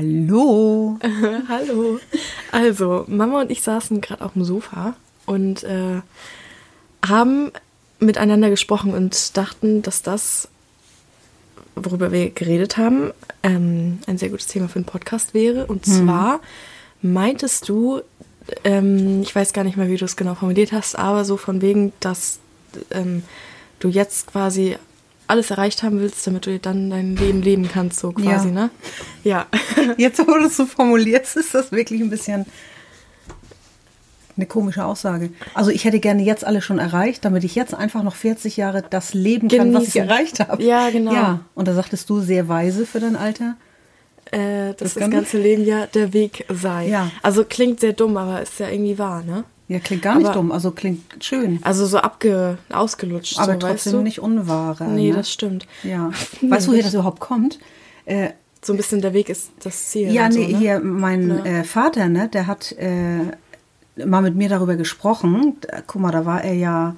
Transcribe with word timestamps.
Hallo. 0.00 0.98
Hallo. 1.48 2.00
Also, 2.52 3.04
Mama 3.06 3.42
und 3.42 3.50
ich 3.50 3.60
saßen 3.60 4.00
gerade 4.00 4.24
auf 4.24 4.32
dem 4.32 4.44
Sofa 4.44 4.96
und 5.26 5.62
äh, 5.62 6.00
haben 7.06 7.50
miteinander 7.98 8.48
gesprochen 8.48 8.94
und 8.94 9.36
dachten, 9.36 9.82
dass 9.82 10.00
das, 10.00 10.48
worüber 11.76 12.12
wir 12.12 12.30
geredet 12.30 12.78
haben, 12.78 13.10
ähm, 13.42 13.98
ein 14.06 14.16
sehr 14.16 14.30
gutes 14.30 14.46
Thema 14.46 14.70
für 14.70 14.76
einen 14.76 14.86
Podcast 14.86 15.34
wäre. 15.34 15.66
Und 15.66 15.84
zwar 15.84 16.40
meintest 17.02 17.68
du, 17.68 18.00
ähm, 18.64 19.20
ich 19.20 19.36
weiß 19.36 19.52
gar 19.52 19.64
nicht 19.64 19.76
mehr, 19.76 19.88
wie 19.88 19.98
du 19.98 20.06
es 20.06 20.16
genau 20.16 20.34
formuliert 20.34 20.72
hast, 20.72 20.98
aber 20.98 21.26
so 21.26 21.36
von 21.36 21.60
wegen, 21.60 21.92
dass 22.00 22.38
ähm, 22.90 23.22
du 23.80 23.88
jetzt 23.88 24.28
quasi 24.28 24.78
alles 25.30 25.50
erreicht 25.50 25.82
haben 25.82 26.00
willst, 26.00 26.26
damit 26.26 26.46
du 26.46 26.58
dann 26.58 26.90
dein 26.90 27.16
Leben 27.16 27.40
leben 27.42 27.68
kannst, 27.72 28.00
so 28.00 28.12
quasi, 28.12 28.48
Ja. 28.48 28.54
ne? 28.54 28.70
Ja. 29.24 29.46
Jetzt, 29.96 30.18
wo 30.20 30.32
du 30.34 30.44
es 30.46 30.56
so 30.56 30.66
formulierst, 30.66 31.36
ist 31.36 31.54
das 31.54 31.72
wirklich 31.72 32.00
ein 32.02 32.10
bisschen 32.10 32.44
eine 34.36 34.46
komische 34.46 34.84
Aussage. 34.84 35.30
Also 35.54 35.70
ich 35.70 35.84
hätte 35.84 36.00
gerne 36.00 36.22
jetzt 36.22 36.46
alle 36.46 36.62
schon 36.62 36.78
erreicht, 36.78 37.24
damit 37.26 37.44
ich 37.44 37.54
jetzt 37.54 37.74
einfach 37.74 38.02
noch 38.02 38.14
40 38.14 38.56
Jahre 38.56 38.82
das 38.88 39.12
leben 39.12 39.48
kann, 39.48 39.74
was 39.74 39.88
ich 39.88 39.92
Genießen. 39.92 40.08
erreicht 40.08 40.40
habe. 40.40 40.62
Ja, 40.62 40.88
genau. 40.88 41.12
Ja, 41.12 41.40
und 41.54 41.68
da 41.68 41.74
sagtest 41.74 42.08
du 42.08 42.20
sehr 42.20 42.48
weise 42.48 42.86
für 42.86 43.00
dein 43.00 43.16
Alter. 43.16 43.56
äh, 44.30 44.68
dass 44.68 44.94
Das 44.94 44.94
das, 44.94 45.10
ganze 45.10 45.36
Leben 45.38 45.64
ja 45.66 45.86
der 45.86 46.12
Weg 46.14 46.46
sei. 46.48 46.88
Ja. 46.88 47.10
Also 47.22 47.44
klingt 47.44 47.80
sehr 47.80 47.92
dumm, 47.92 48.16
aber 48.16 48.40
ist 48.40 48.58
ja 48.60 48.68
irgendwie 48.68 48.96
wahr, 48.98 49.22
ne? 49.24 49.44
Ja, 49.72 49.78
klingt 49.78 50.02
gar 50.02 50.16
nicht 50.16 50.26
Aber- 50.26 50.34
dumm, 50.34 50.50
also 50.50 50.72
klingt 50.72 51.22
schön. 51.24 51.60
Also 51.62 51.86
so 51.86 51.98
abge 51.98 52.58
ausgelutscht. 52.72 53.38
Aber 53.38 53.52
so, 53.52 53.58
trotzdem 53.60 53.72
weißt 53.74 53.92
du? 53.92 54.02
nicht 54.02 54.18
unwahre. 54.20 54.84
Nee, 54.88 55.10
ne? 55.10 55.16
das 55.16 55.30
stimmt. 55.32 55.64
Ja. 55.84 56.10
Weißt 56.42 56.66
du, 56.66 56.72
woher 56.72 56.82
das 56.82 56.94
überhaupt 56.94 57.20
kommt? 57.20 57.60
Äh, 58.04 58.30
So 58.62 58.72
ein 58.72 58.76
bisschen 58.76 59.00
der 59.00 59.12
Weg 59.14 59.28
ist 59.28 59.52
das 59.62 59.90
Ziel. 59.90 60.10
Ja, 60.12 60.28
nee, 60.28 60.34
so, 60.34 60.40
ne? 60.50 60.58
hier 60.58 60.80
mein 60.80 61.28
Ja. 61.28 61.44
äh, 61.44 61.64
Vater, 61.64 62.08
ne, 62.08 62.28
der 62.28 62.48
hat 62.48 62.72
äh, 62.72 63.20
mal 64.04 64.22
mit 64.22 64.34
mir 64.34 64.48
darüber 64.48 64.74
gesprochen. 64.74 65.56
Guck 65.86 66.02
mal, 66.02 66.10
da 66.10 66.26
war 66.26 66.42
er 66.42 66.54
ja, 66.54 66.96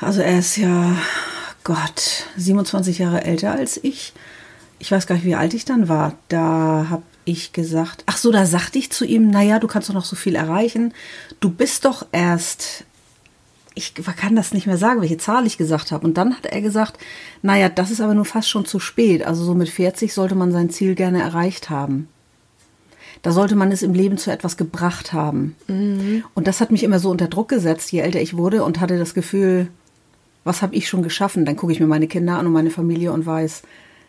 also 0.00 0.20
er 0.20 0.38
ist 0.40 0.56
ja, 0.56 0.94
Gott, 1.64 2.26
27 2.36 2.98
Jahre 2.98 3.24
älter 3.24 3.52
als 3.52 3.80
ich. 3.82 4.12
Ich 4.78 4.92
weiß 4.92 5.06
gar 5.06 5.14
nicht, 5.16 5.24
wie 5.24 5.34
alt 5.34 5.54
ich 5.54 5.64
dann 5.64 5.88
war. 5.88 6.12
Da 6.28 6.86
habe 6.90 7.02
ich 7.30 7.52
gesagt, 7.52 8.04
ach 8.06 8.16
so, 8.16 8.32
da 8.32 8.46
sagte 8.46 8.78
ich 8.78 8.90
zu 8.90 9.04
ihm, 9.04 9.30
naja, 9.30 9.58
du 9.58 9.66
kannst 9.66 9.88
doch 9.88 9.94
noch 9.94 10.04
so 10.04 10.16
viel 10.16 10.34
erreichen. 10.34 10.92
Du 11.40 11.50
bist 11.50 11.84
doch 11.84 12.06
erst 12.12 12.84
ich 13.78 13.94
kann 13.94 14.34
das 14.34 14.52
nicht 14.52 14.66
mehr 14.66 14.76
sagen, 14.76 15.00
welche 15.00 15.18
Zahl 15.18 15.46
ich 15.46 15.56
gesagt 15.56 15.92
habe. 15.92 16.04
Und 16.04 16.18
dann 16.18 16.36
hat 16.36 16.46
er 16.46 16.60
gesagt, 16.60 16.98
naja, 17.42 17.68
das 17.68 17.92
ist 17.92 18.00
aber 18.00 18.12
nun 18.12 18.24
fast 18.24 18.50
schon 18.50 18.64
zu 18.64 18.80
spät. 18.80 19.24
Also 19.24 19.44
so 19.44 19.54
mit 19.54 19.68
40 19.68 20.12
sollte 20.12 20.34
man 20.34 20.50
sein 20.50 20.68
Ziel 20.68 20.96
gerne 20.96 21.22
erreicht 21.22 21.70
haben. 21.70 22.08
Da 23.22 23.30
sollte 23.30 23.54
man 23.54 23.70
es 23.70 23.82
im 23.82 23.94
Leben 23.94 24.18
zu 24.18 24.32
etwas 24.32 24.56
gebracht 24.56 25.12
haben. 25.12 25.54
Und 26.34 26.48
das 26.48 26.60
hat 26.60 26.72
mich 26.72 26.82
immer 26.82 26.98
so 26.98 27.08
unter 27.08 27.28
Druck 27.28 27.48
gesetzt, 27.48 27.92
je 27.92 28.00
älter 28.00 28.20
ich 28.20 28.36
wurde 28.36 28.64
und 28.64 28.80
hatte 28.80 28.98
das 28.98 29.14
Gefühl, 29.14 29.68
was 30.42 30.60
habe 30.60 30.74
ich 30.74 30.88
schon 30.88 31.02
geschaffen? 31.02 31.44
Dann 31.44 31.56
gucke 31.56 31.72
ich 31.72 31.80
mir 31.80 31.86
meine 31.86 32.08
Kinder 32.08 32.36
an 32.38 32.46
und 32.46 32.52
meine 32.52 32.70
Familie 32.70 33.12
und 33.12 33.26
weiß 33.26 33.62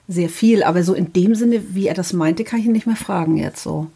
sehr 0.10 0.28
viel. 0.28 0.64
Aber 0.64 0.84
so 0.84 0.94
in 0.94 1.14
dem 1.14 1.36
Sinne, 1.36 1.62
wie 1.74 1.88
er 1.88 1.94
das 1.94 2.12
meinte, 2.12 2.44
kann 2.44 2.60
ich 2.60 2.66
ihn 2.66 2.74
nicht 2.74 2.88
mehr 2.88 2.96
fragen 2.98 3.38
jetzt 3.38 3.64
so. 3.64 3.88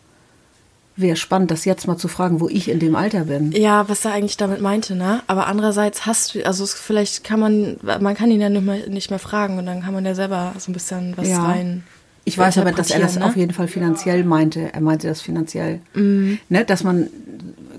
Wäre 0.96 1.16
spannend, 1.16 1.50
das 1.50 1.66
jetzt 1.66 1.88
mal 1.88 1.98
zu 1.98 2.08
fragen, 2.08 2.40
wo 2.40 2.48
ich 2.48 2.70
in 2.70 2.78
dem 2.80 2.96
Alter 2.96 3.26
bin. 3.26 3.52
Ja, 3.52 3.90
was 3.90 4.06
er 4.06 4.14
eigentlich 4.14 4.38
damit 4.38 4.62
meinte, 4.62 4.96
ne? 4.96 5.24
Aber 5.26 5.48
andererseits 5.48 6.06
hast 6.06 6.36
du, 6.36 6.46
also 6.46 6.64
es, 6.64 6.76
vielleicht 6.76 7.24
kann 7.24 7.40
man, 7.40 7.78
man 7.82 8.14
kann 8.14 8.30
ihn 8.30 8.40
ja 8.40 8.50
nicht 8.50 8.64
mehr, 8.64 8.88
nicht 8.88 9.10
mehr 9.10 9.18
fragen 9.18 9.58
und 9.58 9.66
dann 9.66 9.82
kann 9.82 9.96
man 9.96 10.06
ja 10.06 10.14
selber 10.14 10.54
so 10.60 10.70
ein 10.70 10.74
bisschen 10.74 11.14
was 11.18 11.28
Ja. 11.28 11.44
rein. 11.44 11.84
Ich 12.26 12.38
weiß 12.38 12.58
aber, 12.60 12.72
dass 12.72 12.90
er 12.90 13.00
das 13.02 13.16
interpretieren, 13.16 13.30
auf 13.30 13.36
jeden 13.36 13.54
Fall 13.54 13.68
finanziell 13.68 14.24
meinte. 14.24 14.74
Er 14.74 14.82
meinte 14.82 15.08
das 15.08 15.22
finanziell. 15.22 15.82
Mhm. 15.94 16.40
Ne, 16.50 16.64
dass 16.64 16.84
man, 16.84 17.08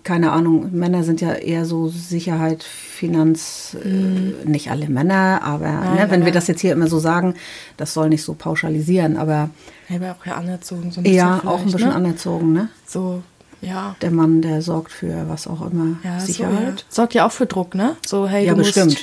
keine 0.02 0.32
Ahnung, 0.32 0.68
Männer 0.72 1.02
sind 1.02 1.22
ja 1.22 1.32
eher 1.32 1.64
so 1.64 1.88
Sicherheit, 1.88 2.62
Finanz, 2.62 3.76
äh, 3.82 4.46
nicht 4.48 4.70
alle 4.70 4.88
Männer, 4.88 5.40
aber 5.42 5.66
ne, 5.70 5.80
wenn 5.80 5.94
Mhm. 5.94 6.00
aber- 6.12 6.24
wir 6.26 6.32
das 6.32 6.46
jetzt 6.46 6.60
hier 6.60 6.72
immer 6.72 6.88
so 6.88 6.98
sagen, 6.98 7.34
das 7.76 7.94
soll 7.94 8.08
nicht 8.10 8.22
so 8.22 8.34
pauschalisieren, 8.34 9.16
aber 9.16 9.50
Er 9.88 10.00
war 10.00 10.12
auch 10.20 10.26
ja 10.26 10.34
anerzogen, 10.36 10.90
so 10.90 11.00
ein 11.00 11.04
bisschen. 11.04 11.16
eher 11.18 11.40
auch 11.46 11.60
ein 11.60 11.64
bisschen 11.72 11.88
ne? 11.88 11.94
anerzogen, 11.94 12.52
ne? 12.52 12.68
So, 12.86 13.22
ja. 13.62 13.96
Der 14.02 14.10
Mann, 14.10 14.42
der 14.42 14.60
sorgt 14.60 14.92
für 14.92 15.26
was 15.28 15.46
auch 15.46 15.70
immer, 15.70 15.96
Ja, 16.04 16.20
Sicherheit. 16.20 16.54
So, 16.60 16.62
ja. 16.64 16.74
Sorgt 16.90 17.14
ja 17.14 17.26
auch 17.26 17.32
für 17.32 17.46
Druck, 17.46 17.74
ne? 17.74 17.96
So, 18.06 18.28
hey, 18.28 18.44
Ja, 18.46 18.52
du 18.52 18.58
musst, 18.58 18.74
bestimmt. 18.74 19.02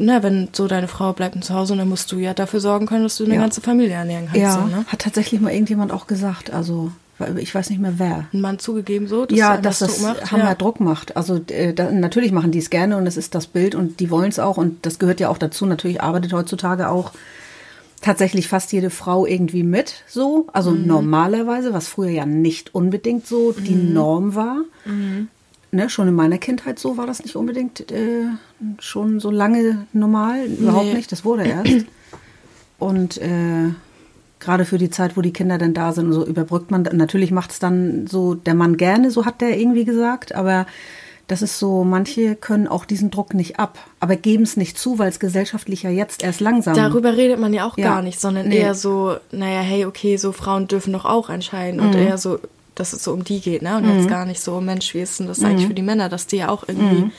Ne, 0.00 0.22
wenn 0.22 0.48
so 0.52 0.68
deine 0.68 0.88
Frau 0.88 1.12
bleibt 1.12 1.42
zu 1.44 1.54
Hause, 1.54 1.76
dann 1.76 1.88
musst 1.88 2.10
du 2.12 2.18
ja 2.18 2.34
dafür 2.34 2.60
sorgen 2.60 2.86
können, 2.86 3.02
dass 3.02 3.16
du 3.16 3.24
eine 3.24 3.34
Ja. 3.34 3.40
ganze 3.40 3.60
Familie 3.60 3.94
ernähren 3.94 4.26
kannst. 4.26 4.40
Ja, 4.40 4.52
So, 4.52 4.60
ne? 4.66 4.84
hat 4.86 5.00
tatsächlich 5.00 5.40
mal 5.40 5.52
irgendjemand 5.52 5.92
auch 5.92 6.06
gesagt, 6.06 6.50
also 6.52 6.92
ich 7.36 7.52
weiß 7.52 7.70
nicht 7.70 7.80
mehr 7.80 7.94
wer. 7.98 8.26
Ein 8.32 8.40
Mann 8.40 8.60
zugegeben 8.60 9.08
so, 9.08 9.26
dass 9.26 9.36
ja, 9.36 9.56
dass 9.56 9.80
das 9.80 10.00
macht. 10.02 10.30
Hammer 10.30 10.44
ja. 10.44 10.54
Druck 10.54 10.78
macht. 10.78 11.16
Also 11.16 11.40
äh, 11.48 11.74
da, 11.74 11.90
natürlich 11.90 12.30
machen 12.30 12.52
die 12.52 12.60
es 12.60 12.70
gerne 12.70 12.96
und 12.96 13.06
es 13.08 13.16
ist 13.16 13.34
das 13.34 13.48
Bild 13.48 13.74
und 13.74 13.98
die 13.98 14.08
wollen 14.10 14.28
es 14.28 14.38
auch 14.38 14.56
und 14.56 14.86
das 14.86 15.00
gehört 15.00 15.18
ja 15.18 15.28
auch 15.28 15.38
dazu. 15.38 15.66
Natürlich 15.66 16.00
arbeitet 16.00 16.32
heutzutage 16.32 16.88
auch 16.88 17.10
tatsächlich 18.00 18.46
fast 18.46 18.72
jede 18.72 18.90
Frau 18.90 19.26
irgendwie 19.26 19.64
mit, 19.64 20.04
so. 20.06 20.46
Also 20.52 20.70
Mhm. 20.70 20.86
normalerweise, 20.86 21.72
was 21.74 21.88
früher 21.88 22.10
ja 22.10 22.24
nicht 22.24 22.72
unbedingt 22.72 23.26
so 23.26 23.50
die 23.50 23.74
Mhm. 23.74 23.92
Norm 23.92 24.34
war. 24.36 24.58
Ne, 25.70 25.90
schon 25.90 26.08
in 26.08 26.14
meiner 26.14 26.38
Kindheit 26.38 26.78
so 26.78 26.96
war 26.96 27.06
das 27.06 27.22
nicht 27.22 27.36
unbedingt 27.36 27.90
äh, 27.92 28.24
schon 28.78 29.20
so 29.20 29.30
lange 29.30 29.86
normal. 29.92 30.46
Überhaupt 30.46 30.86
Nee. 30.86 30.94
nicht, 30.94 31.12
das 31.12 31.24
wurde 31.26 31.44
erst. 31.46 31.84
Und 32.78 33.18
äh, 33.18 33.70
gerade 34.40 34.64
für 34.64 34.78
die 34.78 34.88
Zeit, 34.90 35.16
wo 35.16 35.20
die 35.20 35.32
Kinder 35.32 35.58
dann 35.58 35.74
da 35.74 35.92
sind, 35.92 36.12
so 36.12 36.24
überbrückt 36.24 36.70
man. 36.70 36.82
Natürlich 36.92 37.32
macht 37.32 37.50
es 37.50 37.58
dann 37.58 38.06
so 38.06 38.34
der 38.34 38.54
Mann 38.54 38.76
gerne, 38.76 39.10
so 39.10 39.26
hat 39.26 39.40
der 39.40 39.58
irgendwie 39.58 39.84
gesagt, 39.84 40.34
aber 40.34 40.66
das 41.26 41.42
ist 41.42 41.58
so, 41.58 41.84
manche 41.84 42.36
können 42.36 42.66
auch 42.66 42.86
diesen 42.86 43.10
Druck 43.10 43.34
nicht 43.34 43.58
ab, 43.58 43.78
aber 44.00 44.16
geben 44.16 44.44
es 44.44 44.56
nicht 44.56 44.78
zu, 44.78 44.98
weil 44.98 45.10
es 45.10 45.20
gesellschaftlich 45.20 45.82
ja 45.82 45.90
jetzt 45.90 46.22
erst 46.22 46.40
langsam. 46.40 46.74
Darüber 46.74 47.18
redet 47.18 47.38
man 47.38 47.52
ja 47.52 47.66
auch 47.66 47.76
Ja. 47.76 47.84
gar 47.96 48.02
nicht, 48.02 48.18
sondern 48.18 48.48
Nee. 48.48 48.60
eher 48.60 48.74
so, 48.74 49.16
naja, 49.32 49.60
hey, 49.60 49.84
okay, 49.84 50.16
so 50.16 50.32
Frauen 50.32 50.68
dürfen 50.68 50.94
doch 50.94 51.04
auch 51.04 51.28
entscheiden 51.28 51.80
Mhm. 51.80 51.86
und 51.88 51.94
eher 51.96 52.16
so, 52.16 52.38
dass 52.78 52.92
es 52.92 53.02
so 53.04 53.12
um 53.12 53.24
die 53.24 53.40
geht, 53.40 53.62
ne? 53.62 53.76
Und 53.76 53.84
jetzt 53.96 54.08
gar 54.08 54.24
nicht 54.26 54.40
so, 54.40 54.60
Mensch, 54.60 54.94
wie 54.94 55.00
ist 55.00 55.18
denn 55.20 55.26
das 55.26 55.42
eigentlich 55.42 55.66
für 55.66 55.74
die 55.74 55.82
Männer, 55.82 56.08
dass 56.08 56.26
die 56.26 56.36
ja 56.36 56.48
auch 56.48 56.64
irgendwie 56.68 57.02
Mhm. 57.02 57.12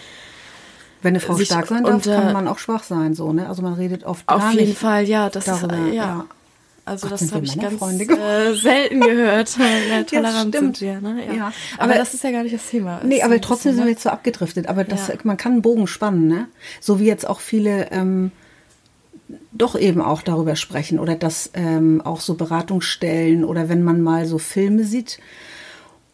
Wenn 1.02 1.12
eine 1.14 1.22
Frau 1.22 1.38
stark 1.38 1.68
sein 1.68 1.84
darf, 1.86 1.94
und, 1.94 2.08
äh, 2.08 2.14
kann 2.16 2.34
man 2.34 2.48
auch 2.50 2.60
schwach 2.60 2.84
sein, 2.84 3.14
so, 3.14 3.32
ne? 3.32 3.48
Also 3.48 3.62
man 3.62 3.74
redet 3.74 4.04
oft 4.04 4.28
auf 4.28 4.42
gar 4.42 4.52
jeden 4.52 4.68
nicht 4.68 4.78
Fall, 4.78 5.08
ja, 5.08 5.30
das 5.30 5.46
darüber, 5.46 5.76
ist, 5.78 5.94
äh, 5.94 5.96
ja. 5.96 6.04
ja. 6.04 6.26
Also 6.84 7.08
Gott, 7.08 7.22
das 7.22 7.30
wir 7.30 7.36
habe 7.36 7.46
ich 7.46 7.58
ganz 7.58 7.82
äh, 7.82 8.54
selten 8.56 9.00
gehört. 9.00 9.56
Ja, 9.90 10.04
tolerant 10.04 10.56
stimmt. 10.56 10.78
sind 10.78 10.82
wir, 10.82 11.00
ne? 11.02 11.24
Ja. 11.28 11.34
Ja, 11.34 11.54
Aber, 11.78 11.84
aber- 11.84 11.94
das 11.94 12.14
ist 12.14 12.24
ja 12.26 12.32
gar 12.32 12.44
nicht 12.44 12.54
das 12.56 12.68
Thema. 12.70 13.00
Nee, 13.04 13.18
Ist 13.18 13.24
aber 13.24 13.40
trotzdem 13.40 13.72
bisschen, 13.72 13.76
sind 13.76 13.78
wir 13.82 13.86
ne? 13.86 13.92
jetzt 13.92 14.04
so 14.04 14.10
abgedriftet. 14.10 14.68
Aber 14.68 14.84
das, 14.84 15.08
Ja. 15.08 15.14
man 15.24 15.38
kann 15.38 15.54
einen 15.54 15.62
Bogen 15.62 15.88
spannen, 15.88 16.28
ne? 16.28 16.48
So 16.82 17.00
wie 17.00 17.06
jetzt 17.06 17.26
auch 17.30 17.40
viele 17.40 17.92
ähm, 17.92 18.32
doch 19.52 19.78
eben 19.80 20.02
auch 20.02 20.22
darüber 20.22 20.56
sprechen 20.56 21.00
oder 21.00 21.16
dass 21.16 21.52
ähm, 21.54 22.02
auch 22.02 22.20
so 22.22 22.34
Beratungsstellen 22.34 23.46
oder 23.46 23.70
wenn 23.70 23.84
man 23.84 24.02
mal 24.02 24.26
so 24.26 24.38
Filme 24.38 24.84
sieht 24.84 25.20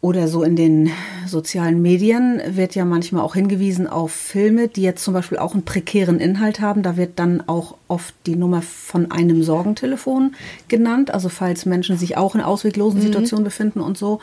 oder 0.06 0.28
so 0.28 0.44
in 0.44 0.54
den 0.54 0.92
sozialen 1.26 1.82
Medien 1.82 2.40
wird 2.46 2.76
ja 2.76 2.84
manchmal 2.84 3.24
auch 3.24 3.34
hingewiesen 3.34 3.88
auf 3.88 4.12
Filme, 4.12 4.68
die 4.68 4.82
jetzt 4.82 5.02
zum 5.02 5.14
Beispiel 5.14 5.36
auch 5.36 5.52
einen 5.52 5.64
prekären 5.64 6.20
Inhalt 6.20 6.60
haben. 6.60 6.84
Da 6.84 6.96
wird 6.96 7.18
dann 7.18 7.42
auch 7.48 7.76
oft 7.88 8.14
die 8.24 8.36
Nummer 8.36 8.62
von 8.62 9.10
einem 9.10 9.42
Sorgentelefon 9.42 10.36
genannt. 10.68 11.12
Also 11.12 11.28
falls 11.28 11.66
Menschen 11.66 11.98
sich 11.98 12.16
auch 12.16 12.36
in 12.36 12.40
ausweglosen 12.40 13.00
Situationen 13.00 13.42
befinden 13.42 13.80
und 13.80 13.98
so. 13.98 14.20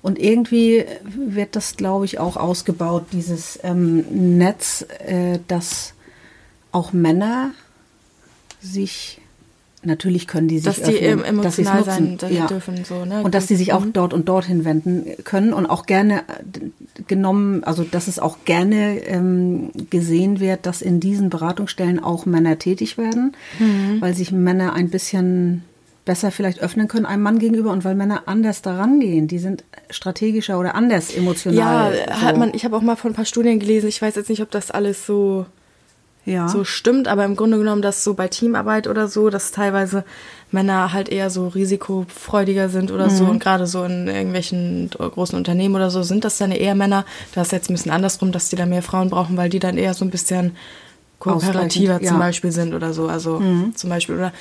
Und 0.00 0.18
irgendwie 0.18 0.86
wird 1.14 1.54
das, 1.54 1.76
glaube 1.76 2.06
ich, 2.06 2.18
auch 2.18 2.38
ausgebaut, 2.38 3.04
dieses 3.12 3.58
ähm, 3.62 4.06
Netz, 4.38 4.86
äh, 5.06 5.38
dass 5.48 5.92
auch 6.72 6.94
Männer 6.94 7.50
sich 8.62 9.20
Natürlich 9.86 10.26
können 10.26 10.48
die 10.48 10.58
sich 10.58 10.66
Dass 10.66 10.82
die 10.82 10.98
öffnen, 10.98 11.40
dass 11.42 11.58
es 11.58 11.58
emotional 11.66 11.76
nutzen. 11.78 12.18
sein 12.18 12.32
ja. 12.34 12.46
dürfen, 12.46 12.84
so, 12.84 13.04
ne? 13.04 13.22
Und 13.22 13.34
dass 13.34 13.46
die 13.46 13.56
sich 13.56 13.72
auch 13.72 13.84
Mhm. 13.84 13.92
dort 13.92 14.12
und 14.12 14.28
dorthin 14.28 14.64
wenden 14.64 15.06
können 15.24 15.52
und 15.52 15.66
auch 15.66 15.86
gerne 15.86 16.18
äh, 16.20 17.02
genommen, 17.06 17.64
also 17.64 17.84
dass 17.84 18.08
es 18.08 18.18
auch 18.18 18.38
gerne 18.44 18.98
ähm, 19.06 19.70
gesehen 19.90 20.40
wird, 20.40 20.66
dass 20.66 20.82
in 20.82 21.00
diesen 21.00 21.30
Beratungsstellen 21.30 22.02
auch 22.02 22.26
Männer 22.26 22.58
tätig 22.58 22.98
werden, 22.98 23.32
Mhm. 23.58 24.00
weil 24.00 24.14
sich 24.14 24.32
Männer 24.32 24.72
ein 24.74 24.90
bisschen 24.90 25.62
besser 26.04 26.30
vielleicht 26.30 26.60
öffnen 26.60 26.86
können 26.86 27.04
einem 27.06 27.22
Mann 27.22 27.38
gegenüber 27.40 27.72
und 27.72 27.84
weil 27.84 27.94
Männer 27.96 28.22
anders 28.26 28.62
daran 28.62 29.00
gehen. 29.00 29.26
Die 29.26 29.38
sind 29.40 29.64
strategischer 29.90 30.58
oder 30.58 30.74
anders 30.76 31.12
emotional. 31.14 31.94
Ja, 31.96 32.20
hat 32.22 32.34
so. 32.34 32.38
man, 32.40 32.52
ich 32.54 32.64
habe 32.64 32.76
auch 32.76 32.82
mal 32.82 32.94
von 32.96 33.10
ein 33.10 33.14
paar 33.14 33.24
Studien 33.24 33.58
gelesen, 33.58 33.88
ich 33.88 34.00
weiß 34.00 34.14
jetzt 34.14 34.28
nicht, 34.30 34.40
ob 34.42 34.50
das 34.52 34.70
alles 34.70 35.04
so 35.04 35.46
ja. 36.26 36.48
so 36.48 36.64
stimmt, 36.64 37.08
aber 37.08 37.24
im 37.24 37.36
Grunde 37.36 37.56
genommen, 37.56 37.82
dass 37.82 38.04
so 38.04 38.14
bei 38.14 38.28
Teamarbeit 38.28 38.88
oder 38.88 39.08
so, 39.08 39.30
dass 39.30 39.52
teilweise 39.52 40.04
Männer 40.50 40.92
halt 40.92 41.08
eher 41.08 41.30
so 41.30 41.48
risikofreudiger 41.48 42.68
sind 42.68 42.90
oder 42.90 43.10
so 43.10 43.24
und 43.24 43.38
gerade 43.38 43.66
so 43.66 43.84
in 43.84 44.06
irgendwelchen 44.06 44.90
großen 44.90 45.36
Unternehmen 45.36 45.74
oder 45.74 45.90
so 45.90 46.02
sind 46.02 46.24
das 46.24 46.38
dann 46.38 46.52
eher 46.52 46.74
Männer. 46.74 47.04
Das 47.34 47.48
ist 47.48 47.52
jetzt 47.52 47.70
ein 47.70 47.74
bisschen 47.74 47.92
andersrum, 47.92 48.32
dass 48.32 48.48
die 48.48 48.56
da 48.56 48.66
mehr 48.66 48.82
Frauen 48.82 49.10
brauchen, 49.10 49.36
weil 49.36 49.48
die 49.48 49.58
dann 49.58 49.78
eher 49.78 49.94
so 49.94 50.04
ein 50.04 50.10
bisschen 50.10 50.56
kooperativer 51.18 51.98
zum 51.98 52.16
ja. 52.16 52.18
Beispiel 52.18 52.52
sind 52.52 52.74
oder 52.74 52.92
so. 52.92 53.08
Also 53.08 53.40
zum 53.74 53.90
Beispiel 53.90 54.16
oder 54.16 54.32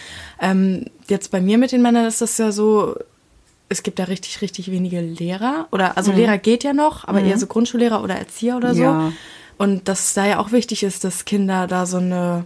ähm, 0.42 0.86
jetzt 1.08 1.32
bei 1.32 1.42
mir 1.42 1.58
mit 1.58 1.72
den 1.72 1.82
Männern 1.82 2.06
ist 2.06 2.22
das 2.22 2.38
ja 2.38 2.52
so, 2.52 2.96
es 3.70 3.82
gibt 3.82 4.00
da 4.00 4.06
richtig, 4.06 4.42
richtig 4.42 4.72
wenige 4.72 5.02
Lehrer. 5.02 5.68
Oder 5.72 5.98
also 5.98 6.12
Lehrer 6.12 6.38
geht 6.38 6.64
ja 6.64 6.74
noch, 6.74 7.08
aber 7.08 7.22
eher 7.22 7.38
so 7.38 7.48
Grundschullehrer 7.48 8.04
oder 8.04 8.16
Erzieher 8.16 8.58
oder 8.58 8.76
so. 8.76 9.12
Und 9.58 9.88
dass 9.88 10.00
es 10.08 10.14
da 10.14 10.26
ja 10.26 10.40
auch 10.40 10.52
wichtig 10.52 10.84
ist, 10.84 11.04
dass 11.04 11.26
Kinder 11.26 11.68
da 11.68 11.86
so 11.86 11.98
eine 11.98 12.44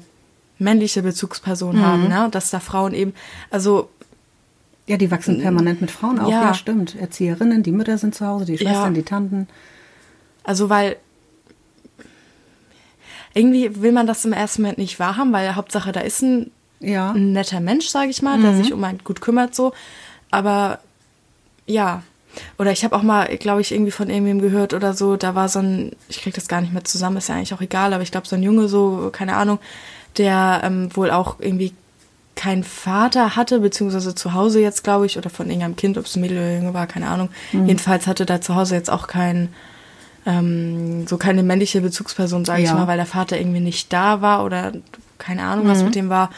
männliche 0.59 1.01
Bezugsperson 1.01 1.81
haben, 1.81 2.07
ne? 2.07 2.27
Dass 2.31 2.49
da 2.51 2.59
Frauen 2.59 2.93
eben, 2.93 3.13
also 3.49 3.89
Ja, 4.87 4.97
die 4.97 5.09
wachsen 5.11 5.39
permanent 5.39 5.81
mit 5.81 5.89
Frauen 5.91 6.19
auf. 6.19 6.29
Ja, 6.31 6.41
Ja. 6.47 6.53
stimmt. 6.53 6.95
Erzieherinnen, 6.95 7.63
die 7.63 7.71
Mütter 7.71 7.97
sind 7.97 8.13
zu 8.15 8.25
Hause, 8.27 8.45
die 8.45 8.57
Schwestern, 8.57 8.93
Ja. 8.95 9.01
die 9.01 9.03
Tanten. 9.03 9.47
Also, 10.43 10.69
weil 10.69 10.97
irgendwie 13.33 13.81
will 13.81 13.91
man 13.91 14.07
das 14.07 14.25
im 14.25 14.33
ersten 14.33 14.61
Moment 14.63 14.77
nicht 14.79 14.99
wahrhaben, 14.99 15.31
weil 15.31 15.55
Hauptsache 15.55 15.91
da 15.91 15.99
ist 16.01 16.21
ein, 16.21 16.51
Ja. 16.79 17.11
ein 17.11 17.33
netter 17.33 17.59
Mensch, 17.59 17.87
sage 17.87 18.09
ich 18.09 18.21
mal, 18.21 18.39
der 18.41 18.55
sich 18.55 18.73
um 18.73 18.83
einen 18.83 18.99
gut 19.03 19.21
kümmert 19.21 19.53
so. 19.55 19.73
Aber 20.31 20.79
ja. 21.65 22.03
Oder 22.57 22.71
ich 22.71 22.83
habe 22.83 22.95
auch 22.95 23.01
mal, 23.03 23.27
glaube 23.37 23.61
ich, 23.61 23.71
irgendwie 23.71 23.91
von 23.91 24.09
irgendwem 24.09 24.39
gehört 24.39 24.73
oder 24.73 24.93
so, 24.93 25.15
da 25.17 25.35
war 25.35 25.49
so 25.49 25.59
ein, 25.59 25.91
ich 26.07 26.21
krieg 26.21 26.33
das 26.33 26.47
gar 26.47 26.61
nicht 26.61 26.73
mehr 26.73 26.83
zusammen, 26.83 27.17
ist 27.17 27.29
ja 27.29 27.35
eigentlich 27.35 27.53
auch 27.53 27.61
egal, 27.61 27.93
aber 27.93 28.03
ich 28.03 28.11
glaube, 28.11 28.27
so 28.27 28.35
ein 28.35 28.43
Junge, 28.43 28.67
so, 28.67 29.09
keine 29.11 29.35
Ahnung, 29.35 29.59
der 30.17 30.61
ähm, 30.63 30.95
wohl 30.95 31.11
auch 31.11 31.37
irgendwie 31.39 31.73
keinen 32.35 32.63
Vater 32.63 33.35
hatte, 33.35 33.59
beziehungsweise 33.59 34.15
zu 34.15 34.33
Hause 34.33 34.61
jetzt, 34.61 34.83
glaube 34.83 35.05
ich, 35.05 35.17
oder 35.17 35.29
von 35.29 35.47
irgendeinem 35.47 35.75
Kind, 35.75 35.97
ob 35.97 36.05
es 36.05 36.15
ein 36.15 36.21
Mädel 36.21 36.37
oder 36.37 36.55
Junge 36.55 36.73
war, 36.73 36.87
keine 36.87 37.07
Ahnung. 37.09 37.29
Jedenfalls 37.67 38.07
hatte 38.07 38.25
da 38.25 38.39
zu 38.39 38.55
Hause 38.55 38.75
jetzt 38.75 38.89
auch 38.89 39.07
kein, 39.07 39.49
ähm, 40.25 41.05
so 41.07 41.17
keine 41.17 41.43
männliche 41.43 41.81
Bezugsperson, 41.81 42.45
sage 42.45 42.61
ich 42.61 42.67
Ja. 42.69 42.75
mal, 42.75 42.87
weil 42.87 42.97
der 42.97 43.05
Vater 43.05 43.37
irgendwie 43.37 43.59
nicht 43.59 43.91
da 43.91 44.21
war 44.21 44.45
oder 44.45 44.71
keine 45.17 45.43
Ahnung, 45.43 45.67
was 45.67 45.79
mit 45.83 45.95
dem 45.95 46.09
war. 46.09 46.29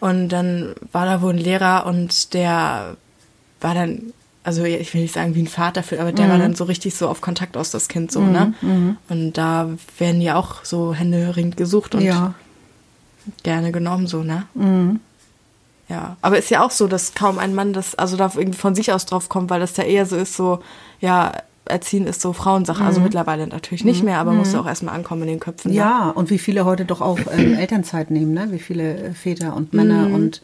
Und 0.00 0.28
dann 0.28 0.74
war 0.92 1.06
da 1.06 1.22
wohl 1.22 1.32
ein 1.32 1.38
Lehrer 1.38 1.86
und 1.86 2.34
der 2.34 2.96
war 3.60 3.74
dann, 3.74 4.12
also 4.48 4.64
ich 4.64 4.94
will 4.94 5.02
nicht 5.02 5.12
sagen 5.12 5.34
wie 5.34 5.42
ein 5.42 5.46
Vater, 5.46 5.82
für, 5.82 6.00
aber 6.00 6.10
der 6.12 6.24
war 6.30 6.38
dann 6.38 6.54
so 6.54 6.64
richtig 6.64 6.94
so 6.94 7.06
auf 7.06 7.20
Kontakt 7.20 7.54
aus 7.58 7.70
das 7.70 7.86
Kind 7.88 8.10
so, 8.10 8.20
ne? 8.22 8.54
Und 9.10 9.34
da 9.34 9.68
werden 9.98 10.22
ja 10.22 10.36
auch 10.36 10.64
so 10.64 10.94
händeringend 10.94 11.58
gesucht 11.58 11.94
und 11.94 12.00
Ja. 12.02 12.32
gerne 13.42 13.72
genommen, 13.72 14.06
so, 14.06 14.22
ne? 14.22 14.44
Ja, 15.90 16.16
aber 16.22 16.38
ist 16.38 16.50
ja 16.50 16.64
auch 16.64 16.70
so, 16.70 16.86
dass 16.86 17.12
kaum 17.14 17.38
ein 17.38 17.54
Mann 17.54 17.74
das, 17.74 17.94
also 17.94 18.16
da 18.16 18.32
irgendwie 18.34 18.58
von 18.58 18.74
sich 18.74 18.90
aus 18.90 19.04
drauf 19.04 19.28
kommt, 19.28 19.50
weil 19.50 19.60
das 19.60 19.76
ja 19.76 19.84
eher 19.84 20.06
so 20.06 20.16
ist, 20.16 20.34
so, 20.34 20.60
ja, 21.00 21.32
Erziehen 21.68 22.06
ist 22.06 22.20
so 22.20 22.32
Frauensache. 22.32 22.82
Also 22.84 23.00
mittlerweile 23.00 23.46
natürlich 23.46 23.84
nicht 23.84 24.02
mehr, 24.02 24.18
aber 24.18 24.32
muss 24.32 24.52
ja 24.52 24.60
auch 24.60 24.66
erstmal 24.66 24.94
ankommen 24.94 25.22
in 25.22 25.28
den 25.28 25.40
Köpfen. 25.40 25.70
Ne? 25.70 25.76
Ja, 25.76 26.10
und 26.10 26.30
wie 26.30 26.38
viele 26.38 26.64
heute 26.64 26.84
doch 26.84 27.00
auch 27.00 27.18
ähm, 27.30 27.54
Elternzeit 27.58 28.10
nehmen, 28.10 28.32
ne? 28.34 28.48
wie 28.50 28.58
viele 28.58 28.96
äh, 28.98 29.12
Väter 29.12 29.54
und 29.54 29.72
Männer 29.74 30.06
und 30.12 30.42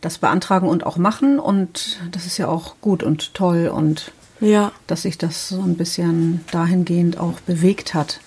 das 0.00 0.18
beantragen 0.18 0.68
und 0.68 0.86
auch 0.86 0.96
machen. 0.96 1.38
Und 1.38 2.00
das 2.12 2.26
ist 2.26 2.38
ja 2.38 2.48
auch 2.48 2.76
gut 2.80 3.02
und 3.02 3.34
toll 3.34 3.70
und 3.74 4.12
Ja, 4.40 4.72
dass 4.86 5.02
sich 5.02 5.18
das 5.18 5.48
so 5.48 5.60
ein 5.60 5.76
bisschen 5.76 6.40
dahingehend 6.52 7.18
auch 7.18 7.40
bewegt 7.40 7.92
hat. 7.94 8.20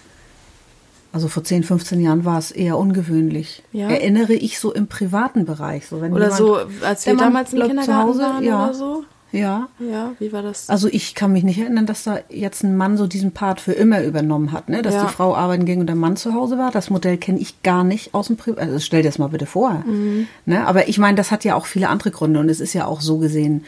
Also 1.11 1.27
vor 1.27 1.43
10, 1.43 1.63
15 1.63 2.01
Jahren 2.01 2.25
war 2.25 2.39
es 2.39 2.49
eher 2.49 2.75
ungewöhnlich. 2.77 3.61
Ja. 3.71 3.87
Erinnere 3.87 4.33
ich 4.33 4.59
so 4.59 4.73
im 4.73 4.87
privaten 4.87 5.45
Bereich. 5.45 5.85
So, 5.85 6.01
wenn 6.01 6.11
oder 6.11 6.35
jemand- 6.35 6.37
so, 6.37 6.57
als 6.85 7.05
wir 7.05 7.15
damals 7.15 7.53
im 7.53 7.59
zu 7.61 7.67
Kindergarten 7.67 8.09
Hause, 8.09 8.19
waren 8.21 8.43
ja. 8.43 8.63
oder 8.65 8.73
so. 8.73 9.03
Ja. 9.33 9.67
Ja, 9.79 10.13
wie 10.19 10.31
war 10.31 10.41
das? 10.43 10.69
Also 10.69 10.87
ich 10.89 11.15
kann 11.15 11.33
mich 11.33 11.43
nicht 11.43 11.59
erinnern, 11.59 11.85
dass 11.85 12.03
da 12.03 12.19
jetzt 12.29 12.63
ein 12.63 12.77
Mann 12.77 12.95
so 12.97 13.07
diesen 13.07 13.31
Part 13.33 13.59
für 13.59 13.73
immer 13.73 14.01
übernommen 14.03 14.51
hat, 14.53 14.69
ne? 14.69 14.81
dass 14.81 14.93
Ja. 14.93 15.03
die 15.05 15.11
Frau 15.11 15.35
arbeiten 15.35 15.65
ging 15.65 15.79
und 15.81 15.87
der 15.87 15.95
Mann 15.95 16.15
zu 16.15 16.33
Hause 16.33 16.57
war. 16.57 16.71
Das 16.71 16.89
Modell 16.89 17.17
kenne 17.17 17.39
ich 17.39 17.61
gar 17.63 17.83
nicht 17.83 18.13
aus 18.13 18.27
dem 18.27 18.37
Privat. 18.37 18.59
Also 18.59 18.79
stell 18.79 19.01
dir 19.01 19.09
das 19.09 19.17
mal 19.17 19.27
bitte 19.27 19.45
vor. 19.47 19.83
Mhm. 19.85 20.27
Ne? 20.45 20.65
Aber 20.65 20.87
ich 20.87 20.99
meine, 20.99 21.17
das 21.17 21.31
hat 21.31 21.43
ja 21.43 21.55
auch 21.55 21.65
viele 21.65 21.89
andere 21.89 22.11
Gründe 22.11 22.39
und 22.39 22.47
es 22.47 22.59
ist 22.61 22.73
ja 22.73 22.85
auch 22.85 23.01
so 23.01 23.17
gesehen 23.17 23.65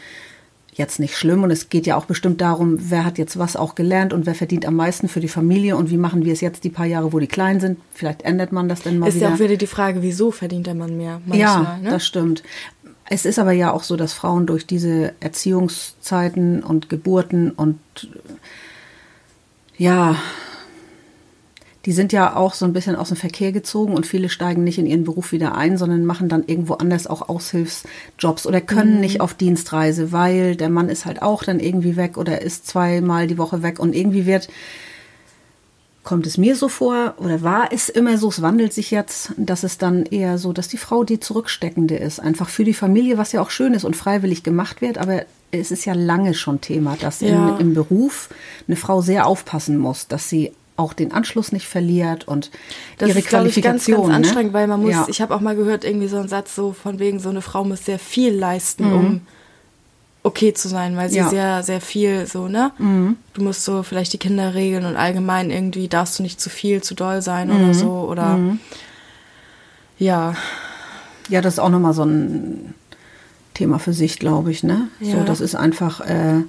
jetzt 0.72 1.00
nicht 1.00 1.16
schlimm 1.16 1.42
und 1.42 1.50
es 1.50 1.70
geht 1.70 1.86
ja 1.86 1.96
auch 1.96 2.04
bestimmt 2.04 2.42
darum, 2.42 2.76
wer 2.90 3.06
hat 3.06 3.16
jetzt 3.16 3.38
was 3.38 3.56
auch 3.56 3.74
gelernt 3.74 4.12
und 4.12 4.26
wer 4.26 4.34
verdient 4.34 4.66
am 4.66 4.76
meisten 4.76 5.08
für 5.08 5.20
die 5.20 5.28
Familie 5.28 5.74
und 5.74 5.88
wie 5.90 5.96
machen 5.96 6.26
wir 6.26 6.34
es 6.34 6.42
jetzt 6.42 6.64
die 6.64 6.68
paar 6.68 6.84
Jahre, 6.84 7.14
wo 7.14 7.18
die 7.18 7.26
klein 7.26 7.60
sind. 7.60 7.78
Vielleicht 7.94 8.22
ändert 8.22 8.52
man 8.52 8.68
das 8.68 8.82
dann 8.82 8.98
mal 8.98 9.08
ist 9.08 9.14
wieder. 9.14 9.28
ja 9.30 9.34
auch 9.34 9.38
wieder 9.38 9.56
die 9.56 9.66
Frage, 9.66 10.02
wieso 10.02 10.30
verdient 10.30 10.66
der 10.66 10.74
Mann 10.74 10.98
mehr? 10.98 11.22
Manchmal, 11.24 11.38
Ja, 11.40 11.78
ne? 11.82 11.90
das 11.90 12.04
stimmt. 12.04 12.42
Es 13.08 13.24
ist 13.24 13.38
aber 13.38 13.52
ja 13.52 13.72
auch 13.72 13.84
so, 13.84 13.96
dass 13.96 14.12
Frauen 14.12 14.46
durch 14.46 14.66
diese 14.66 15.14
Erziehungszeiten 15.20 16.62
und 16.62 16.88
Geburten 16.88 17.50
und 17.50 17.78
ja, 19.78 20.16
die 21.84 21.92
sind 21.92 22.12
ja 22.12 22.34
auch 22.34 22.54
so 22.54 22.64
ein 22.64 22.72
bisschen 22.72 22.96
aus 22.96 23.08
dem 23.08 23.16
Verkehr 23.16 23.52
gezogen 23.52 23.94
und 23.94 24.06
viele 24.06 24.28
steigen 24.28 24.64
nicht 24.64 24.78
in 24.78 24.86
ihren 24.86 25.04
Beruf 25.04 25.30
wieder 25.30 25.54
ein, 25.54 25.78
sondern 25.78 26.04
machen 26.04 26.28
dann 26.28 26.42
irgendwo 26.44 26.74
anders 26.74 27.06
auch 27.06 27.28
Aushilfsjobs 27.28 28.44
oder 28.44 28.60
können 28.60 29.00
nicht 29.00 29.20
auf 29.20 29.34
Dienstreise, 29.34 30.10
weil 30.10 30.56
der 30.56 30.68
Mann 30.68 30.88
ist 30.88 31.06
halt 31.06 31.22
auch 31.22 31.44
dann 31.44 31.60
irgendwie 31.60 31.94
weg 31.94 32.18
oder 32.18 32.42
ist 32.42 32.66
zweimal 32.66 33.28
die 33.28 33.38
Woche 33.38 33.62
weg 33.62 33.78
und 33.78 33.94
irgendwie 33.94 34.26
wird 34.26 34.48
kommt 36.06 36.26
es 36.26 36.38
mir 36.38 36.56
so 36.56 36.68
vor 36.70 37.14
oder 37.18 37.42
war 37.42 37.68
es 37.72 37.90
immer 37.90 38.16
so, 38.16 38.28
es 38.30 38.40
wandelt 38.40 38.72
sich 38.72 38.90
jetzt, 38.90 39.32
dass 39.36 39.62
es 39.64 39.76
dann 39.76 40.06
eher 40.06 40.38
so, 40.38 40.54
dass 40.54 40.68
die 40.68 40.78
Frau 40.78 41.04
die 41.04 41.20
Zurücksteckende 41.20 41.96
ist, 41.96 42.20
einfach 42.20 42.48
für 42.48 42.64
die 42.64 42.72
Familie, 42.74 43.18
was 43.18 43.32
ja 43.32 43.42
auch 43.42 43.50
schön 43.50 43.74
ist 43.74 43.84
und 43.84 43.96
freiwillig 43.96 44.42
gemacht 44.42 44.80
wird, 44.80 44.96
aber 44.96 45.22
es 45.50 45.70
ist 45.70 45.84
ja 45.84 45.92
lange 45.94 46.32
schon 46.34 46.60
Thema, 46.60 46.96
dass 46.98 47.20
Ja. 47.20 47.56
in, 47.56 47.60
im 47.68 47.74
Beruf 47.74 48.30
eine 48.66 48.76
Frau 48.76 49.02
sehr 49.02 49.26
aufpassen 49.26 49.76
muss, 49.76 50.06
dass 50.08 50.28
sie 50.30 50.52
auch 50.76 50.92
den 50.92 51.10
Anschluss 51.12 51.52
nicht 51.52 51.66
verliert 51.66 52.28
und 52.28 52.50
Das 52.98 53.08
ihre 53.08 53.18
ist, 53.18 53.28
glaube 53.28 53.48
ich, 53.48 53.54
ganz, 53.62 53.84
Qualifikation. 53.84 53.96
ganz 53.96 54.08
ne? 54.08 54.14
anstrengend, 54.14 54.52
weil 54.52 54.66
man 54.68 54.80
muss, 54.82 54.90
ja. 54.92 55.06
ich 55.08 55.20
habe 55.20 55.34
auch 55.34 55.40
mal 55.40 55.56
gehört, 55.56 55.84
irgendwie 55.84 56.08
so 56.08 56.18
einen 56.18 56.28
Satz 56.28 56.54
so 56.54 56.72
von 56.72 56.98
wegen, 56.98 57.18
so 57.18 57.30
eine 57.30 57.42
Frau 57.42 57.64
muss 57.64 57.84
sehr 57.84 57.98
viel 57.98 58.32
leisten, 58.34 58.86
Mhm. 58.88 58.94
um 58.94 59.20
okay 60.26 60.52
zu 60.52 60.68
sein, 60.68 60.96
weil 60.96 61.08
sie 61.08 61.18
Ja. 61.18 61.28
sehr, 61.28 61.62
sehr 61.62 61.80
viel 61.80 62.26
so, 62.26 62.48
ne? 62.48 62.72
Mhm. 62.78 63.16
Du 63.34 63.42
musst 63.42 63.64
so 63.64 63.82
vielleicht 63.82 64.12
die 64.12 64.18
Kinder 64.18 64.54
regeln 64.54 64.84
und 64.84 64.96
allgemein 64.96 65.50
irgendwie 65.50 65.88
darfst 65.88 66.18
du 66.18 66.22
nicht 66.22 66.40
zu 66.40 66.50
viel, 66.50 66.82
zu 66.82 66.94
doll 66.94 67.22
sein 67.22 67.48
Mhm. 67.48 67.56
oder 67.56 67.74
so 67.74 67.92
oder 68.10 68.38
ja, 69.98 70.34
Ja, 71.28 71.40
das 71.40 71.54
ist 71.54 71.58
auch 71.58 71.70
nochmal 71.70 71.92
so 71.92 72.04
ein 72.04 72.74
Thema 73.54 73.80
für 73.80 73.92
sich, 73.92 74.18
glaube 74.20 74.52
ich, 74.52 74.62
ne? 74.62 74.88
So, 75.00 75.18
Ja. 75.18 75.24
das 75.24 75.40
ist 75.40 75.56
einfach, 75.56 76.00
äh, 76.00 76.42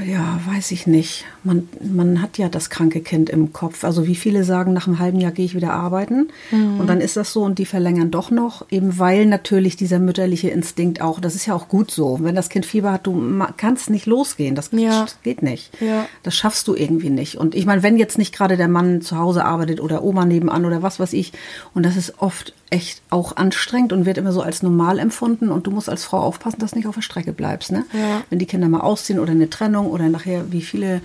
ja, 0.00 0.40
weiß 0.46 0.70
ich 0.72 0.86
nicht. 0.86 1.24
Man, 1.44 1.68
man 1.80 2.22
hat 2.22 2.38
ja 2.38 2.48
das 2.48 2.70
kranke 2.70 3.00
Kind 3.00 3.30
im 3.30 3.52
Kopf. 3.52 3.84
Also 3.84 4.06
wie 4.06 4.14
viele 4.14 4.44
sagen, 4.44 4.72
nach 4.72 4.86
einem 4.86 4.98
halben 4.98 5.20
Jahr 5.20 5.32
gehe 5.32 5.44
ich 5.44 5.54
wieder 5.54 5.72
arbeiten. 5.72 6.28
Mhm. 6.50 6.80
Und 6.80 6.86
dann 6.86 7.00
ist 7.00 7.16
das 7.16 7.32
so 7.32 7.42
und 7.42 7.58
die 7.58 7.66
verlängern 7.66 8.10
doch 8.10 8.30
noch, 8.30 8.66
eben 8.70 8.98
weil 8.98 9.26
natürlich 9.26 9.76
dieser 9.76 9.98
mütterliche 9.98 10.50
Instinkt 10.50 11.00
auch, 11.00 11.20
das 11.20 11.34
ist 11.34 11.46
ja 11.46 11.54
auch 11.54 11.68
gut 11.68 11.90
so. 11.90 12.18
Wenn 12.22 12.34
das 12.34 12.48
Kind 12.48 12.66
Fieber 12.66 12.92
hat, 12.92 13.06
du 13.06 13.42
kannst 13.56 13.90
nicht 13.90 14.06
losgehen. 14.06 14.54
Das 14.54 14.70
Ja. 14.72 15.06
geht 15.22 15.42
nicht. 15.42 15.70
Ja. 15.80 16.06
Das 16.22 16.34
schaffst 16.36 16.68
du 16.68 16.74
irgendwie 16.74 17.10
nicht. 17.10 17.36
Und 17.36 17.54
ich 17.54 17.66
meine, 17.66 17.82
wenn 17.82 17.96
jetzt 17.96 18.18
nicht 18.18 18.34
gerade 18.34 18.56
der 18.56 18.68
Mann 18.68 19.02
zu 19.02 19.18
Hause 19.18 19.44
arbeitet 19.44 19.80
oder 19.80 20.02
Oma 20.02 20.24
nebenan 20.24 20.64
oder 20.64 20.82
was 20.82 21.00
weiß 21.00 21.12
ich, 21.12 21.32
und 21.74 21.84
das 21.84 21.96
ist 21.96 22.14
oft 22.18 22.54
echt 22.72 23.02
auch 23.10 23.36
anstrengend 23.36 23.92
und 23.92 24.06
wird 24.06 24.18
immer 24.18 24.32
so 24.32 24.40
als 24.40 24.62
normal 24.62 24.98
empfunden 24.98 25.50
und 25.50 25.66
du 25.66 25.70
musst 25.70 25.88
als 25.88 26.04
Frau 26.04 26.18
aufpassen, 26.18 26.58
dass 26.60 26.70
du 26.72 26.78
nicht 26.78 26.86
auf 26.88 26.94
der 26.94 27.02
Strecke 27.02 27.32
bleibst. 27.32 27.70
Ne? 27.72 27.84
Ja. 27.92 28.22
Wenn 28.30 28.38
die 28.38 28.46
Kinder 28.46 28.68
mal 28.68 28.80
ausziehen 28.80 29.18
oder 29.18 29.32
eine 29.32 29.50
Trennung 29.50 29.86
oder 29.86 30.08
nachher 30.08 30.50
wie 30.52 30.62
viele 30.62 31.00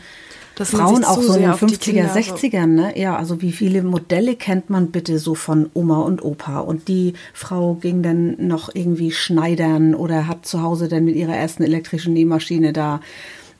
man 0.59 0.65
Frauen 0.65 1.03
auch 1.03 1.21
so 1.21 1.35
in 1.35 1.41
den 1.41 1.51
auf 1.51 1.59
die 1.59 1.65
50er, 1.75 1.79
Kinder 1.79 2.09
so- 2.09 2.19
60ern, 2.19 2.65
ne? 2.67 2.99
Ja, 2.99 3.15
also 3.15 3.43
wie 3.43 3.51
viele 3.51 3.83
Modelle 3.83 4.35
kennt 4.35 4.71
man 4.71 4.89
bitte 4.89 5.19
so 5.19 5.35
von 5.35 5.69
Oma 5.75 5.99
und 5.99 6.23
Opa? 6.25 6.59
Und 6.61 6.87
die 6.87 7.13
Frau 7.33 7.75
ging 7.75 8.01
dann 8.01 8.35
noch 8.47 8.73
irgendwie 8.73 9.11
schneidern 9.11 9.93
oder 9.93 10.27
hat 10.27 10.47
zu 10.47 10.63
Hause 10.63 10.87
dann 10.87 11.05
mit 11.05 11.15
ihrer 11.15 11.35
ersten 11.35 11.61
elektrischen 11.61 12.13
Nähmaschine 12.13 12.73
da 12.73 13.01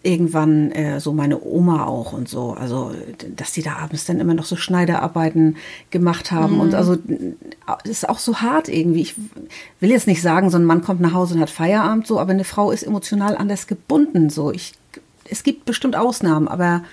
irgendwann 0.07 0.71
äh, 0.71 0.99
so 0.99 1.11
meine 1.13 1.43
Oma 1.43 1.85
auch 1.85 2.13
und 2.13 2.29
so, 2.29 2.51
also 2.53 2.91
dass 3.35 3.51
die 3.51 3.61
da 3.61 3.73
abends 3.77 4.05
dann 4.05 4.19
immer 4.19 4.33
noch 4.33 4.45
so 4.45 4.55
Schneiderarbeiten 4.55 5.57
gemacht 5.91 6.31
haben 6.31 6.55
Mhm. 6.55 6.59
und 6.61 6.73
also 6.75 6.95
das 7.83 7.91
ist 7.91 8.09
auch 8.09 8.19
so 8.19 8.37
hart 8.37 8.69
irgendwie. 8.69 9.01
Ich 9.01 9.15
will 9.79 9.89
jetzt 9.91 10.07
nicht 10.07 10.21
sagen, 10.21 10.49
so 10.49 10.57
ein 10.57 10.65
Mann 10.65 10.81
kommt 10.81 11.01
nach 11.01 11.13
Hause 11.13 11.35
und 11.35 11.41
hat 11.41 11.49
Feierabend 11.49 12.07
so, 12.07 12.19
aber 12.19 12.31
eine 12.31 12.43
Frau 12.45 12.71
ist 12.71 12.83
emotional 12.83 13.35
anders 13.37 13.67
gebunden 13.67 14.29
so. 14.29 14.51
Ich 14.51 14.73
es 15.29 15.43
gibt 15.43 15.65
bestimmt 15.65 15.95
Ausnahmen, 15.97 16.47
aber 16.47 16.83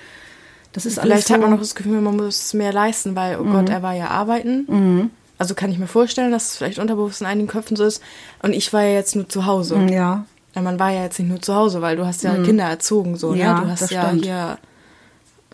das 0.73 0.87
ist 0.87 0.99
alles 0.99 1.13
Vielleicht 1.13 1.29
so, 1.29 1.35
hat 1.35 1.41
man 1.41 1.51
noch 1.53 1.61
das 1.61 1.77
Gefühl, 1.77 2.01
man 2.01 2.17
muss 2.17 2.53
mehr 2.53 2.73
leisten, 2.73 3.15
weil, 3.15 3.39
oh 3.39 3.45
Mhm. 3.45 3.53
Gott, 3.53 3.69
er 3.69 3.83
war 3.85 3.95
ja 3.95 4.09
arbeiten. 4.09 5.11
Also 5.39 5.55
kann 5.55 5.71
ich 5.71 5.79
mir 5.79 5.87
vorstellen, 5.87 6.33
dass 6.33 6.49
es 6.51 6.57
vielleicht 6.57 6.81
unterbewusst 6.81 7.21
in 7.21 7.29
einigen 7.29 7.47
Köpfen 7.49 7.77
so 7.77 7.85
ist. 7.85 8.03
Und 8.43 8.53
ich 8.53 8.73
war 8.73 8.83
ja 8.83 8.95
jetzt 8.95 9.15
nur 9.15 9.29
zu 9.29 9.47
Hause. 9.47 9.77
Ja, 9.89 10.27
man 10.63 10.79
war 10.79 10.91
ja 10.91 11.03
jetzt 11.05 11.19
nicht 11.19 11.29
nur 11.29 11.41
zu 11.43 11.55
Hause, 11.55 11.81
weil 11.83 11.97
du 11.97 12.07
hast 12.07 12.23
ja 12.23 12.35
Kinder 12.43 12.65
erzogen, 12.65 13.17
so, 13.17 13.31
Mhm. 13.33 13.37
Ja, 13.37 13.55
ne? 13.55 13.61
Du 13.65 13.71
hast 13.71 13.83
das 13.83 13.91
ja 13.91 14.07
stimmt. 14.09 14.25
hier. 14.25 14.59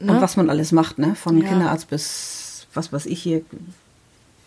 und 0.00 0.07
Ne? 0.07 0.21
was 0.21 0.37
man 0.37 0.49
alles 0.50 0.73
macht, 0.73 0.99
ne? 0.99 1.14
Von 1.14 1.38
Ja. 1.42 1.49
Kinderarzt 1.49 1.88
bis 1.90 2.66
was 2.75 2.92
weiß 2.92 3.07
ich 3.07 3.21
hier, 3.23 3.42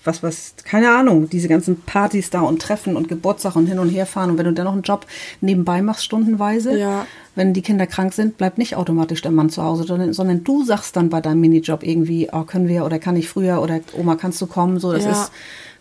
was 0.06 0.22
was 0.24 0.56
keine 0.66 0.90
Ahnung, 0.92 1.30
diese 1.30 1.48
ganzen 1.48 1.80
Partys 1.82 2.30
da 2.30 2.42
und 2.42 2.62
Treffen 2.62 2.96
und 2.98 3.08
Geburtstag 3.08 3.56
und 3.56 3.68
hin 3.68 3.80
und 3.80 3.90
her 3.90 4.06
fahren 4.06 4.32
und 4.32 4.38
wenn 4.38 4.46
du 4.46 4.52
dann 4.54 4.66
noch 4.66 4.74
einen 4.74 4.82
Job 4.82 5.06
nebenbei 5.42 5.82
machst 5.82 6.04
stundenweise, 6.04 6.78
Ja. 6.78 7.06
wenn 7.36 7.54
die 7.54 7.62
Kinder 7.62 7.86
krank 7.88 8.14
sind, 8.14 8.38
bleibt 8.38 8.58
nicht 8.58 8.76
automatisch 8.76 9.22
der 9.22 9.32
Mann 9.32 9.50
zu 9.50 9.64
Hause, 9.64 9.84
sondern, 9.84 10.12
sondern 10.14 10.44
du 10.44 10.66
sagst 10.66 10.96
dann 10.98 11.10
bei 11.10 11.22
deinem 11.22 11.40
Minijob 11.42 11.84
irgendwie, 11.84 12.30
oh, 12.32 12.44
können 12.44 12.68
wir 12.68 12.84
oder 12.86 13.00
kann 13.00 13.16
ich 13.16 13.30
früher 13.30 13.62
oder 13.62 13.80
Oma 13.98 14.16
kannst 14.16 14.42
du 14.42 14.48
kommen, 14.48 14.80
so 14.80 14.92
das 14.92 15.06
Ja. 15.06 15.12
ist 15.12 15.32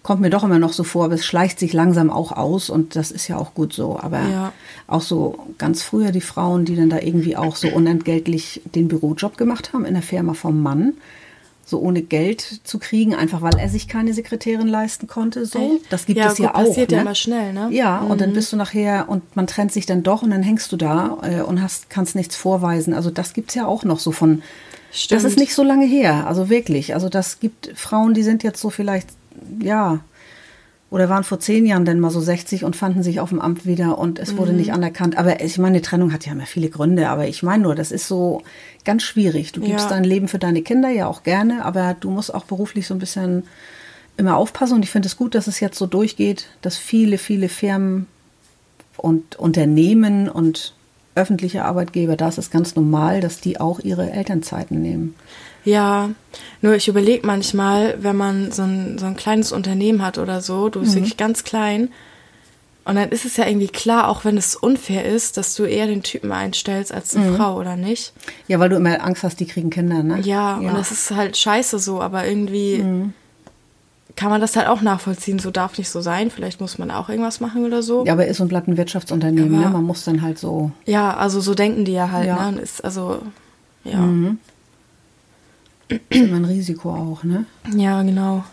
kommt 0.03 0.21
mir 0.21 0.31
doch 0.31 0.43
immer 0.43 0.59
noch 0.59 0.73
so 0.73 0.83
vor, 0.85 1.05
aber 1.05 1.15
es 1.15 1.25
schleicht 1.25 1.59
sich 1.59 1.73
langsam 1.73 2.11
auch 2.11 2.33
aus 2.33 2.71
und 2.71 2.97
das 2.97 3.11
ist 3.11 3.29
ja 3.29 3.37
auch 3.37 3.55
gut 3.55 3.73
so. 3.73 3.99
Aber 4.01 4.21
Ja. 4.21 4.53
auch 4.89 5.03
so 5.03 5.39
ganz 5.59 5.83
früher 5.83 6.11
die 6.11 6.21
Frauen, 6.21 6.65
die 6.65 6.75
dann 6.77 6.91
da 6.91 6.99
irgendwie 6.99 7.37
auch 7.37 7.55
so 7.57 7.69
unentgeltlich 7.69 8.63
den 8.75 8.89
Bürojob 8.89 9.37
gemacht 9.37 9.73
haben 9.73 9.85
in 9.85 9.95
der 9.95 10.03
Firma 10.03 10.35
vom 10.35 10.61
Mann, 10.61 10.95
so 11.65 11.79
ohne 11.79 12.03
Geld 12.03 12.61
zu 12.65 12.79
kriegen, 12.81 13.15
einfach 13.15 13.41
weil 13.43 13.57
er 13.57 13.69
sich 13.69 13.87
keine 13.87 14.13
Sekretärin 14.13 14.67
leisten 14.67 15.07
konnte. 15.07 15.47
So, 15.47 15.81
das 15.89 16.07
gibt 16.07 16.19
ja, 16.19 16.33
es 16.33 16.39
ja 16.39 16.49
gut, 16.49 16.57
auch. 16.57 16.65
passiert 16.67 16.91
ja 16.91 16.99
ne? 16.99 17.03
immer 17.03 17.15
schnell, 17.15 17.53
ne? 17.53 17.69
Ja, 17.71 18.01
und 18.01 18.21
dann 18.21 18.33
bist 18.33 18.53
du 18.53 18.57
nachher 18.57 19.09
und 19.09 19.37
man 19.37 19.47
trennt 19.47 19.73
sich 19.73 19.87
dann 19.87 20.03
doch 20.03 20.23
und 20.23 20.31
dann 20.31 20.43
hängst 20.43 20.73
du 20.73 20.77
da 20.77 21.19
äh, 21.23 21.41
und 21.43 21.63
hast 21.63 21.89
kannst 21.91 22.17
nichts 22.17 22.35
vorweisen. 22.35 22.93
Also 22.93 23.11
das 23.11 23.33
gibt's 23.35 23.55
ja 23.55 23.67
auch 23.67 23.85
noch 23.85 24.01
so 24.01 24.11
von. 24.11 24.43
Stimmt. 24.91 25.23
Das 25.23 25.25
ist 25.33 25.39
nicht 25.39 25.55
so 25.55 25.63
lange 25.63 25.87
her, 25.87 26.27
also 26.27 26.51
wirklich. 26.51 26.93
Also 26.95 27.09
das 27.09 27.39
gibt 27.41 27.71
Frauen, 27.77 28.13
die 28.13 28.23
sind 28.25 28.43
jetzt 28.43 28.61
so 28.61 28.69
vielleicht 28.69 29.09
ja 29.61 30.01
oder 30.91 31.09
waren 31.09 31.25
vor 31.25 31.41
zehn 31.41 31.65
Jahren 31.65 31.87
dann 31.87 32.01
mal 32.01 32.11
so 32.11 32.21
60 32.21 32.65
und 32.65 32.77
fanden 32.77 33.03
sich 33.03 33.19
auf 33.19 33.31
dem 33.31 33.41
Amt 33.41 33.65
wieder 33.65 33.97
und 33.97 34.19
es 34.19 34.33
Mhm. 34.33 34.37
wurde 34.37 34.53
nicht 34.53 34.75
anerkannt. 34.75 35.17
Aber 35.17 35.43
ich 35.43 35.57
meine, 35.57 35.77
eine 35.77 35.83
Trennung 35.83 36.13
hat 36.13 36.27
ja 36.27 36.33
immer 36.33 36.45
viele 36.45 36.69
Gründe, 36.69 37.09
aber 37.09 37.27
ich 37.29 37.43
meine 37.43 37.63
nur, 37.63 37.75
das 37.75 37.93
ist 37.93 38.07
so 38.09 38.43
ganz 38.85 39.03
schwierig. 39.03 39.53
Du 39.53 39.63
gibst 39.63 39.85
Ja. 39.85 39.89
dein 39.89 40.05
Leben 40.05 40.29
für 40.29 40.39
deine 40.39 40.61
Kinder 40.61 40.91
ja 40.91 41.07
auch 41.07 41.23
gerne, 41.23 41.65
aber 41.65 41.97
du 41.99 42.11
musst 42.11 42.35
auch 42.35 42.45
beruflich 42.45 42.87
so 42.87 42.93
ein 42.95 42.99
bisschen 42.99 43.45
immer 44.19 44.37
aufpassen 44.37 44.75
und 44.75 44.83
ich 44.83 44.91
finde 44.91 45.07
es 45.07 45.17
gut, 45.17 45.35
dass 45.35 45.47
es 45.47 45.61
jetzt 45.61 45.79
so 45.79 45.87
durchgeht, 45.87 46.49
dass 46.61 46.77
viele, 46.77 47.17
viele 47.17 47.49
Firmen 47.49 48.07
und 48.99 49.37
Unternehmen 49.37 50.29
und 50.29 50.75
öffentliche 51.15 51.65
Arbeitgeber, 51.65 52.17
da 52.17 52.29
ist 52.29 52.37
es 52.37 52.51
ganz 52.51 52.77
normal, 52.77 53.23
dass 53.23 53.41
die 53.41 53.59
auch 53.59 53.81
ihre 53.81 54.11
Elternzeiten 54.11 54.83
nehmen. 54.83 55.15
Ja, 55.65 56.11
nur 56.61 56.75
ich 56.75 56.89
überlege 56.89 57.27
manchmal, 57.27 57.97
wenn 58.03 58.17
man 58.17 58.51
so 58.53 58.63
ein, 58.63 58.99
so 58.99 59.07
ein 59.07 59.17
kleines 59.17 59.53
Unternehmen 59.53 60.03
hat 60.03 60.19
oder 60.19 60.41
so, 60.41 60.69
du 60.69 60.79
Mhm. 60.81 60.83
bist 60.85 60.95
wirklich 60.97 61.17
ganz 61.17 61.45
klein. 61.45 61.91
Und 62.85 62.97
dann 62.97 63.11
ist 63.11 63.25
es 63.25 63.37
ja 63.37 63.47
irgendwie 63.47 63.69
klar, 63.69 64.09
auch 64.09 64.25
wenn 64.25 64.37
es 64.37 64.57
unfair 64.57 65.05
ist, 65.05 65.37
dass 65.37 65.55
du 65.55 65.63
eher 65.63 65.87
den 65.87 66.03
Typen 66.03 66.33
einstellst 66.33 66.93
als 66.93 67.15
Mhm. 67.15 67.23
eine 67.23 67.37
Frau, 67.37 67.57
oder 67.57 67.77
nicht? 67.77 68.13
Ja, 68.49 68.59
weil 68.59 68.71
du 68.71 68.77
immer 68.77 69.05
Angst 69.05 69.23
hast, 69.23 69.39
die 69.39 69.47
kriegen 69.47 69.71
Kinder, 69.71 70.03
ne? 70.03 70.19
Ja, 70.23 70.57
und 70.57 70.75
das 70.75 70.91
ist 70.91 71.13
halt 71.13 71.37
scheiße 71.37 71.79
so, 71.79 72.01
aber 72.01 72.27
irgendwie 72.27 72.79
Mhm. 72.79 73.13
kann 74.17 74.31
man 74.31 74.41
das 74.41 74.57
halt 74.57 74.67
auch 74.67 74.83
nachvollziehen. 74.83 75.39
So 75.39 75.53
darf 75.53 75.79
nicht 75.79 75.91
so 75.91 76.01
sein. 76.01 76.29
Vielleicht 76.33 76.61
muss 76.61 76.77
man 76.77 76.91
auch 76.91 77.09
irgendwas 77.09 77.39
machen 77.39 77.65
oder 77.65 77.85
so. 77.85 78.05
Ja, 78.05 78.15
aber 78.15 78.27
ist 78.27 78.41
und 78.41 78.49
bleibt 78.49 78.67
ein 78.67 78.77
Wirtschaftsunternehmen, 78.77 79.55
Aber- 79.55 79.67
ne? 79.67 79.71
Man 79.71 79.85
muss 79.85 80.03
dann 80.05 80.21
halt 80.21 80.41
so. 80.41 80.73
Ja, 80.85 81.17
also 81.17 81.41
so 81.41 81.55
denken 81.55 81.85
die 81.85 81.93
ja 81.93 82.11
halt, 82.11 82.27
Ja. 82.27 82.51
ne? 82.51 82.61
Ist 82.61 82.85
also, 82.85 83.21
ja. 83.85 83.99
Mhm. 83.99 84.39
Ist 86.09 86.21
immer 86.23 86.37
ein 86.37 86.45
Risiko 86.45 86.91
auch, 86.91 87.23
ne? 87.25 87.45
Ja, 87.77 88.03
genau. 88.03 88.45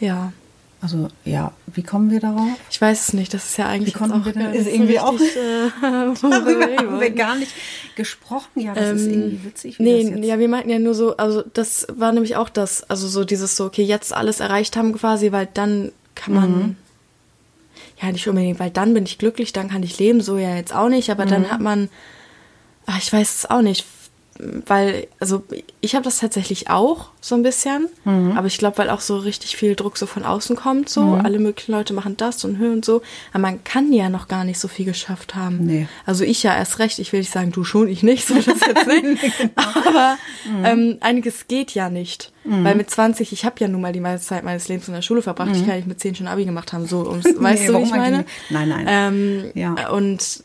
Ja. 0.00 0.32
Also, 0.80 1.08
ja, 1.24 1.52
wie 1.74 1.82
kommen 1.82 2.10
wir 2.10 2.20
darauf? 2.20 2.46
Ich 2.70 2.78
weiß 2.78 3.08
es 3.08 3.12
nicht, 3.14 3.32
das 3.32 3.44
ist 3.46 3.56
ja 3.56 3.66
eigentlich 3.68 3.94
Wie 3.94 3.98
konnten 3.98 4.16
jetzt 4.18 4.26
wir 4.26 4.32
denn- 4.34 4.52
ist 4.52 4.66
irgendwie 4.66 4.96
so 4.96 5.00
auch- 5.00 5.18
äh, 5.18 5.70
Darüber 6.20 6.76
haben 6.76 7.00
wir 7.00 7.10
gar 7.10 7.36
nicht 7.36 7.52
gesprochen. 7.96 8.60
Ja, 8.60 8.74
das 8.74 9.00
ist 9.00 9.06
Ähm, 9.06 9.12
irgendwie 9.12 9.44
witzig. 9.46 9.78
Nee, 9.78 10.02
ja, 10.26 10.38
wir 10.38 10.48
meinten 10.48 10.68
ja 10.68 10.78
nur 10.78 10.94
so, 10.94 11.16
also 11.16 11.42
das 11.54 11.86
war 11.90 12.12
nämlich 12.12 12.36
auch 12.36 12.50
das, 12.50 12.82
also 12.90 13.08
so 13.08 13.24
dieses 13.24 13.56
so, 13.56 13.64
okay, 13.64 13.82
jetzt 13.82 14.12
alles 14.12 14.40
erreicht 14.40 14.76
haben 14.76 14.92
quasi, 14.92 15.32
weil 15.32 15.48
dann 15.54 15.90
kann 16.14 16.34
man, 16.34 16.50
Mhm. 16.58 16.76
ja 18.02 18.12
nicht 18.12 18.28
unbedingt, 18.28 18.60
weil 18.60 18.70
dann 18.70 18.92
bin 18.92 19.04
ich 19.04 19.16
glücklich, 19.16 19.54
dann 19.54 19.70
kann 19.70 19.82
ich 19.82 19.98
leben, 19.98 20.20
so 20.20 20.36
ja 20.36 20.54
jetzt 20.54 20.74
auch 20.74 20.90
nicht, 20.90 21.08
aber 21.10 21.24
Mhm. 21.24 21.30
dann 21.30 21.50
hat 21.50 21.60
man, 21.62 21.88
ach, 22.84 22.98
ich 22.98 23.10
weiß 23.10 23.36
es 23.36 23.46
auch 23.50 23.62
nicht, 23.62 23.86
weil, 24.66 25.06
also 25.20 25.44
ich 25.80 25.94
habe 25.94 26.04
das 26.04 26.18
tatsächlich 26.18 26.68
auch 26.70 27.10
so 27.20 27.34
ein 27.34 27.42
bisschen, 27.42 27.88
Mhm. 28.04 28.32
aber 28.36 28.46
ich 28.48 28.58
glaube, 28.58 28.78
weil 28.78 28.90
auch 28.90 29.00
so 29.00 29.16
richtig 29.16 29.56
viel 29.56 29.74
Druck 29.76 29.96
so 29.96 30.06
von 30.06 30.24
außen 30.24 30.56
kommt, 30.56 30.88
so, 30.88 31.14
alle 31.22 31.38
möglichen 31.38 31.72
Leute 31.72 31.94
machen 31.94 32.16
das 32.16 32.44
und 32.44 32.58
hör 32.58 32.72
und 32.72 32.84
so, 32.84 33.00
aber 33.32 33.40
man 33.42 33.62
kann 33.64 33.92
ja 33.92 34.08
noch 34.08 34.28
gar 34.28 34.44
nicht 34.44 34.58
so 34.58 34.68
viel 34.68 34.84
geschafft 34.84 35.34
haben. 35.34 35.64
Nee. 35.64 35.86
Also 36.04 36.24
ich 36.24 36.42
ja 36.42 36.54
erst 36.56 36.78
recht, 36.80 36.98
ich 36.98 37.12
will 37.12 37.20
nicht 37.20 37.32
sagen, 37.32 37.52
du 37.52 37.64
schon, 37.64 37.88
ich 37.88 38.02
nicht, 38.02 38.26
so 38.26 38.34
das 38.34 38.46
jetzt 38.60 38.86
nicht. 38.86 39.22
Aber 39.56 40.18
ähm, 40.64 40.98
einiges 41.00 41.46
geht 41.48 41.72
ja 41.72 41.88
nicht. 41.90 42.32
Weil 42.46 42.74
mit 42.74 42.90
20, 42.90 43.32
ich 43.32 43.44
habe 43.46 43.56
ja 43.60 43.68
nun 43.68 43.80
mal 43.80 43.92
die 43.94 44.00
meiste 44.00 44.26
Zeit 44.26 44.44
meines 44.44 44.68
Lebens 44.68 44.86
in 44.88 44.92
der 44.94 45.00
Schule 45.00 45.22
verbracht. 45.22 45.52
Ich 45.54 45.64
kann 45.66 45.76
nicht 45.76 45.88
mit 45.88 45.98
10 45.98 46.14
schon 46.16 46.26
Abi 46.26 46.44
gemacht 46.44 46.74
haben, 46.74 46.86
so 46.86 47.08
ums, 47.08 47.24
weißt 47.40 47.62
Nee, 47.62 47.66
du, 47.68 47.78
wie 47.78 47.82
ich 47.84 47.90
meine? 47.90 48.26
Nein, 48.50 48.68
nein. 48.68 48.86
Ähm, 48.88 49.50
Ja. 49.54 49.88
Und 49.90 50.44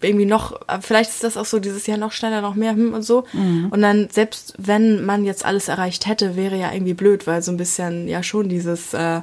irgendwie 0.00 0.26
noch, 0.26 0.60
vielleicht 0.80 1.10
ist 1.10 1.24
das 1.24 1.36
auch 1.36 1.44
so 1.44 1.58
dieses 1.58 1.86
Jahr 1.86 1.98
noch 1.98 2.12
schneller, 2.12 2.40
noch 2.40 2.54
mehr 2.54 2.72
hm 2.72 2.92
und 2.92 3.02
so. 3.02 3.24
Mhm. 3.32 3.68
Und 3.70 3.82
dann, 3.82 4.08
selbst 4.10 4.54
wenn 4.58 5.04
man 5.04 5.24
jetzt 5.24 5.44
alles 5.44 5.68
erreicht 5.68 6.06
hätte, 6.06 6.36
wäre 6.36 6.56
ja 6.56 6.72
irgendwie 6.72 6.94
blöd, 6.94 7.26
weil 7.26 7.42
so 7.42 7.52
ein 7.52 7.56
bisschen 7.56 8.08
ja 8.08 8.22
schon 8.22 8.48
dieses, 8.48 8.92
äh, 8.94 9.20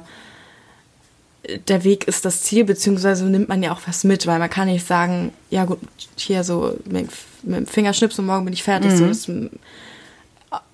der 1.68 1.84
Weg 1.84 2.06
ist 2.06 2.24
das 2.24 2.42
Ziel, 2.42 2.64
beziehungsweise 2.64 3.24
nimmt 3.26 3.48
man 3.48 3.62
ja 3.62 3.72
auch 3.72 3.80
was 3.86 4.04
mit, 4.04 4.26
weil 4.26 4.38
man 4.38 4.50
kann 4.50 4.68
nicht 4.68 4.86
sagen, 4.86 5.32
ja 5.50 5.64
gut, 5.64 5.80
hier 6.16 6.44
so 6.44 6.76
mit, 6.84 7.08
mit 7.42 7.56
dem 7.58 7.66
Fingerschnips 7.66 8.18
und 8.18 8.26
morgen 8.26 8.44
bin 8.44 8.54
ich 8.54 8.62
fertig. 8.62 8.92
Mhm. 8.92 8.96
So, 8.96 9.06
das, 9.06 9.28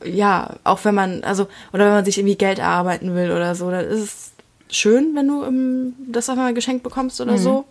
ja, 0.04 0.56
auch 0.64 0.84
wenn 0.84 0.94
man, 0.94 1.24
also, 1.24 1.48
oder 1.72 1.86
wenn 1.86 1.92
man 1.92 2.04
sich 2.04 2.18
irgendwie 2.18 2.36
Geld 2.36 2.58
erarbeiten 2.58 3.14
will 3.14 3.30
oder 3.30 3.54
so, 3.54 3.70
dann 3.70 3.84
ist 3.86 4.00
es 4.00 4.32
schön, 4.70 5.14
wenn 5.14 5.28
du 5.28 5.44
ähm, 5.44 5.94
das 6.06 6.28
auch 6.28 6.36
mal 6.36 6.52
geschenkt 6.52 6.82
bekommst 6.82 7.20
oder 7.20 7.38
so. 7.38 7.64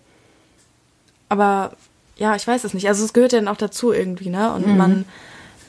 Aber 1.30 1.74
ja, 2.18 2.36
ich 2.36 2.48
weiß 2.48 2.64
es 2.64 2.74
nicht. 2.74 2.88
Also 2.88 3.04
es 3.06 3.14
gehört 3.14 3.32
ja 3.34 3.40
dann 3.40 3.48
auch 3.48 3.58
dazu 3.58 3.92
irgendwie, 3.92 4.30
ne? 4.30 4.52
Und 4.54 4.68
Mhm. 4.68 4.78
man, 4.78 5.06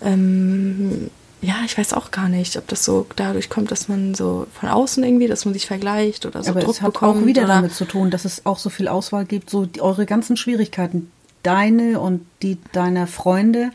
ähm, 0.02 1.10
ja, 1.40 1.56
ich 1.64 1.76
weiß 1.78 1.92
auch 1.92 2.10
gar 2.10 2.28
nicht, 2.28 2.56
ob 2.56 2.66
das 2.68 2.84
so 2.84 3.06
dadurch 3.16 3.48
kommt, 3.48 3.70
dass 3.70 3.88
man 3.88 4.14
so 4.14 4.46
von 4.58 4.68
außen 4.68 5.04
irgendwie, 5.04 5.28
dass 5.28 5.44
man 5.44 5.54
sich 5.54 5.66
vergleicht 5.66 6.26
oder 6.26 6.42
so 6.42 6.50
Aber 6.50 6.60
Druck 6.60 6.74
es 6.76 6.82
hat 6.82 6.94
bekommt. 6.94 7.22
auch 7.22 7.26
wieder 7.26 7.44
oder, 7.44 7.54
damit 7.54 7.74
zu 7.74 7.84
tun, 7.84 8.10
dass 8.10 8.24
es 8.24 8.44
auch 8.46 8.58
so 8.58 8.70
viel 8.70 8.88
Auswahl 8.88 9.24
gibt, 9.24 9.50
so 9.50 9.66
die, 9.66 9.80
eure 9.80 10.06
ganzen 10.06 10.36
Schwierigkeiten, 10.36 11.10
deine 11.44 12.00
und 12.00 12.26
die 12.42 12.58
deiner 12.72 13.06
Freunde, 13.06 13.70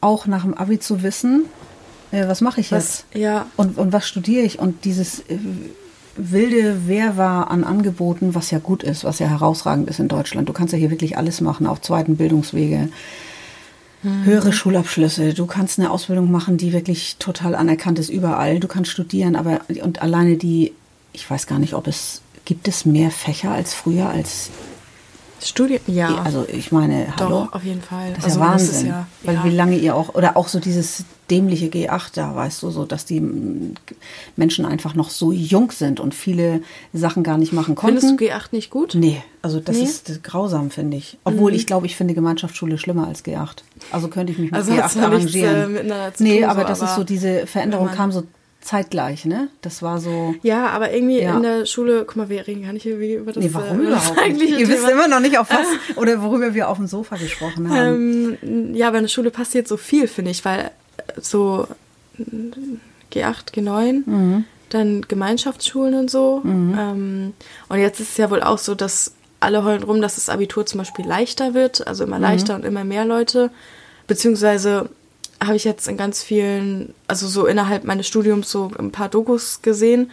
auch 0.00 0.26
nach 0.26 0.42
dem 0.42 0.54
Abi 0.54 0.78
zu 0.78 1.02
wissen, 1.02 1.46
äh, 2.12 2.26
was 2.28 2.40
mache 2.40 2.60
ich 2.60 2.70
Was- 2.72 3.04
jetzt? 3.12 3.20
ja. 3.22 3.46
Und, 3.56 3.76
und 3.76 3.92
was 3.92 4.06
studiere 4.06 4.44
ich? 4.44 4.58
Und 4.60 4.84
dieses 4.84 5.20
äh, 5.20 5.38
wilde 6.16 6.86
Wehrwahr 6.86 7.50
an 7.50 7.64
Angeboten, 7.64 8.34
was 8.34 8.50
ja 8.50 8.58
gut 8.58 8.82
ist, 8.82 9.04
was 9.04 9.18
ja 9.18 9.28
herausragend 9.28 9.88
ist 9.88 10.00
in 10.00 10.08
Deutschland. 10.08 10.48
Du 10.48 10.52
kannst 10.52 10.72
ja 10.72 10.78
hier 10.78 10.90
wirklich 10.90 11.16
alles 11.16 11.40
machen, 11.40 11.66
auf 11.66 11.80
zweiten 11.80 12.16
Bildungswege. 12.16 12.88
Höhere 14.02 14.54
Schulabschlüsse. 14.54 15.34
Du 15.34 15.44
kannst 15.44 15.78
eine 15.78 15.90
Ausbildung 15.90 16.30
machen, 16.30 16.56
die 16.56 16.72
wirklich 16.72 17.16
total 17.18 17.54
anerkannt 17.54 17.98
ist 17.98 18.08
überall. 18.08 18.58
Du 18.58 18.66
kannst 18.66 18.90
studieren, 18.90 19.36
aber 19.36 19.60
und 19.82 20.00
alleine 20.00 20.36
die, 20.36 20.72
ich 21.12 21.30
weiß 21.30 21.46
gar 21.46 21.58
nicht, 21.58 21.74
ob 21.74 21.86
es 21.86 22.22
gibt 22.46 22.66
es 22.66 22.86
mehr 22.86 23.10
Fächer 23.10 23.50
als 23.50 23.74
früher 23.74 24.08
als 24.08 24.50
Studien, 25.42 25.80
ja. 25.86 26.22
also 26.22 26.46
ich 26.52 26.70
meine, 26.72 27.06
Doch, 27.16 27.26
hallo. 27.26 27.48
auf 27.52 27.64
jeden 27.64 27.80
Fall. 27.82 28.10
Das 28.10 28.18
ist 28.18 28.24
Also 28.24 28.40
ja 28.40 28.46
Wahnsinn. 28.46 28.70
ist 28.76 28.82
ja- 28.86 29.06
Weil 29.22 29.34
ja. 29.36 29.44
wie 29.44 29.50
lange 29.50 29.76
ihr 29.76 29.94
auch, 29.96 30.14
oder 30.14 30.36
auch 30.36 30.48
so 30.48 30.60
dieses 30.60 31.04
dämliche 31.30 31.66
G8 31.66 32.10
da, 32.14 32.34
weißt 32.34 32.62
du, 32.62 32.70
so, 32.70 32.84
dass 32.84 33.04
die 33.04 33.22
Menschen 34.36 34.64
einfach 34.66 34.94
noch 34.94 35.10
so 35.10 35.32
jung 35.32 35.70
sind 35.70 36.00
und 36.00 36.14
viele 36.14 36.60
Sachen 36.92 37.22
gar 37.22 37.38
nicht 37.38 37.52
machen 37.52 37.74
konnten. 37.74 38.00
Findest 38.00 38.20
du 38.20 38.24
G8 38.26 38.48
nicht 38.52 38.70
gut? 38.70 38.94
Nee, 38.94 39.22
also 39.42 39.60
das 39.60 39.76
Nee? 39.76 39.82
ist 39.84 40.22
grausam, 40.24 40.70
finde 40.70 40.96
ich. 40.96 41.18
Obwohl 41.24 41.54
ich 41.54 41.66
glaube, 41.66 41.86
ich 41.86 41.96
finde 41.96 42.14
Gemeinschaftsschule 42.14 42.78
schlimmer 42.78 43.06
als 43.06 43.24
G8. 43.24 43.58
Also 43.92 44.08
könnte 44.08 44.32
ich 44.32 44.38
mich 44.38 44.50
mit 44.50 44.58
Also 44.60 44.72
G8 44.72 44.82
hat's 44.82 44.96
noch 44.96 45.08
nichts, 45.10 45.34
arrangieren. 45.36 45.90
äh, 45.90 46.12
zu 46.14 46.22
nee, 46.24 46.44
aber 46.44 46.62
so, 46.62 46.66
das 46.68 46.78
ist 46.78 46.84
aber 46.84 46.94
so, 46.96 47.04
diese 47.04 47.46
Veränderung 47.46 47.88
kam 47.88 48.10
so 48.12 48.24
zeitgleich, 48.60 49.24
ne? 49.24 49.48
Das 49.62 49.82
war 49.82 50.00
so. 50.00 50.34
Ja, 50.42 50.68
aber 50.68 50.92
irgendwie 50.92 51.20
Ja. 51.20 51.36
in 51.36 51.42
der 51.42 51.66
Schule, 51.66 52.04
guck 52.06 52.16
mal, 52.16 52.28
wir 52.28 52.46
reden 52.46 52.62
gar 52.62 52.72
nicht 52.72 52.84
über 52.86 53.32
das, 53.32 53.42
Nee, 53.42 53.50
warum 53.52 53.80
äh, 53.80 53.84
überhaupt 53.84 54.18
eigentliche 54.18 54.56
Ihr 54.56 54.68
wisst 54.68 54.88
immer 54.88 55.08
noch 55.08 55.20
nicht, 55.20 55.38
auf 55.38 55.48
was 55.50 55.66
oder 55.96 56.22
worüber 56.22 56.54
wir 56.54 56.68
auf 56.68 56.76
dem 56.76 56.86
Sofa 56.86 57.16
gesprochen 57.16 57.70
haben. 57.70 58.36
Ähm, 58.42 58.74
ja, 58.74 58.88
aber 58.88 58.98
in 58.98 59.04
der 59.04 59.08
Schule 59.08 59.30
passiert 59.30 59.66
so 59.66 59.76
viel, 59.76 60.06
finde 60.08 60.30
ich, 60.30 60.44
weil 60.44 60.70
äh, 60.98 61.20
so 61.20 61.66
äh, 62.18 62.22
G8, 63.12 63.52
G9, 63.54 64.02
Mhm. 64.06 64.44
dann 64.68 65.02
Gemeinschaftsschulen 65.08 65.94
und 65.94 66.10
so. 66.10 66.42
Ähm, 66.44 67.32
und 67.68 67.78
jetzt 67.78 67.98
ist 68.00 68.10
es 68.10 68.16
ja 68.18 68.30
wohl 68.30 68.42
auch 68.42 68.58
so, 68.58 68.74
dass 68.74 69.12
alle 69.40 69.64
heulen 69.64 69.82
rum, 69.82 70.02
dass 70.02 70.16
das 70.16 70.28
Abitur 70.28 70.66
zum 70.66 70.78
Beispiel 70.78 71.06
leichter 71.06 71.54
wird, 71.54 71.86
also 71.86 72.04
Mhm. 72.04 72.08
immer 72.12 72.18
leichter 72.20 72.54
und 72.56 72.64
immer 72.66 72.84
mehr 72.84 73.04
Leute. 73.06 73.50
Beziehungsweise 74.06 74.90
habe 75.42 75.56
ich 75.56 75.64
jetzt 75.64 75.88
in 75.88 75.96
ganz 75.96 76.22
vielen, 76.22 76.94
also 77.06 77.26
so 77.26 77.46
innerhalb 77.46 77.84
meines 77.84 78.06
Studiums 78.06 78.50
so 78.50 78.70
ein 78.78 78.92
paar 78.92 79.08
Dokus 79.08 79.62
gesehen. 79.62 80.10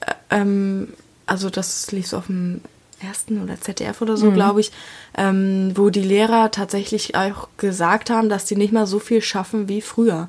Äh, 0.00 0.40
ähm, 0.40 0.88
also 1.26 1.48
das 1.50 1.90
lief 1.92 2.08
so 2.08 2.18
auf 2.18 2.26
dem 2.26 2.60
ersten 3.00 3.42
oder 3.42 3.60
ZDF 3.60 4.00
oder 4.02 4.16
so, 4.16 4.30
glaube 4.30 4.60
ich, 4.60 4.72
ähm, 5.16 5.72
wo 5.74 5.90
die 5.90 6.00
Lehrer 6.00 6.50
tatsächlich 6.50 7.14
auch 7.14 7.48
gesagt 7.56 8.08
haben, 8.08 8.28
dass 8.28 8.46
die 8.46 8.56
nicht 8.56 8.72
mal 8.72 8.86
so 8.86 8.98
viel 8.98 9.20
schaffen 9.20 9.68
wie 9.68 9.82
früher 9.82 10.28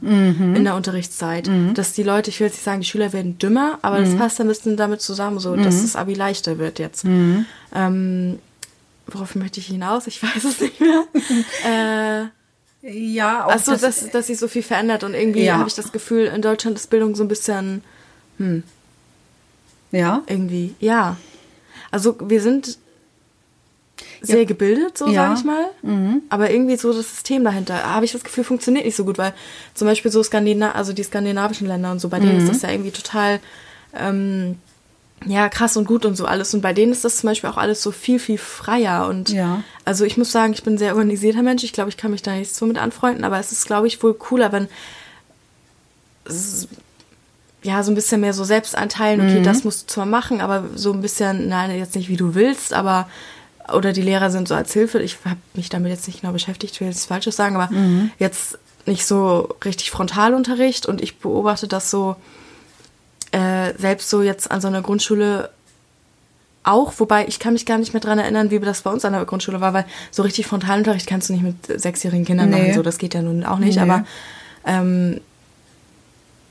in 0.56 0.64
der 0.64 0.76
Unterrichtszeit. 0.76 1.48
Dass 1.74 1.94
die 1.94 2.04
Leute, 2.04 2.30
ich 2.32 2.40
will 2.40 2.48
jetzt 2.48 2.56
nicht 2.56 2.64
sagen, 2.64 2.82
die 2.82 2.88
Schüler 2.88 3.14
werden 3.14 3.38
dümmer, 3.38 3.80
aber 3.82 4.00
das 4.00 4.16
passt 4.16 4.42
ein 4.42 4.48
bisschen 4.48 4.76
damit 4.76 5.02
zusammen, 5.02 5.40
so 5.40 5.56
dass 5.56 5.82
das 5.84 5.96
Abi 5.96 6.16
leichter 6.16 6.58
wird 6.58 6.80
jetzt. 6.80 7.06
Ähm, 7.74 8.40
worauf 9.08 9.36
möchte 9.36 9.60
ich 9.60 9.68
hinaus? 9.68 10.08
Ich 10.08 10.22
weiß 10.22 10.44
es 10.44 10.60
nicht 10.60 10.82
mehr. 10.82 11.06
äh, 12.24 12.26
Ja, 12.88 13.46
auch 13.46 13.52
Achso, 13.52 13.72
das- 13.72 13.82
dass, 13.82 14.10
dass 14.12 14.28
sich 14.28 14.38
so 14.38 14.48
viel 14.48 14.62
verändert 14.62 15.04
und 15.04 15.14
irgendwie 15.16 15.44
Ja. 15.46 15.58
habe 15.58 15.68
ich 15.68 15.74
das 15.76 15.92
Gefühl, 15.92 16.26
in 16.28 16.42
Deutschland 16.44 16.78
ist 16.78 16.90
Bildung 16.92 17.16
so 17.16 17.24
ein 17.24 17.28
bisschen, 17.28 17.82
hm. 18.38 18.64
Ja. 19.92 20.22
Irgendwie, 20.28 20.76
ja. 20.80 21.18
Also 21.90 22.16
wir 22.22 22.42
sind 22.42 22.78
sehr 24.22 24.40
Ja. 24.40 24.44
gebildet, 24.46 24.98
so 24.98 25.06
Ja. 25.08 25.12
Mhm. 25.12 25.16
sage 25.16 25.40
ich 25.40 25.46
mal. 25.46 26.22
Aber 26.30 26.52
irgendwie 26.52 26.76
so 26.76 26.92
das 26.94 27.10
System 27.10 27.44
dahinter, 27.44 27.82
habe 27.84 28.06
ich 28.06 28.12
das 28.12 28.24
Gefühl, 28.24 28.44
funktioniert 28.44 28.86
nicht 28.86 28.96
so 28.98 29.06
gut, 29.06 29.18
weil 29.18 29.34
zum 29.74 29.88
Beispiel 29.88 30.12
so 30.12 30.22
Skandina 30.22 30.74
also 30.74 30.94
die 30.94 31.04
skandinavischen 31.04 31.68
Länder 31.68 31.92
und 31.92 32.00
so, 32.00 32.10
bei 32.10 32.20
Mhm. 32.20 32.24
denen 32.26 32.38
ist 32.40 32.50
das 32.50 32.62
ja 32.62 32.70
irgendwie 32.72 32.92
total 32.92 33.40
ähm, 33.98 34.60
ja, 35.26 35.50
krass 35.50 35.78
und 35.78 35.86
gut 35.86 36.06
und 36.06 36.16
so 36.16 36.26
alles. 36.26 36.54
Und 36.54 36.62
bei 36.62 36.74
denen 36.74 36.92
ist 36.92 37.04
das 37.06 37.18
zum 37.18 37.30
Beispiel 37.30 37.50
auch 37.50 37.58
alles 37.58 37.82
so 37.82 37.92
viel, 37.92 38.20
viel 38.20 38.38
freier. 38.38 39.08
Und 39.08 39.30
Ja. 39.30 39.64
also 39.86 40.04
ich 40.06 40.18
muss 40.18 40.32
sagen, 40.32 40.54
ich 40.54 40.64
bin 40.64 40.76
ein 40.76 40.78
sehr 40.78 40.96
organisierter 40.96 41.42
Mensch. 41.42 41.64
Ich 41.64 41.74
glaube, 41.74 41.90
ich 41.90 41.98
kann 41.98 42.12
mich 42.12 42.22
da 42.22 42.34
nicht 42.36 42.54
so 42.54 42.66
mit 42.66 42.78
anfreunden, 42.78 43.24
aber 43.24 43.40
es 43.40 43.52
ist, 43.52 43.66
glaube 43.66 43.88
ich, 43.88 44.04
wohl 44.04 44.14
cooler, 44.14 44.52
wenn 44.52 44.68
ja, 47.64 47.82
so 47.84 47.92
ein 47.92 47.96
bisschen 47.96 48.22
mehr 48.22 48.34
so 48.34 48.44
selbst 48.44 48.76
einteilen, 48.76 49.22
okay, 49.22 49.42
das 49.42 49.64
musst 49.64 49.84
du 49.90 49.94
zwar 49.94 50.06
machen, 50.06 50.42
aber 50.42 50.66
so 50.76 50.92
ein 50.94 51.02
bisschen, 51.02 51.50
nein, 51.50 51.76
jetzt 51.78 51.96
nicht 51.96 52.10
wie 52.10 52.18
du 52.18 52.36
willst, 52.36 52.74
aber 52.74 53.08
oder 53.74 53.94
die 53.94 54.04
Lehrer 54.04 54.30
sind 54.30 54.48
so 54.48 54.54
als 54.54 54.72
Hilfe. 54.74 55.02
Ich 55.02 55.18
habe 55.26 55.38
mich 55.56 55.70
damit 55.70 55.92
jetzt 55.92 56.06
nicht 56.08 56.22
genau 56.22 56.34
beschäftigt, 56.34 56.76
ich 56.76 56.82
will 56.82 56.88
jetzt 56.88 57.08
Falsches 57.08 57.36
sagen, 57.36 57.56
aber 57.56 57.70
jetzt 58.20 58.60
nicht 58.86 59.06
so 59.08 59.56
richtig 59.66 59.90
Frontalunterricht 59.90 60.86
und 60.86 61.02
ich 61.02 61.18
beobachte 61.18 61.68
das 61.68 61.90
so 61.90 62.16
äh, 63.36 63.74
selbst 63.78 64.10
so 64.10 64.22
jetzt 64.22 64.50
an 64.50 64.62
so 64.62 64.68
einer 64.68 64.82
Grundschule 64.82 65.50
auch, 66.64 66.94
wobei 66.98 67.28
ich 67.28 67.38
kann 67.40 67.54
mich 67.54 67.66
gar 67.66 67.78
nicht 67.78 67.94
mehr 67.94 68.00
dran 68.02 68.18
erinnern, 68.18 68.50
wie 68.50 68.60
das 68.60 68.82
bei 68.82 68.90
uns 68.92 69.06
an 69.06 69.14
der 69.14 69.26
Grundschule 69.26 69.62
war, 69.62 69.74
weil 69.74 69.86
so 70.10 70.24
richtig 70.24 70.48
Frontalunterricht 70.48 71.06
kannst 71.06 71.30
du 71.30 71.34
nicht 71.34 71.44
mit 71.44 71.82
sechsjährigen 71.82 72.26
Kindern 72.26 72.50
Nee. 72.50 72.60
machen, 72.60 72.74
so 72.74 72.82
das 72.82 72.98
geht 72.98 73.14
ja 73.14 73.22
nun 73.22 73.44
auch 73.44 73.60
nicht, 73.60 73.76
Nee. 73.76 73.82
aber 73.84 74.06
ähm, 74.66 75.20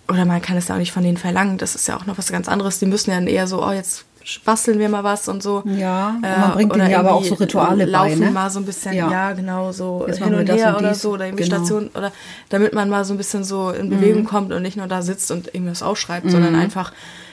oder 0.09 0.25
man 0.27 0.43
kann 0.43 0.57
es 0.59 0.69
ja 0.69 0.75
auch 0.75 0.79
nicht 0.79 0.93
von 0.93 1.03
denen 1.03 1.17
verlangen, 1.17 1.57
das 1.59 1.75
ist 1.75 1.89
ja 1.89 1.97
auch 1.97 2.05
noch 2.07 2.19
was 2.19 2.31
ganz 2.31 2.47
anderes. 2.47 2.79
Die 2.79 2.87
müssen 2.87 3.11
ja 3.11 3.17
dann 3.17 3.27
eher 3.27 3.47
so, 3.47 3.65
oh, 3.67 3.73
jetzt 3.73 4.05
basteln 4.45 4.79
wir 4.79 4.89
mal 4.89 5.05
was 5.05 5.29
und 5.29 5.43
so. 5.43 5.63
Ja, 5.67 6.11
und 6.17 6.25
Äh, 6.25 6.39
man 6.39 6.53
bringt 6.53 6.73
oder 6.73 6.85
ihnen 6.85 6.91
ja 6.93 7.01
aber 7.01 7.13
auch 7.15 7.25
so 7.25 7.35
Rituale 7.35 7.85
bei, 7.87 7.91
laufen 7.91 8.21
ne? 8.21 8.31
mal 8.31 8.51
so 8.51 8.59
ein 8.61 8.65
bisschen, 8.65 8.95
Ja. 8.95 9.11
ja, 9.11 9.33
genau, 9.33 9.73
so 9.73 10.05
Jetzt 10.07 10.19
hin 10.23 10.35
und 10.35 10.49
her 10.49 10.71
und 10.71 10.77
oder 10.81 10.93
dies. 10.93 11.03
so, 11.03 11.11
oder 11.13 11.27
irgendwie 11.27 11.45
Genau. 11.45 11.57
Station, 11.57 11.91
oder 11.95 12.13
damit 12.49 12.73
man 12.73 12.89
mal 12.89 13.05
so 13.05 13.15
ein 13.15 13.17
bisschen 13.19 13.45
so 13.45 13.71
in 13.71 13.91
Bewegung 13.91 14.25
kommt 14.25 14.53
und 14.53 14.63
nicht 14.63 14.77
nur 14.77 14.87
da 14.87 15.03
sitzt 15.03 15.31
und 15.31 15.55
irgendwas 15.55 15.83
aufschreibt, 15.83 16.27
Mhm. 16.27 16.31
sondern 16.31 16.55
einfach, 16.55 16.93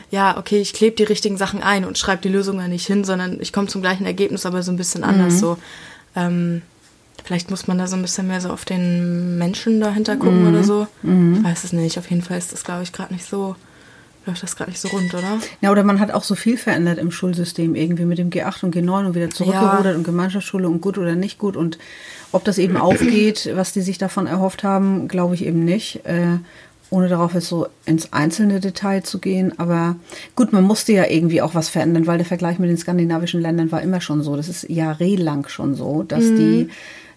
ja, 0.10 0.38
okay, 0.38 0.60
ich 0.60 0.74
klebe 0.74 0.96
die 0.96 1.04
richtigen 1.04 1.38
Sachen 1.38 1.64
ein 1.64 1.86
und 1.86 1.98
schreibe 1.98 2.22
die 2.22 2.30
Lösungen 2.30 2.70
nicht 2.70 2.86
hin, 2.88 3.04
sondern 3.06 3.40
ich 3.40 3.54
komme 3.54 3.68
zum 3.68 3.82
gleichen 3.82 4.06
Ergebnis, 4.06 4.46
aber 4.46 4.62
so 4.64 4.72
ein 4.72 4.78
bisschen 4.78 5.02
Mhm. 5.02 5.08
anders 5.10 5.40
so. 5.40 5.58
Ähm, 6.16 6.62
vielleicht 7.24 7.50
muss 7.50 7.68
man 7.68 7.78
da 7.78 7.88
so 7.88 7.96
ein 7.96 8.02
bisschen 8.02 8.28
mehr 8.28 8.42
so 8.42 8.50
auf 8.50 8.66
den 8.66 9.38
Menschen 9.38 9.80
dahinter 9.80 10.18
gucken 10.18 10.42
Mhm. 10.42 10.48
oder 10.50 10.64
so. 10.64 10.88
Ich 11.04 11.44
weiß 11.44 11.64
es 11.64 11.72
nicht. 11.72 11.98
Auf 11.98 12.10
jeden 12.10 12.24
Fall 12.24 12.38
ist 12.38 12.52
das, 12.52 12.64
glaube 12.64 12.84
ich, 12.84 12.92
gerade 12.92 13.14
nicht 13.14 13.26
so, 13.26 13.56
läuft 14.26 14.44
das 14.44 14.56
gerade 14.56 14.70
nicht 14.72 14.80
so 14.80 14.88
rund, 14.90 15.14
oder? 15.14 15.40
Ja, 15.62 15.72
oder 15.72 15.84
man 15.84 16.00
hat 16.00 16.12
auch 16.12 16.24
so 16.24 16.36
viel 16.36 16.58
verändert 16.58 17.00
im 17.00 17.12
Schulsystem 17.12 17.74
irgendwie 17.76 18.06
mit 18.06 18.18
dem 18.20 18.30
G8 18.30 18.64
und 18.66 18.76
G9 18.76 19.08
und 19.08 19.16
wieder 19.16 19.30
zurückgerudert 19.30 19.86
Ja. 19.86 19.96
und 19.96 20.04
Gemeinschaftsschule 20.04 20.68
und 20.68 20.82
gut 20.82 20.98
oder 20.98 21.16
nicht 21.16 21.38
gut. 21.40 21.56
Und 21.58 21.78
ob 22.32 22.44
das 22.44 22.58
eben 22.58 22.78
aufgeht, 22.78 23.50
was 23.56 23.74
die 23.74 23.82
sich 23.82 23.98
davon 23.98 24.28
erhofft 24.28 24.64
haben, 24.64 25.08
glaube 25.08 25.36
ich 25.36 25.46
eben 25.46 25.66
nicht. 25.66 26.06
Äh, 26.06 26.38
ohne 26.94 27.08
darauf 27.08 27.34
jetzt 27.34 27.48
so 27.48 27.68
ins 27.86 28.12
einzelne 28.12 28.60
Detail 28.60 29.02
zu 29.02 29.20
gehen. 29.20 29.58
Aber 29.58 29.96
gut, 30.36 30.52
man 30.52 30.66
musste 30.66 30.92
ja 30.92 31.06
irgendwie 31.08 31.42
auch 31.42 31.56
was 31.56 31.70
verändern, 31.70 32.06
weil 32.06 32.18
der 32.18 32.26
Vergleich 32.28 32.60
mit 32.60 32.70
den 32.70 32.76
skandinavischen 32.78 33.40
Ländern 33.42 33.72
war 33.72 33.82
immer 33.82 34.02
schon 34.02 34.22
so. 34.24 34.36
Das 34.36 34.50
ist 34.50 34.70
jahrelang 34.70 35.48
schon 35.48 35.74
so, 35.76 36.04
dass 36.04 36.26
die 36.26 36.68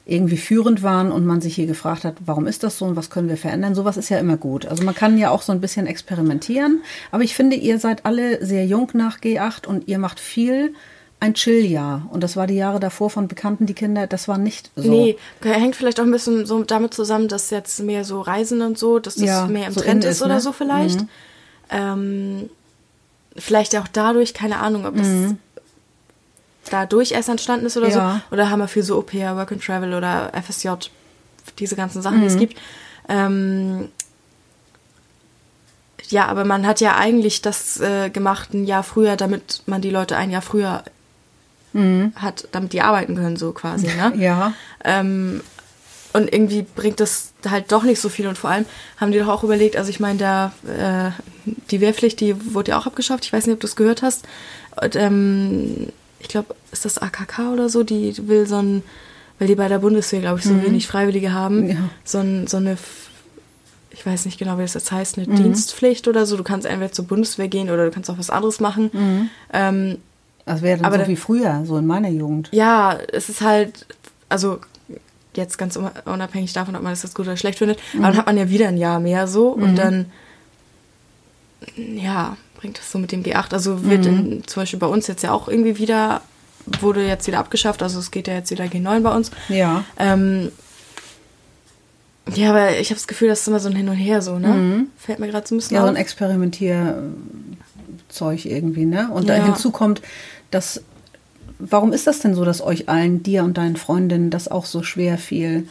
irgendwie 0.07 0.37
führend 0.37 0.83
waren 0.83 1.11
und 1.11 1.25
man 1.25 1.41
sich 1.41 1.55
hier 1.55 1.67
gefragt 1.67 2.05
hat, 2.05 2.17
warum 2.27 2.47
ist 2.47 2.63
das 2.63 2.79
so 2.79 2.85
und 2.85 2.97
was 2.97 3.09
können 3.09 3.29
wir 3.29 3.39
verändern? 3.39 3.75
Sowas 3.75 3.97
ist 3.97 4.11
ja 4.11 4.19
immer 4.19 4.37
gut. 4.37 4.67
Also 4.67 4.85
man 4.85 4.95
kann 4.95 5.17
ja 5.17 5.31
auch 5.31 5.41
so 5.41 5.53
ein 5.53 5.61
bisschen 5.61 5.87
experimentieren, 5.87 6.83
aber 7.11 7.23
ich 7.23 7.35
finde, 7.35 7.57
ihr 7.57 7.79
seid 7.79 8.05
alle 8.05 8.45
sehr 8.45 8.67
jung 8.67 8.90
nach 8.93 9.21
G8 9.21 9.67
und 9.67 9.88
ihr 9.88 9.99
macht 9.99 10.21
viel 10.21 10.75
ein 11.21 11.33
Chill-Jahr. 11.33 12.07
Und 12.11 12.23
das 12.23 12.37
war 12.37 12.47
die 12.47 12.55
Jahre 12.55 12.81
davor 12.81 13.09
von 13.09 13.29
Bekannten, 13.29 13.64
die 13.64 13.73
Kinder, 13.73 14.07
das 14.07 14.29
war 14.29 14.37
nicht 14.37 14.71
so. 14.77 14.90
Nee, 14.90 15.17
hängt 15.43 15.75
vielleicht 15.75 15.99
auch 15.99 16.05
ein 16.05 16.11
bisschen 16.11 16.45
so 16.45 16.62
damit 16.64 16.93
zusammen, 16.93 17.29
dass 17.29 17.49
jetzt 17.49 17.81
mehr 17.81 18.05
so 18.05 18.21
Reisen 18.21 18.61
und 18.61 18.79
so, 18.79 18.99
dass 18.99 19.14
das 19.14 19.25
Ja, 19.25 19.47
mehr 19.47 19.69
im 19.69 19.73
so 19.73 19.81
Trend 19.81 20.05
ist 20.05 20.21
oder 20.23 20.35
ne? 20.35 20.40
so 20.40 20.53
vielleicht. 20.53 21.01
Ähm, 21.71 22.51
vielleicht 23.37 23.75
auch 23.77 23.88
dadurch, 23.88 24.35
keine 24.35 24.59
Ahnung, 24.59 24.85
ob 24.85 24.97
das 24.97 25.35
dadurch 26.70 27.12
erst 27.12 27.29
entstanden 27.29 27.66
ist 27.66 27.77
oder 27.77 27.88
Ja. 27.88 28.22
so. 28.31 28.35
Oder 28.35 28.50
haben 28.50 28.61
wir 28.61 28.68
viel 28.68 28.83
so 28.83 28.98
OPR, 28.98 29.37
Work 29.37 29.53
and 29.53 29.64
Travel 29.64 29.94
oder 29.94 30.33
FSJ, 30.35 30.70
diese 31.59 31.77
ganzen 31.77 32.03
Sachen, 32.03 32.20
die 32.20 32.27
es 32.27 32.37
gibt. 32.38 32.59
Ähm, 33.09 33.88
ja, 36.09 36.27
aber 36.27 36.44
man 36.44 36.66
hat 36.66 36.81
ja 36.81 36.96
eigentlich 36.96 37.42
das 37.42 37.81
äh, 37.81 38.11
gemacht 38.11 38.53
ein 38.55 38.64
Jahr 38.64 38.83
früher, 38.83 39.16
damit 39.16 39.62
man 39.66 39.81
die 39.81 39.90
Leute 39.90 40.16
ein 40.16 40.31
Jahr 40.31 40.42
früher 40.42 40.83
hat, 42.14 42.46
damit 42.53 42.72
die 42.72 42.83
arbeiten 42.83 43.16
können, 43.16 43.37
so 43.37 43.50
quasi, 43.50 43.88
ne? 43.88 44.12
Ja. 44.16 44.53
Ähm, 44.85 45.40
und 46.12 46.33
irgendwie 46.33 46.62
bringt 46.62 47.00
das 47.00 47.33
halt 47.50 47.72
doch 47.72 47.83
nicht 47.83 48.00
so 48.00 48.09
viel. 48.09 48.29
Und 48.29 48.38
vor 48.38 48.50
allem 48.50 48.64
haben 48.98 49.11
die 49.11 49.18
doch 49.18 49.27
auch 49.27 49.42
überlegt, 49.42 49.77
also 49.77 49.90
ich 49.90 49.98
meine, 49.98 50.18
da 50.20 50.53
äh, 50.68 51.11
die 51.72 51.81
Wehrpflicht, 51.81 52.20
die 52.20 52.55
wurde 52.55 52.70
ja 52.70 52.79
auch 52.79 52.87
abgeschafft. 52.87 53.24
Ich 53.24 53.33
weiß 53.33 53.46
nicht, 53.46 53.55
ob 53.55 53.59
du 53.61 53.66
es 53.66 53.74
gehört 53.74 54.03
hast. 54.03 54.24
Und, 54.81 54.94
ähm, 54.94 55.88
ich 56.25 56.29
glaube, 56.31 56.55
ist 56.73 56.85
das 56.85 56.99
AKK 56.99 57.53
oder 57.53 57.69
so, 57.69 57.85
die 57.85 58.15
will 58.27 58.47
so 58.47 58.57
ein, 58.57 58.83
weil 59.39 59.47
die 59.49 59.55
bei 59.55 59.69
der 59.69 59.79
Bundeswehr, 59.79 60.21
glaube 60.21 60.39
ich, 60.41 60.45
so 60.45 60.61
wenig 60.63 60.87
Freiwillige 60.87 61.33
haben, 61.33 61.69
Ja. 61.69 61.77
so, 62.05 62.19
ein, 62.19 62.47
so 62.47 62.57
eine, 62.57 62.77
ich 63.91 64.05
weiß 64.05 64.25
nicht 64.25 64.39
genau, 64.39 64.59
wie 64.59 64.63
das 64.63 64.75
jetzt 64.75 64.91
heißt, 64.91 65.19
eine 65.19 65.27
Dienstpflicht 65.29 66.09
oder 66.09 66.27
so. 66.27 66.37
Du 66.37 66.43
kannst 66.43 66.67
entweder 66.67 66.91
zur 66.93 67.07
Bundeswehr 67.07 67.49
gehen 67.49 67.71
oder 67.71 67.85
du 67.85 67.91
kannst 67.91 68.11
auch 68.11 68.19
was 68.19 68.31
anderes 68.31 68.59
machen. 68.59 69.31
Ähm, 69.53 69.99
Das 70.47 70.63
wäre 70.63 70.79
dann 70.79 70.87
Aber 70.87 70.97
so 70.97 71.03
da- 71.03 71.09
wie 71.09 71.17
früher, 71.17 71.63
so 71.67 71.77
in 71.77 71.87
meiner 71.87 72.09
Jugend. 72.09 72.49
ja, 72.53 72.99
es 73.13 73.29
ist 73.29 73.41
halt, 73.41 73.87
also 74.29 74.59
jetzt 75.35 75.59
ganz 75.59 75.77
un- 75.77 75.91
unabhängig 76.05 76.53
davon, 76.53 76.75
ob 76.77 76.83
man 76.83 76.93
das 76.93 77.03
jetzt 77.03 77.15
gut 77.15 77.27
oder 77.27 77.37
schlecht 77.37 77.59
findet, 77.59 77.79
aber 77.95 78.03
dann 78.09 78.17
hat 78.17 78.27
man 78.27 78.37
ja 78.39 78.49
wieder 78.51 78.69
ein 78.69 78.77
Jahr 78.77 78.99
mehr 79.01 79.27
so 79.29 79.49
und 79.49 79.77
dann, 79.77 80.07
ja, 81.77 82.37
bringt 82.64 82.79
das 82.79 82.90
so 82.90 82.98
mit 82.98 83.12
dem 83.12 83.22
G8. 83.22 83.53
Also 83.53 83.85
wird 83.85 84.07
in, 84.07 84.42
zum 84.46 84.62
Beispiel 84.62 84.79
bei 84.79 84.87
uns 84.87 85.07
jetzt 85.07 85.22
ja 85.22 85.33
auch 85.33 85.48
irgendwie 85.48 85.77
wieder, 85.77 86.22
wurde 86.81 87.07
jetzt 87.07 87.27
wieder 87.27 87.38
abgeschafft, 87.38 87.83
also 87.83 87.98
es 87.98 88.11
geht 88.11 88.27
ja 88.27 88.33
jetzt 88.33 88.50
wieder 88.50 88.64
G9 88.64 89.00
bei 89.00 89.14
uns. 89.14 89.31
Ja. 89.50 89.85
Ähm, 89.98 90.50
ja, 92.35 92.48
aber 92.48 92.79
ich 92.79 92.88
habe 92.88 92.94
das 92.94 93.07
Gefühl, 93.07 93.29
das 93.29 93.42
ist 93.42 93.48
immer 93.48 93.61
so 93.61 93.68
ein 93.68 93.77
Hin 93.77 93.87
und 93.90 93.96
Her 93.96 94.22
so, 94.22 94.38
ne? 94.38 94.87
Fällt 94.96 95.18
mir 95.18 95.29
gerade 95.29 95.46
so 95.46 95.55
ein 95.55 95.59
bisschen 95.59 95.74
Ja, 95.74 95.83
so 95.83 95.88
auf. 95.88 95.94
ein 95.94 96.00
Experimentierzeug 96.00 97.05
irgendwie, 98.46 98.87
ne? 98.87 99.11
Und 99.12 99.29
da 99.29 99.37
Ja. 99.37 99.44
hinzu 99.44 99.70
kommt, 99.70 100.00
dass, 100.50 100.81
warum 101.59 101.92
ist 101.92 102.07
das 102.07 102.20
denn 102.20 102.35
so, 102.35 102.46
dass 102.46 102.62
euch 102.62 102.88
allen, 102.88 103.22
dir 103.22 103.44
und 103.44 103.59
deinen 103.59 103.77
Freundinnen, 103.77 104.31
das 104.31 104.48
auch 104.48 104.64
so 104.64 104.83
schwer 104.83 105.18
fiel? 105.18 105.68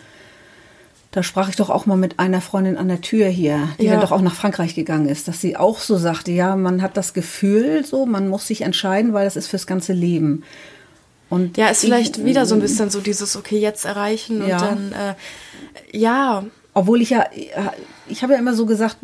Da 1.13 1.21
sprach 1.21 1.47
ich 1.47 1.55
doch 1.55 1.69
auch 1.69 1.85
mal 1.85 1.95
mit 1.95 2.17
einer 2.17 2.41
Freundin 2.41 2.75
an 2.75 2.87
der 2.87 2.99
Tür 3.01 3.27
hier, 3.27 3.69
die 3.79 3.85
Ja. 3.85 3.91
dann 3.91 4.01
doch 4.01 4.11
auch 4.11 4.21
nach 4.21 4.33
Frankreich 4.33 4.73
gegangen 4.73 5.07
ist, 5.07 5.27
dass 5.27 5.39
sie 5.39 5.55
auch 5.55 5.79
so 5.79 5.95
sagte, 5.97 6.31
ja, 6.31 6.55
man 6.55 6.81
hat 6.81 6.97
das 6.97 7.13
Gefühl, 7.13 7.85
so, 7.85 8.07
man 8.07 8.27
muss 8.27 8.47
sich 8.47 8.61
entscheiden, 8.61 9.13
weil 9.13 9.25
das 9.25 9.35
ist 9.35 9.45
fürs 9.47 9.67
ganze 9.67 9.93
Leben. 9.93 10.43
Und 11.29 11.55
Ja, 11.55 11.67
ist 11.67 11.81
vielleicht 11.81 12.17
ich, 12.17 12.25
wieder 12.25 12.47
so 12.47 12.55
ein 12.55 12.61
bisschen 12.61 12.89
so 12.89 12.99
dieses, 12.99 13.35
okay, 13.35 13.59
jetzt 13.59 13.85
erreichen 13.85 14.41
und 14.41 14.49
Ja. 14.49 14.57
dann, 14.57 14.91
äh, 14.91 15.13
ja, 15.95 16.45
Obwohl 16.73 17.03
ich 17.03 17.11
ja, 17.11 17.25
ich 18.07 18.23
habe 18.23 18.33
ja 18.33 18.39
immer 18.39 18.55
so 18.55 18.65
gesagt, 18.65 18.97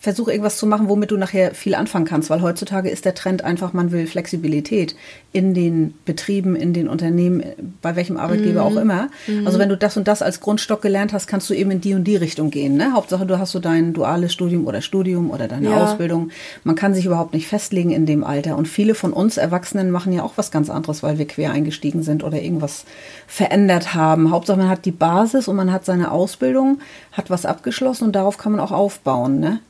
versuche 0.00 0.30
irgendwas 0.30 0.56
zu 0.56 0.66
machen, 0.66 0.88
womit 0.88 1.10
du 1.10 1.18
nachher 1.18 1.54
viel 1.54 1.74
anfangen 1.74 2.06
kannst, 2.06 2.30
weil 2.30 2.40
heutzutage 2.40 2.88
ist 2.88 3.04
der 3.04 3.14
Trend 3.14 3.44
einfach, 3.44 3.74
man 3.74 3.92
will 3.92 4.06
Flexibilität 4.06 4.96
in 5.32 5.52
den 5.52 5.92
Betrieben, 6.06 6.56
in 6.56 6.72
den 6.72 6.88
Unternehmen, 6.88 7.42
bei 7.82 7.96
welchem 7.96 8.16
Arbeitgeber 8.16 8.64
auch 8.64 8.76
immer. 8.76 9.10
Also 9.44 9.58
wenn 9.58 9.68
du 9.68 9.76
das 9.76 9.98
und 9.98 10.08
das 10.08 10.22
als 10.22 10.40
Grundstock 10.40 10.80
gelernt 10.80 11.12
hast, 11.12 11.26
kannst 11.26 11.50
du 11.50 11.54
eben 11.54 11.70
in 11.70 11.82
die 11.82 11.92
und 11.92 12.04
die 12.04 12.16
Richtung 12.16 12.50
gehen. 12.50 12.78
Ne? 12.78 12.94
Hauptsache, 12.94 13.26
du 13.26 13.38
hast 13.38 13.50
so 13.52 13.58
dein 13.58 13.92
duales 13.92 14.32
Studium 14.32 14.66
oder 14.66 14.80
Studium 14.80 15.30
oder 15.30 15.48
deine 15.48 15.68
Ja. 15.68 15.84
Ausbildung. 15.84 16.30
Man 16.64 16.76
kann 16.76 16.94
sich 16.94 17.04
überhaupt 17.04 17.34
nicht 17.34 17.46
festlegen 17.46 17.90
in 17.90 18.06
dem 18.06 18.24
Alter. 18.24 18.56
Und 18.56 18.68
viele 18.68 18.94
von 18.94 19.12
uns 19.12 19.36
Erwachsenen 19.36 19.90
machen 19.90 20.14
ja 20.14 20.22
auch 20.22 20.32
was 20.36 20.50
ganz 20.50 20.70
anderes, 20.70 21.02
weil 21.02 21.18
wir 21.18 21.26
quer 21.26 21.52
eingestiegen 21.52 22.02
sind 22.02 22.24
oder 22.24 22.40
irgendwas 22.40 22.86
verändert 23.26 23.94
haben. 23.94 24.30
Hauptsache, 24.30 24.58
man 24.58 24.70
hat 24.70 24.86
die 24.86 24.92
Basis 24.92 25.46
und 25.46 25.56
man 25.56 25.70
hat 25.70 25.84
seine 25.84 26.10
Ausbildung, 26.10 26.80
hat 27.12 27.28
was 27.28 27.44
abgeschlossen 27.44 28.04
und 28.04 28.16
darauf 28.16 28.38
kann 28.38 28.52
man 28.52 28.60
auch 28.62 28.72
aufbauen. 28.72 29.40
Ne? 29.40 29.60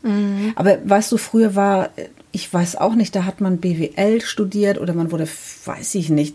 Aber 0.56 0.78
weißt 0.84 1.10
du, 1.12 1.16
früher 1.16 1.54
war, 1.54 1.90
ich 2.32 2.52
weiß 2.52 2.76
auch 2.76 2.94
nicht, 2.94 3.14
da 3.14 3.24
hat 3.24 3.40
man 3.40 3.58
BWL 3.58 4.20
studiert 4.20 4.78
oder 4.80 4.92
man 4.94 5.10
wurde, 5.12 5.26
weiß 5.64 5.94
ich 5.96 6.10
nicht, 6.10 6.34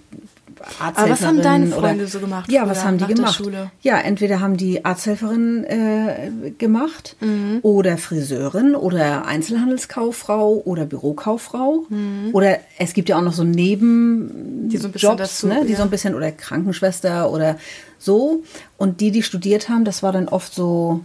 Aber 0.79 1.09
was 1.09 1.21
haben 1.21 1.41
deine 1.41 1.65
Arzthelferin 1.65 1.71
Freunde 1.71 2.03
oder, 2.03 2.07
so 2.11 2.19
gemacht 2.19 2.51
Ja, 2.51 2.67
was 2.67 2.83
haben 2.85 2.97
die 2.97 3.05
gemacht? 3.05 3.41
Ja, 3.81 3.97
entweder 3.99 4.39
haben 4.39 4.57
die 4.57 4.83
Arzthelferin 4.85 5.63
äh, 5.65 6.51
gemacht 6.57 7.15
Mhm. 7.19 7.59
oder 7.61 7.97
Friseurin 7.97 8.73
oder 8.75 9.25
Einzelhandelskauffrau 9.25 10.61
oder 10.65 10.85
Bürokauffrau. 10.85 11.85
Oder 12.33 12.59
es 12.79 12.93
gibt 12.93 13.09
ja 13.09 13.17
auch 13.17 13.21
noch 13.21 13.33
so 13.33 13.43
Nebenjobs, 13.43 14.33
Mhm. 14.33 14.69
Die 14.69 14.77
so 14.77 14.87
ein 14.87 14.91
bisschen 14.91 15.17
dazu, 15.17 15.47
ne, 15.47 15.61
die 15.65 15.71
ja. 15.73 15.77
so 15.77 15.83
ein 15.83 15.89
bisschen, 15.89 16.15
oder 16.15 16.31
Krankenschwester 16.31 17.31
oder 17.31 17.57
so. 17.99 18.43
Und 18.77 19.01
die, 19.01 19.11
die 19.11 19.23
studiert 19.23 19.69
haben, 19.69 19.85
das 19.85 20.03
war 20.03 20.11
dann 20.11 20.27
oft 20.27 20.53
so, 20.53 21.01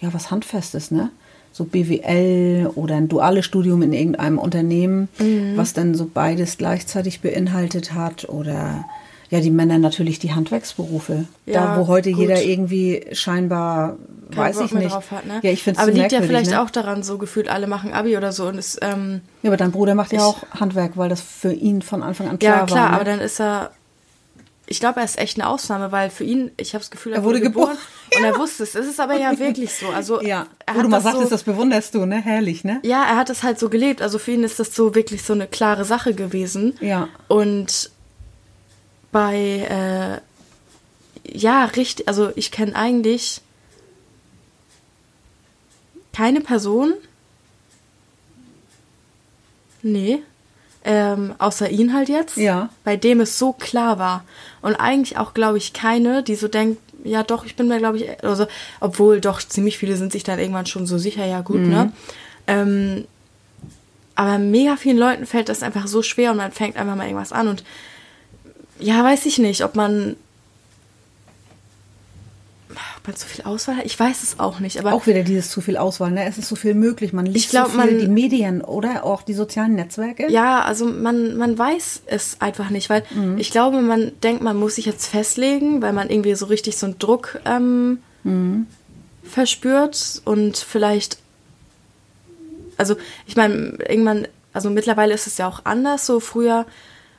ja, 0.00 0.12
was 0.12 0.30
Handfestes, 0.30 0.90
ne? 0.90 1.10
So 1.58 1.64
BWL 1.64 2.70
oder 2.74 2.94
ein 2.96 3.08
duales 3.08 3.44
Studium 3.44 3.82
in 3.82 3.92
irgendeinem 3.92 4.38
Unternehmen, 4.38 5.08
Mhm. 5.18 5.56
was 5.56 5.72
dann 5.74 5.94
so 5.94 6.08
beides 6.12 6.56
gleichzeitig 6.56 7.20
beinhaltet 7.20 7.92
hat 7.94 8.28
oder 8.28 8.84
ja, 9.30 9.40
die 9.40 9.50
Männer 9.50 9.76
natürlich 9.76 10.18
die 10.18 10.32
Handwerksberufe. 10.32 11.24
Ja, 11.44 11.74
da, 11.74 11.76
wo 11.78 11.86
heute 11.86 12.12
gut. 12.12 12.20
jeder 12.20 12.42
irgendwie 12.42 13.04
scheinbar, 13.12 13.96
keinen 14.30 14.38
weiß 14.38 14.56
Bock 14.56 14.64
ich 14.66 14.72
mehr 14.72 14.82
nicht. 14.84 15.10
hat, 15.10 15.26
ne? 15.26 15.40
Ja, 15.42 15.50
ich 15.50 15.62
finde 15.62 15.78
es 15.80 15.82
Aber 15.86 15.92
liegt 15.94 16.12
ja 16.12 16.22
vielleicht 16.22 16.50
ne? 16.52 16.62
auch 16.62 16.70
daran, 16.70 17.02
so 17.02 17.18
gefühlt 17.18 17.48
alle 17.50 17.66
machen 17.66 17.92
Abi 17.92 18.16
oder 18.16 18.32
so 18.32 18.46
und 18.46 18.56
ist, 18.56 18.78
ähm, 18.80 19.20
Ja, 19.42 19.50
aber 19.50 19.58
dein 19.58 19.70
Bruder 19.72 19.94
macht 19.94 20.12
ja 20.14 20.20
auch 20.24 20.44
Handwerk, 20.58 20.96
weil 20.96 21.10
das 21.10 21.20
für 21.20 21.52
ihn 21.52 21.82
von 21.82 22.02
Anfang 22.02 22.28
an 22.28 22.38
klar 22.38 22.54
ja 22.54 22.60
war. 22.60 22.66
klar, 22.68 22.88
ne? 22.90 22.94
aber 22.94 23.04
dann 23.04 23.20
ist 23.20 23.38
er, 23.38 23.70
ich 24.70 24.80
glaube, 24.80 25.00
er 25.00 25.04
ist 25.04 25.18
echt 25.18 25.38
eine 25.38 25.48
Ausnahme, 25.48 25.92
weil 25.92 26.10
für 26.10 26.24
ihn, 26.24 26.50
ich 26.58 26.74
habe 26.74 26.82
das 26.82 26.90
Gefühl, 26.90 27.12
er, 27.12 27.18
Er 27.18 27.24
wurde 27.24 27.40
geboren. 27.40 27.76
und 28.16 28.22
er 28.22 28.36
wusste 28.36 28.64
es. 28.64 28.74
Es 28.74 28.86
ist 28.86 29.00
aber 29.00 29.18
ja 29.18 29.38
wirklich 29.38 29.72
so. 29.72 29.88
Also 29.88 30.22
ja, 30.22 30.46
er 30.66 30.74
wo 30.74 30.78
hat 30.78 30.84
du 30.84 30.88
mal 30.90 30.96
das 30.98 31.04
sagtest, 31.04 31.24
so, 31.24 31.30
das 31.30 31.42
bewunderst 31.44 31.94
du, 31.94 32.04
ne? 32.04 32.20
Herrlich, 32.20 32.64
ne? 32.64 32.80
Ja, 32.82 33.04
er 33.04 33.16
hat 33.16 33.30
es 33.30 33.42
halt 33.42 33.58
so 33.58 33.70
gelebt. 33.70 34.02
Also 34.02 34.18
für 34.18 34.32
ihn 34.32 34.44
ist 34.44 34.60
das 34.60 34.74
so 34.74 34.94
wirklich 34.94 35.22
so 35.22 35.32
eine 35.32 35.46
klare 35.46 35.86
Sache 35.86 36.12
gewesen. 36.14 36.76
Ja. 36.80 37.08
Und 37.28 37.90
bei, 39.10 40.20
äh, 41.24 41.38
ja, 41.38 41.64
richtig, 41.64 42.06
also 42.06 42.30
ich 42.36 42.50
kenne 42.50 42.76
eigentlich 42.76 43.40
keine 46.12 46.40
Person, 46.40 46.92
nee, 49.82 50.22
ähm, 50.84 51.34
außer 51.38 51.68
ihn 51.70 51.92
halt 51.94 52.08
jetzt, 52.08 52.36
Ja. 52.36 52.68
bei 52.84 52.96
dem 52.96 53.20
es 53.20 53.38
so 53.38 53.52
klar 53.52 53.98
war. 53.98 54.24
Und 54.62 54.74
eigentlich 54.76 55.18
auch, 55.18 55.34
glaube 55.34 55.58
ich, 55.58 55.72
keine, 55.72 56.22
die 56.22 56.34
so 56.34 56.48
denkt, 56.48 56.80
ja 57.04 57.22
doch, 57.22 57.44
ich 57.44 57.56
bin 57.56 57.68
mir, 57.68 57.78
glaube 57.78 57.98
ich, 57.98 58.24
also, 58.24 58.46
obwohl 58.80 59.20
doch 59.20 59.40
ziemlich 59.40 59.78
viele 59.78 59.96
sind 59.96 60.12
sich 60.12 60.24
dann 60.24 60.38
irgendwann 60.38 60.66
schon 60.66 60.86
so 60.86 60.98
sicher, 60.98 61.24
ja 61.26 61.40
gut, 61.42 61.60
ne? 61.60 61.92
Ähm, 62.46 63.04
aber 64.14 64.38
mega 64.38 64.76
vielen 64.76 64.98
Leuten 64.98 65.26
fällt 65.26 65.48
das 65.48 65.62
einfach 65.62 65.86
so 65.86 66.02
schwer 66.02 66.32
und 66.32 66.38
man 66.38 66.50
fängt 66.50 66.76
einfach 66.76 66.96
mal 66.96 67.04
irgendwas 67.06 67.32
an 67.32 67.46
und 67.48 67.62
ja, 68.80 69.02
weiß 69.04 69.26
ich 69.26 69.38
nicht, 69.38 69.62
ob 69.64 69.74
man 69.76 70.16
man 73.08 73.16
zu 73.16 73.26
viel 73.26 73.44
Auswahl 73.44 73.76
hat. 73.78 73.84
Ich 73.86 73.98
weiß 73.98 74.22
es 74.22 74.38
auch 74.38 74.60
nicht, 74.60 74.78
aber 74.78 74.92
Auch 74.92 75.06
wieder 75.08 75.22
dieses 75.24 75.50
zu 75.50 75.60
viel 75.60 75.76
Auswahl, 75.76 76.10
ne? 76.12 76.24
Es 76.26 76.38
ist 76.38 76.48
so 76.48 76.54
viel 76.56 76.74
möglich. 76.74 77.12
Man 77.12 77.26
liest 77.26 77.46
Ich 77.46 77.50
glaub, 77.50 77.66
so 77.66 77.72
viel, 77.72 77.78
man- 77.92 77.98
die 77.98 78.06
Medien 78.08 78.60
oder 78.62 79.04
auch 79.04 79.22
die 79.22 79.34
sozialen 79.34 79.74
Netzwerke. 79.74 80.30
ja, 80.30 80.62
also 80.62 80.84
man, 80.84 81.36
man 81.36 81.58
weiß 81.58 82.02
es 82.06 82.40
einfach 82.40 82.70
nicht, 82.70 82.88
weil 82.90 83.02
ich 83.38 83.50
glaube, 83.50 83.80
man 83.82 84.12
denkt, 84.22 84.42
man 84.42 84.56
muss 84.56 84.76
sich 84.76 84.86
jetzt 84.86 85.06
festlegen, 85.06 85.82
weil 85.82 85.92
man 85.92 86.08
irgendwie 86.10 86.34
so 86.34 86.46
richtig 86.46 86.76
so 86.76 86.86
einen 86.86 86.98
Druck 86.98 87.40
ähm, 87.44 87.98
verspürt 89.24 90.22
und 90.24 90.56
vielleicht, 90.56 91.18
also 92.76 92.96
ich 93.26 93.36
meine, 93.36 93.78
irgendwann, 93.88 94.28
also 94.52 94.70
mittlerweile 94.70 95.14
ist 95.14 95.26
es 95.26 95.38
ja 95.38 95.48
auch 95.48 95.60
anders, 95.64 96.06
so 96.06 96.20
früher 96.20 96.66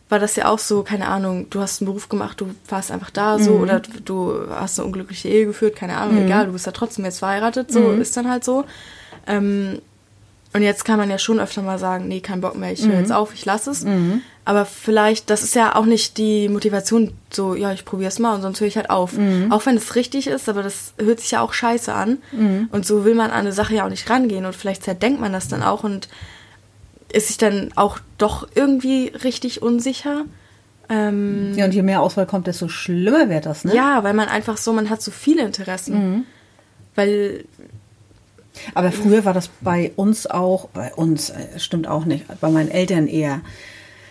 war 0.09 0.17
das 0.19 0.35
ja 0.35 0.47
auch 0.47 0.59
so, 0.59 0.81
keine 0.81 1.07
Ahnung, 1.07 1.47
du 1.51 1.61
hast 1.61 1.81
einen 1.81 1.85
Beruf 1.85 2.09
gemacht, 2.09 2.41
du 2.41 2.47
warst 2.67 2.91
einfach 2.91 3.11
da 3.11 3.37
so 3.37 3.51
oder 3.61 3.79
du 4.05 4.41
hast 4.49 4.79
eine 4.79 4.87
unglückliche 4.87 5.29
Ehe 5.29 5.45
geführt, 5.45 5.75
keine 5.75 5.97
Ahnung, 5.97 6.17
egal, 6.25 6.47
du 6.47 6.53
bist 6.53 6.65
ja 6.65 6.71
trotzdem 6.71 7.05
jetzt 7.05 7.19
verheiratet, 7.19 7.71
so 7.71 7.79
ist 8.01 8.17
dann 8.17 8.27
halt 8.29 8.43
so. 8.43 8.65
Ähm, 9.27 9.79
und 10.51 10.63
jetzt 10.63 10.83
kann 10.83 10.97
man 10.97 11.11
ja 11.11 11.19
schon 11.19 11.39
öfter 11.39 11.61
mal 11.61 11.77
sagen, 11.77 12.07
nee, 12.07 12.21
kein 12.21 12.41
Bock 12.41 12.55
mehr, 12.55 12.71
ich 12.73 12.83
höre 12.83 12.99
jetzt 12.99 13.11
auf, 13.11 13.35
ich 13.35 13.45
lasse 13.45 13.69
es. 13.69 13.85
Aber 14.45 14.65
vielleicht, 14.65 15.29
das 15.29 15.43
ist 15.43 15.53
ja 15.53 15.75
auch 15.75 15.85
nicht 15.85 16.17
die 16.17 16.49
Motivation, 16.49 17.13
so, 17.31 17.53
ja, 17.53 17.71
ich 17.71 17.85
probiere 17.85 18.07
es 18.07 18.17
mal 18.17 18.33
und 18.33 18.41
sonst 18.41 18.59
höre 18.59 18.67
ich 18.67 18.77
halt 18.77 18.89
auf. 18.89 19.13
Auch 19.51 19.67
wenn 19.67 19.77
es 19.77 19.93
richtig 19.93 20.25
ist, 20.25 20.49
aber 20.49 20.63
das 20.63 20.93
hört 20.97 21.19
sich 21.19 21.29
ja 21.29 21.41
auch 21.41 21.53
scheiße 21.53 21.93
an. 21.93 22.17
Und 22.71 22.83
so 22.83 23.05
will 23.05 23.13
man 23.13 23.29
an 23.29 23.41
eine 23.41 23.51
Sache 23.53 23.75
ja 23.75 23.85
auch 23.85 23.89
nicht 23.91 24.09
rangehen 24.09 24.47
und 24.47 24.55
vielleicht 24.55 24.83
zerdenkt 24.83 25.21
man 25.21 25.33
das 25.33 25.49
dann 25.49 25.61
auch 25.61 25.83
und 25.83 26.09
ist 27.11 27.27
sich 27.27 27.37
dann 27.37 27.71
auch 27.75 27.99
doch 28.17 28.47
irgendwie 28.55 29.11
richtig 29.23 29.61
unsicher. 29.61 30.25
Ähm, 30.89 31.53
Ja, 31.55 31.65
und 31.65 31.73
je 31.73 31.83
mehr 31.83 32.01
Auswahl 32.01 32.25
kommt, 32.25 32.47
desto 32.47 32.67
schlimmer 32.67 33.29
wird 33.29 33.45
das, 33.45 33.63
ne? 33.63 33.75
ja, 33.75 34.03
weil 34.03 34.13
man 34.13 34.27
einfach 34.27 34.57
so, 34.57 34.73
man 34.73 34.89
hat 34.89 35.01
so 35.01 35.11
viele 35.11 35.43
Interessen. 35.43 36.25
Weil 36.95 37.45
Aber 38.73 38.91
früher 38.91 39.23
war 39.25 39.33
das 39.33 39.49
bei 39.61 39.91
uns 39.95 40.25
auch, 40.27 40.69
bei 40.69 40.93
uns, 40.93 41.29
äh, 41.29 41.59
stimmt 41.59 41.87
auch 41.87 42.05
nicht, 42.05 42.25
bei 42.41 42.49
meinen 42.49 42.71
Eltern 42.71 43.07
eher. 43.07 43.41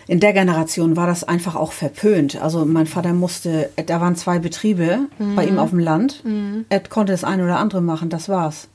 In 0.07 0.19
der 0.19 0.33
Generation 0.33 0.95
war 0.95 1.05
das 1.05 1.23
einfach 1.23 1.55
auch 1.55 1.71
verpönt. 1.71 2.41
Also 2.41 2.65
mein 2.65 2.87
Vater 2.87 3.13
musste, 3.13 3.69
da 3.85 4.01
waren 4.01 4.15
zwei 4.15 4.39
Betriebe 4.39 5.01
bei 5.35 5.45
ihm 5.45 5.59
auf 5.59 5.69
dem 5.69 5.77
Land. 5.77 6.23
Er 6.69 6.79
konnte 6.79 7.11
das 7.11 7.23
eine 7.23 7.43
oder 7.43 7.59
andere 7.59 7.81
machen, 7.81 8.09
das 8.09 8.27
war's. 8.27 8.69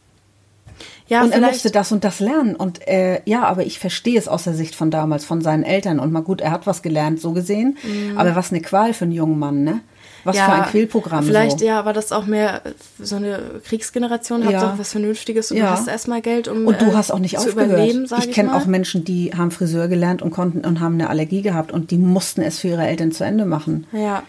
Ja, 1.07 1.23
und 1.23 1.33
er 1.33 1.41
musste 1.41 1.71
das 1.71 1.93
und 1.93 2.03
das 2.03 2.21
lernen. 2.21 2.57
Und 2.57 2.87
äh, 2.89 3.21
ja, 3.27 3.45
aber 3.45 3.65
ich 3.67 3.79
verstehe 3.79 4.19
es 4.19 4.27
aus 4.27 4.45
der 4.45 4.55
Sicht 4.55 4.75
von 4.75 4.91
damals, 4.91 5.25
von 5.25 5.43
seinen 5.43 5.63
Eltern. 5.63 6.01
Und 6.01 6.13
mal 6.13 6.23
gut, 6.23 6.41
er 6.41 6.51
hat 6.51 6.67
was 6.67 6.83
gelernt, 6.83 7.21
so 7.21 7.33
gesehen. 7.33 7.77
Aber 8.17 8.35
was 8.37 8.51
eine 8.51 8.63
Qual 8.63 8.95
für 8.95 9.05
einen 9.05 9.13
jungen 9.13 9.39
Mann, 9.39 9.65
ne? 9.65 9.81
Was 10.25 10.37
ja, 10.37 10.47
für 10.47 10.53
ein 10.53 10.71
Quälprogramm. 10.71 11.25
Vielleicht, 11.25 11.61
so. 11.61 11.65
ja, 11.67 11.85
war 11.85 11.93
das 11.93 12.13
auch 12.13 12.27
mehr 12.27 12.63
so 12.99 13.17
eine 13.17 13.41
Kriegsgeneration, 13.65 14.45
hat 14.45 14.53
Ja. 14.53 14.61
doch 14.73 14.79
was 14.79 14.93
Vernünftiges 14.93 15.51
und 15.51 15.59
Ja. 15.59 15.67
du 15.67 15.71
hast 15.73 15.89
erstmal 15.89 16.23
Geld, 16.23 16.49
um 16.49 16.67
Und 16.67 16.81
du 16.81 16.87
äh, 16.87 16.95
hast 16.95 17.11
auch 17.11 17.19
nicht 17.19 17.39
aufgehört. 17.39 17.89
ich 17.89 18.25
ich, 18.27 18.33
kenne 18.33 18.55
auch 18.55 18.67
Menschen, 18.67 19.05
die 19.05 19.33
haben 19.37 19.51
Friseur 19.51 19.89
gelernt 19.89 20.23
und 20.23 20.31
konnten 20.31 20.65
und 20.65 20.81
haben 20.81 20.95
eine 20.95 21.11
Allergie 21.11 21.43
gehabt 21.43 21.73
und 21.73 21.91
die 21.91 21.99
mussten 21.99 22.43
es 22.43 22.59
für 22.59 22.69
ihre 22.69 22.87
Eltern 22.87 23.13
zu 23.13 23.25
Ende 23.25 23.45
machen. 23.45 23.87
Ja. 23.93 24.23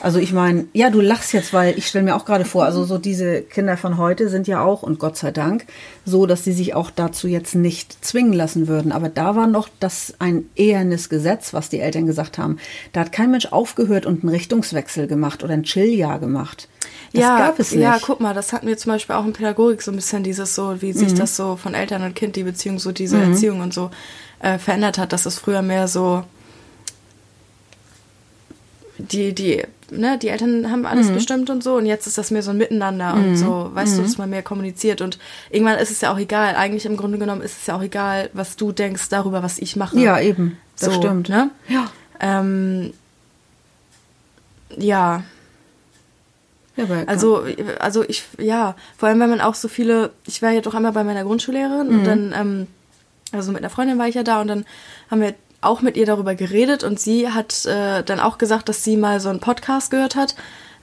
Also 0.00 0.18
ich 0.18 0.32
meine, 0.32 0.66
ja, 0.72 0.90
du 0.90 1.00
lachst 1.00 1.32
jetzt, 1.32 1.52
weil 1.52 1.76
ich 1.76 1.86
stelle 1.86 2.04
mir 2.04 2.16
auch 2.16 2.24
gerade 2.24 2.44
vor, 2.44 2.64
also 2.64 2.84
so 2.84 2.98
diese 2.98 3.42
Kinder 3.42 3.76
von 3.76 3.98
heute 3.98 4.28
sind 4.28 4.46
ja 4.46 4.62
auch, 4.62 4.82
und 4.82 4.98
Gott 4.98 5.16
sei 5.16 5.30
Dank, 5.30 5.66
so, 6.04 6.26
dass 6.26 6.44
sie 6.44 6.52
sich 6.52 6.74
auch 6.74 6.90
dazu 6.90 7.28
jetzt 7.28 7.54
nicht 7.54 8.04
zwingen 8.04 8.32
lassen 8.32 8.68
würden. 8.68 8.92
Aber 8.92 9.08
da 9.08 9.36
war 9.36 9.46
noch 9.46 9.68
das 9.80 10.14
ein 10.18 10.44
ehernes 10.56 11.08
Gesetz, 11.08 11.52
was 11.52 11.68
die 11.68 11.80
Eltern 11.80 12.06
gesagt 12.06 12.38
haben. 12.38 12.58
Da 12.92 13.00
hat 13.00 13.12
kein 13.12 13.30
Mensch 13.30 13.46
aufgehört 13.46 14.06
und 14.06 14.22
einen 14.22 14.30
Richtungswechsel 14.30 15.06
gemacht 15.06 15.39
oder 15.42 15.54
ein 15.54 15.62
Chilljahr 15.64 16.18
gemacht. 16.18 16.68
Das 17.12 17.22
ja, 17.22 17.38
gab 17.38 17.58
es 17.58 17.72
nicht. 17.72 17.80
Ja, 17.82 17.98
guck 18.00 18.20
mal, 18.20 18.34
das 18.34 18.52
hatten 18.52 18.66
wir 18.68 18.76
zum 18.78 18.92
Beispiel 18.92 19.16
auch 19.16 19.24
in 19.24 19.32
Pädagogik 19.32 19.82
so 19.82 19.90
ein 19.90 19.96
bisschen 19.96 20.22
dieses 20.22 20.54
so, 20.54 20.80
wie 20.80 20.92
Mhm. 20.92 20.98
sich 20.98 21.14
das 21.14 21.36
so 21.36 21.56
von 21.56 21.74
Eltern 21.74 22.02
und 22.02 22.14
Kind, 22.14 22.36
die 22.36 22.44
Beziehung, 22.44 22.78
so 22.78 22.92
diese 22.92 23.18
Erziehung 23.20 23.60
und 23.60 23.74
so 23.74 23.90
äh, 24.40 24.58
verändert 24.58 24.96
hat, 24.98 25.12
dass 25.12 25.26
es 25.26 25.38
früher 25.38 25.60
mehr 25.62 25.88
so 25.88 26.24
die, 28.98 29.34
die, 29.34 29.64
ne, 29.90 30.18
die 30.18 30.28
Eltern 30.28 30.70
haben 30.70 30.84
alles 30.84 31.08
Mhm. 31.08 31.14
bestimmt 31.14 31.50
und 31.50 31.64
so 31.64 31.74
und 31.76 31.86
jetzt 31.86 32.06
ist 32.06 32.18
das 32.18 32.30
mehr 32.30 32.42
so 32.42 32.50
ein 32.50 32.58
Miteinander 32.58 33.14
und 33.14 33.34
so, 33.36 33.70
weißt 33.72 33.94
Mhm. 33.94 33.96
du, 33.96 34.02
dass 34.02 34.18
man 34.18 34.28
mehr 34.30 34.42
kommuniziert 34.42 35.00
und 35.00 35.18
irgendwann 35.50 35.78
ist 35.78 35.90
es 35.90 36.02
ja 36.02 36.12
auch 36.12 36.18
egal, 36.18 36.54
eigentlich 36.54 36.84
im 36.84 36.96
Grunde 36.98 37.18
genommen 37.18 37.40
ist 37.40 37.60
es 37.60 37.66
ja 37.66 37.76
auch 37.76 37.82
egal, 37.82 38.28
was 38.34 38.56
du 38.56 38.72
denkst 38.72 39.08
darüber, 39.08 39.42
was 39.42 39.58
ich 39.58 39.74
mache. 39.76 39.98
ja, 39.98 40.20
eben. 40.20 40.58
Das 40.78 40.92
so, 40.94 41.00
stimmt. 41.00 41.28
Ne? 41.30 41.50
Ja. 41.68 41.86
Ähm, 42.20 42.92
ja, 44.76 45.22
ja 46.76 46.84
aber 46.84 47.04
also, 47.06 47.44
also 47.78 48.04
ich, 48.06 48.24
ja, 48.38 48.74
vor 48.96 49.08
allem, 49.08 49.20
wenn 49.20 49.30
man 49.30 49.40
auch 49.40 49.54
so 49.54 49.68
viele, 49.68 50.10
ich 50.26 50.42
war 50.42 50.50
ja 50.50 50.60
doch 50.60 50.74
einmal 50.74 50.92
bei 50.92 51.04
meiner 51.04 51.24
Grundschullehrerin 51.24 51.88
und 51.88 52.04
dann, 52.04 52.34
ähm, 52.36 52.66
also 53.32 53.52
mit 53.52 53.60
einer 53.60 53.70
Freundin 53.70 53.98
war 53.98 54.08
ich 54.08 54.14
ja 54.14 54.22
da 54.22 54.40
und 54.40 54.48
dann 54.48 54.64
haben 55.10 55.20
wir 55.20 55.34
auch 55.60 55.82
mit 55.82 55.96
ihr 55.96 56.06
darüber 56.06 56.34
geredet 56.34 56.84
und 56.84 56.98
sie 56.98 57.28
hat 57.28 57.66
äh, 57.66 58.02
dann 58.02 58.20
auch 58.20 58.38
gesagt, 58.38 58.68
dass 58.68 58.82
sie 58.82 58.96
mal 58.96 59.20
so 59.20 59.28
einen 59.28 59.40
Podcast 59.40 59.90
gehört 59.90 60.16
hat. 60.16 60.34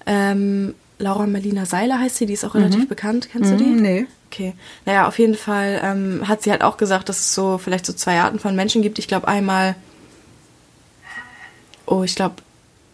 Ähm, 0.05 0.75
Laura 0.99 1.27
Melina 1.27 1.65
Seiler 1.65 1.99
heißt 1.99 2.17
sie, 2.17 2.25
die 2.25 2.33
ist 2.33 2.43
auch 2.45 2.55
relativ 2.55 2.87
bekannt. 2.87 3.29
Kennst 3.31 3.51
du 3.51 3.57
die? 3.57 3.65
Mhm, 3.65 3.81
nee. 3.81 4.07
Okay. 4.31 4.53
Naja, 4.85 5.07
auf 5.07 5.19
jeden 5.19 5.35
Fall 5.35 5.79
ähm, 5.83 6.27
hat 6.27 6.41
sie 6.43 6.51
halt 6.51 6.63
auch 6.63 6.77
gesagt, 6.77 7.09
dass 7.09 7.19
es 7.19 7.33
so 7.33 7.57
vielleicht 7.57 7.85
so 7.85 7.93
zwei 7.93 8.19
Arten 8.19 8.39
von 8.39 8.55
Menschen 8.55 8.81
gibt. 8.81 8.99
Ich 8.99 9.07
glaube 9.07 9.27
einmal, 9.27 9.75
oh, 11.85 12.03
ich 12.03 12.15
glaube, 12.15 12.35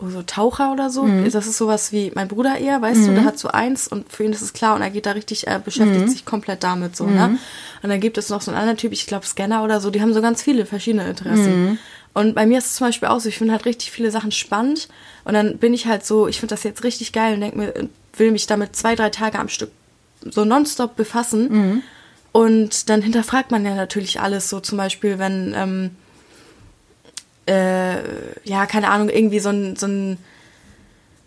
so 0.10 0.22
Taucher 0.24 0.72
oder 0.72 0.89
so. 0.89 1.06
Das 1.32 1.48
ist 1.48 1.58
sowas 1.58 1.92
wie 1.92 2.12
mein 2.16 2.28
Bruder 2.28 2.58
eher, 2.58 2.82
weißt 2.82 3.08
du, 3.08 3.13
der 3.16 3.26
hat 3.26 3.39
so 3.39 3.48
eins 3.50 3.88
und 3.88 4.12
für 4.12 4.24
ihn 4.24 4.32
ist 4.32 4.42
es 4.42 4.54
klar 4.54 4.76
und 4.76 4.82
er 4.82 4.89
geht 4.89 5.06
da 5.06 5.12
richtig, 5.12 5.48
er 5.48 5.60
beschäftigt 5.60 6.02
sich 6.10 6.26
komplett 6.26 6.63
damit 6.63 6.96
so, 6.96 7.06
ne? 7.06 7.38
Und 7.82 7.89
dann 7.89 8.00
gibt 8.00 8.18
es 8.18 8.30
noch 8.30 8.42
so 8.42 8.52
einen 8.52 8.60
anderen 8.60 8.78
Typ, 8.78 8.92
ich 8.94 9.08
glaube 9.08 9.26
Scanner 9.26 9.63
oder 9.63 9.80
so, 9.80 9.89
die 9.89 10.02
haben 10.02 10.13
so 10.13 10.22
ganz 10.22 10.42
viele 10.42 10.66
verschiedene 10.66 11.08
Interessen. 11.08 11.80
Und 12.13 12.36
bei 12.36 12.46
mir 12.46 12.60
ist 12.60 12.68
es 12.68 12.76
zum 12.76 12.88
Beispiel 12.88 13.08
auch 13.10 13.20
so, 13.20 13.28
ich 13.30 13.38
finde 13.38 13.54
halt 13.54 13.66
richtig 13.66 13.92
viele 13.92 14.12
Sachen 14.12 14.32
spannend 14.32 14.88
und 15.26 15.34
dann 15.34 15.58
bin 15.58 15.74
ich 15.74 15.88
halt 15.88 16.06
so, 16.06 16.28
ich 16.28 16.39
finde 16.39 16.54
das 16.56 16.63
jetzt 16.63 16.84
richtig 16.84 17.12
geil 17.12 17.34
und 17.36 17.42
denke 17.42 17.58
mir, 17.58 17.74
will 18.18 18.32
mich 18.32 18.46
damit 18.46 18.76
zwei, 18.76 18.96
drei 18.96 19.10
Tage 19.10 19.39
am 19.39 19.50
Stück 19.50 19.72
so 20.22 20.46
nonstop 20.46 20.96
befassen. 20.96 21.50
Und 22.32 22.89
dann 22.89 23.02
hinterfragt 23.02 23.52
man 23.52 23.63
ja 23.66 23.76
natürlich 23.76 24.20
alles, 24.20 24.50
so 24.50 24.60
zum 24.60 24.78
Beispiel, 24.78 25.20
wenn, 25.20 25.54
ähm, 25.56 25.92
äh, 27.45 27.95
ja, 28.43 28.65
keine 28.65 28.89
Ahnung, 28.89 29.10
irgendwie 29.10 29.39
so 29.39 29.49
ein, 29.49 29.75
so 29.75 29.88
ein 29.88 30.17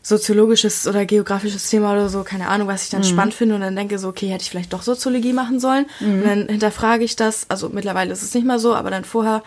soziologisches 0.03 0.87
oder 0.87 1.05
geografisches 1.05 1.69
Thema 1.69 1.93
oder 1.93 2.09
so, 2.09 2.23
keine 2.23 2.49
Ahnung, 2.49 2.69
was 2.69 2.85
ich 2.85 2.91
dann 2.91 3.03
spannend 3.09 3.35
finde 3.35 3.57
und 3.57 3.61
dann 3.61 3.75
denke 3.75 3.99
so, 3.99 4.09
okay, 4.09 4.29
hätte 4.29 4.43
ich 4.43 4.51
vielleicht 4.51 4.73
doch 4.73 4.83
Soziologie 4.83 5.33
machen 5.33 5.59
sollen. 5.59 5.87
Und 6.21 6.25
dann 6.25 6.49
hinterfrage 6.49 7.03
ich 7.03 7.17
das, 7.17 7.47
also 7.51 7.71
mittlerweile 7.71 8.13
ist 8.13 8.23
es 8.23 8.33
nicht 8.33 8.47
mehr 8.47 8.61
so, 8.61 8.75
aber 8.77 8.91
dann 8.91 9.05
vorher 9.05 9.43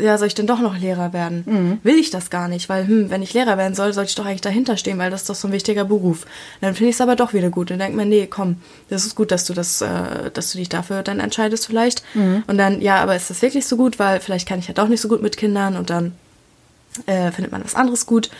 ja, 0.00 0.16
soll 0.16 0.28
ich 0.28 0.34
denn 0.34 0.46
doch 0.46 0.60
noch 0.60 0.78
Lehrer 0.78 1.12
werden? 1.12 1.42
Mhm. 1.46 1.78
Will 1.82 1.96
ich 1.98 2.10
das 2.10 2.30
gar 2.30 2.46
nicht, 2.48 2.68
weil, 2.68 2.86
hm, 2.86 3.10
wenn 3.10 3.20
ich 3.22 3.34
Lehrer 3.34 3.58
werden 3.58 3.74
soll, 3.74 3.92
sollte 3.92 4.10
ich 4.10 4.14
doch 4.14 4.26
eigentlich 4.26 4.40
dahinter 4.40 4.76
stehen, 4.76 4.96
weil 4.98 5.10
das 5.10 5.22
ist 5.22 5.30
doch 5.30 5.34
so 5.34 5.48
ein 5.48 5.52
wichtiger 5.52 5.84
Beruf. 5.84 6.24
Dann 6.60 6.74
finde 6.74 6.90
ich 6.90 6.96
es 6.96 7.00
aber 7.00 7.16
doch 7.16 7.34
wieder 7.34 7.50
gut 7.50 7.70
und 7.70 7.78
denke 7.80 7.96
mir, 7.96 8.06
nee, 8.06 8.26
komm, 8.26 8.56
das 8.90 9.04
ist 9.04 9.14
gut, 9.16 9.30
dass 9.32 9.44
du 9.44 9.54
das, 9.54 9.80
äh, 9.80 10.30
dass 10.32 10.52
du 10.52 10.58
dich 10.58 10.68
dafür 10.68 11.02
dann 11.02 11.18
entscheidest 11.20 11.66
vielleicht. 11.66 12.02
Mhm. 12.14 12.44
Und 12.46 12.58
dann, 12.58 12.80
ja, 12.80 12.96
aber 13.02 13.16
ist 13.16 13.28
das 13.30 13.42
wirklich 13.42 13.66
so 13.66 13.76
gut, 13.76 13.98
weil 13.98 14.20
vielleicht 14.20 14.48
kann 14.48 14.60
ich 14.60 14.68
ja 14.68 14.74
doch 14.74 14.88
nicht 14.88 15.00
so 15.00 15.08
gut 15.08 15.20
mit 15.22 15.36
Kindern 15.36 15.76
und 15.76 15.90
dann 15.90 16.12
äh, 17.06 17.30
findet 17.32 17.50
man 17.52 17.64
was 17.64 17.74
anderes 17.74 18.06
gut. 18.06 18.30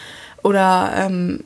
Oder, 0.44 0.92
ähm, 0.97 1.42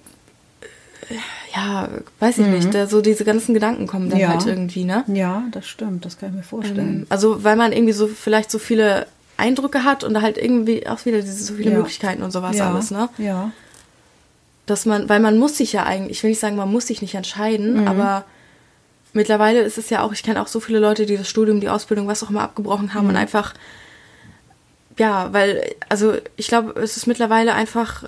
ja, 1.55 1.88
weiß 2.20 2.38
ich 2.38 2.46
nicht, 2.46 2.75
da, 2.75 2.87
so 2.87 3.03
diese 3.03 3.25
ganzen 3.25 3.53
Gedanken 3.55 3.87
kommen 3.87 4.09
dann 4.09 4.18
Mhm. 4.18 4.22
Ja. 4.22 4.29
halt 4.31 4.46
irgendwie, 4.46 4.85
ne? 4.85 5.05
Ja, 5.09 5.44
das 5.51 5.66
stimmt, 5.66 6.05
das 6.05 6.18
kann 6.18 6.31
ich 6.31 6.37
mir 6.37 6.42
vorstellen. 6.42 7.07
Also, 7.11 7.44
weil 7.44 7.57
man 7.57 7.72
irgendwie 7.72 7.92
so 7.92 8.07
vielleicht 8.07 8.51
so 8.51 8.59
viele 8.59 9.07
Eindrücke 9.42 9.85
hat 9.85 10.05
und 10.05 10.20
halt 10.22 10.38
irgendwie 10.38 10.87
auch 10.87 11.05
wieder 11.05 11.20
diese 11.20 11.44
so 11.44 11.55
viele 11.55 11.70
Ja. 11.72 11.76
Möglichkeiten 11.78 12.22
und 12.22 12.31
sowas 12.31 12.57
ja, 12.57 12.70
alles, 12.70 12.90
ne? 12.90 13.09
Ja. 13.18 13.50
Dass 14.66 14.87
man, 14.87 15.09
weil 15.09 15.20
man 15.20 15.38
muss 15.38 15.57
sich 15.57 15.72
ja 15.72 15.83
eigentlich, 15.85 16.18
ich 16.18 16.22
will 16.22 16.31
nicht 16.31 16.40
sagen, 16.40 16.57
man 16.57 16.70
muss 16.70 16.87
sich 16.87 17.02
nicht 17.02 17.14
entscheiden, 17.14 17.81
Mhm. 17.83 17.88
aber 17.88 18.24
mittlerweile 19.12 19.61
ist 19.61 19.76
es 19.78 19.90
ja 19.90 20.02
auch, 20.02 20.12
ich 20.12 20.22
kenne 20.22 20.40
auch 20.40 20.46
so 20.46 20.61
viele 20.61 20.78
Leute, 20.78 21.05
die 21.07 21.16
das 21.16 21.28
Studium, 21.28 21.61
die 21.61 21.68
Ausbildung, 21.68 22.07
was 22.07 22.22
auch 22.22 22.31
immer 22.31 22.42
abgebrochen 22.42 22.94
haben 22.94 23.05
Mhm. 23.05 23.11
und 23.11 23.16
einfach, 23.16 23.55
ja, 24.98 25.33
weil, 25.33 25.74
also 25.88 26.14
ich 26.37 26.48
glaube, 26.48 26.78
es 26.81 26.96
ist 26.96 27.07
mittlerweile 27.07 27.55
einfach 27.55 28.05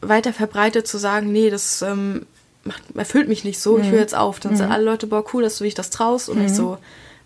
weiter 0.00 0.32
verbreitet 0.32 0.86
zu 0.88 0.98
sagen, 0.98 1.30
nee, 1.32 1.50
das 1.50 1.82
ähm, 1.82 2.26
macht, 2.64 2.82
erfüllt 2.94 3.28
mich 3.28 3.44
nicht 3.44 3.60
so, 3.60 3.78
ich 3.78 3.86
Mhm. 3.88 3.92
höre 3.92 4.00
jetzt 4.00 4.14
auf. 4.14 4.40
Dann 4.40 4.56
sagen 4.56 4.72
alle 4.72 4.84
Leute, 4.84 5.06
boah, 5.06 5.24
cool, 5.32 5.42
dass 5.42 5.58
du 5.58 5.64
dich 5.64 5.74
das 5.74 5.90
traust 5.90 6.28
und 6.28 6.38
nicht 6.40 6.54
so 6.54 6.78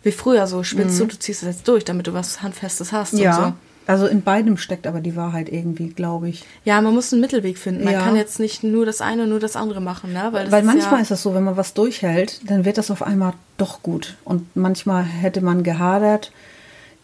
wie 0.06 0.12
früher 0.12 0.46
so 0.46 0.62
spinnst 0.62 0.98
du, 1.00 1.04
du 1.06 1.18
ziehst 1.18 1.42
es 1.42 1.48
jetzt 1.48 1.68
durch, 1.68 1.84
damit 1.84 2.06
du 2.06 2.14
was 2.14 2.42
Handfestes 2.42 2.92
hast 2.92 3.12
und 3.12 3.18
so. 3.18 3.24
Mhm. 3.24 3.30
Ja. 3.30 3.56
Also 3.88 4.06
in 4.06 4.22
beidem 4.22 4.56
steckt 4.56 4.86
aber 4.86 5.00
die 5.00 5.14
Wahrheit 5.14 5.48
irgendwie, 5.48 5.88
glaube 5.90 6.28
ich. 6.28 6.44
Ja, 6.64 6.80
man 6.80 6.94
muss 6.94 7.12
einen 7.12 7.20
Mittelweg 7.20 7.56
finden. 7.58 7.84
Man 7.84 7.92
Ja. 7.92 8.00
kann 8.02 8.16
jetzt 8.16 8.40
nicht 8.40 8.64
nur 8.64 8.84
das 8.86 9.00
eine, 9.00 9.26
nur 9.26 9.38
das 9.38 9.54
andere 9.54 9.80
machen, 9.80 10.12
ne? 10.12 10.28
Weil, 10.32 10.44
das 10.44 10.52
Weil 10.52 10.62
ist 10.62 10.66
manchmal 10.66 10.94
ja, 10.94 11.02
ist 11.02 11.10
es 11.12 11.22
so, 11.22 11.34
wenn 11.34 11.44
man 11.44 11.56
was 11.56 11.74
durchhält, 11.74 12.40
dann 12.50 12.64
wird 12.64 12.78
das 12.78 12.90
auf 12.90 13.02
einmal 13.02 13.34
doch 13.58 13.82
gut. 13.82 14.16
Und 14.24 14.56
manchmal 14.56 15.04
hätte 15.04 15.40
man 15.40 15.62
gehadert, 15.62 16.32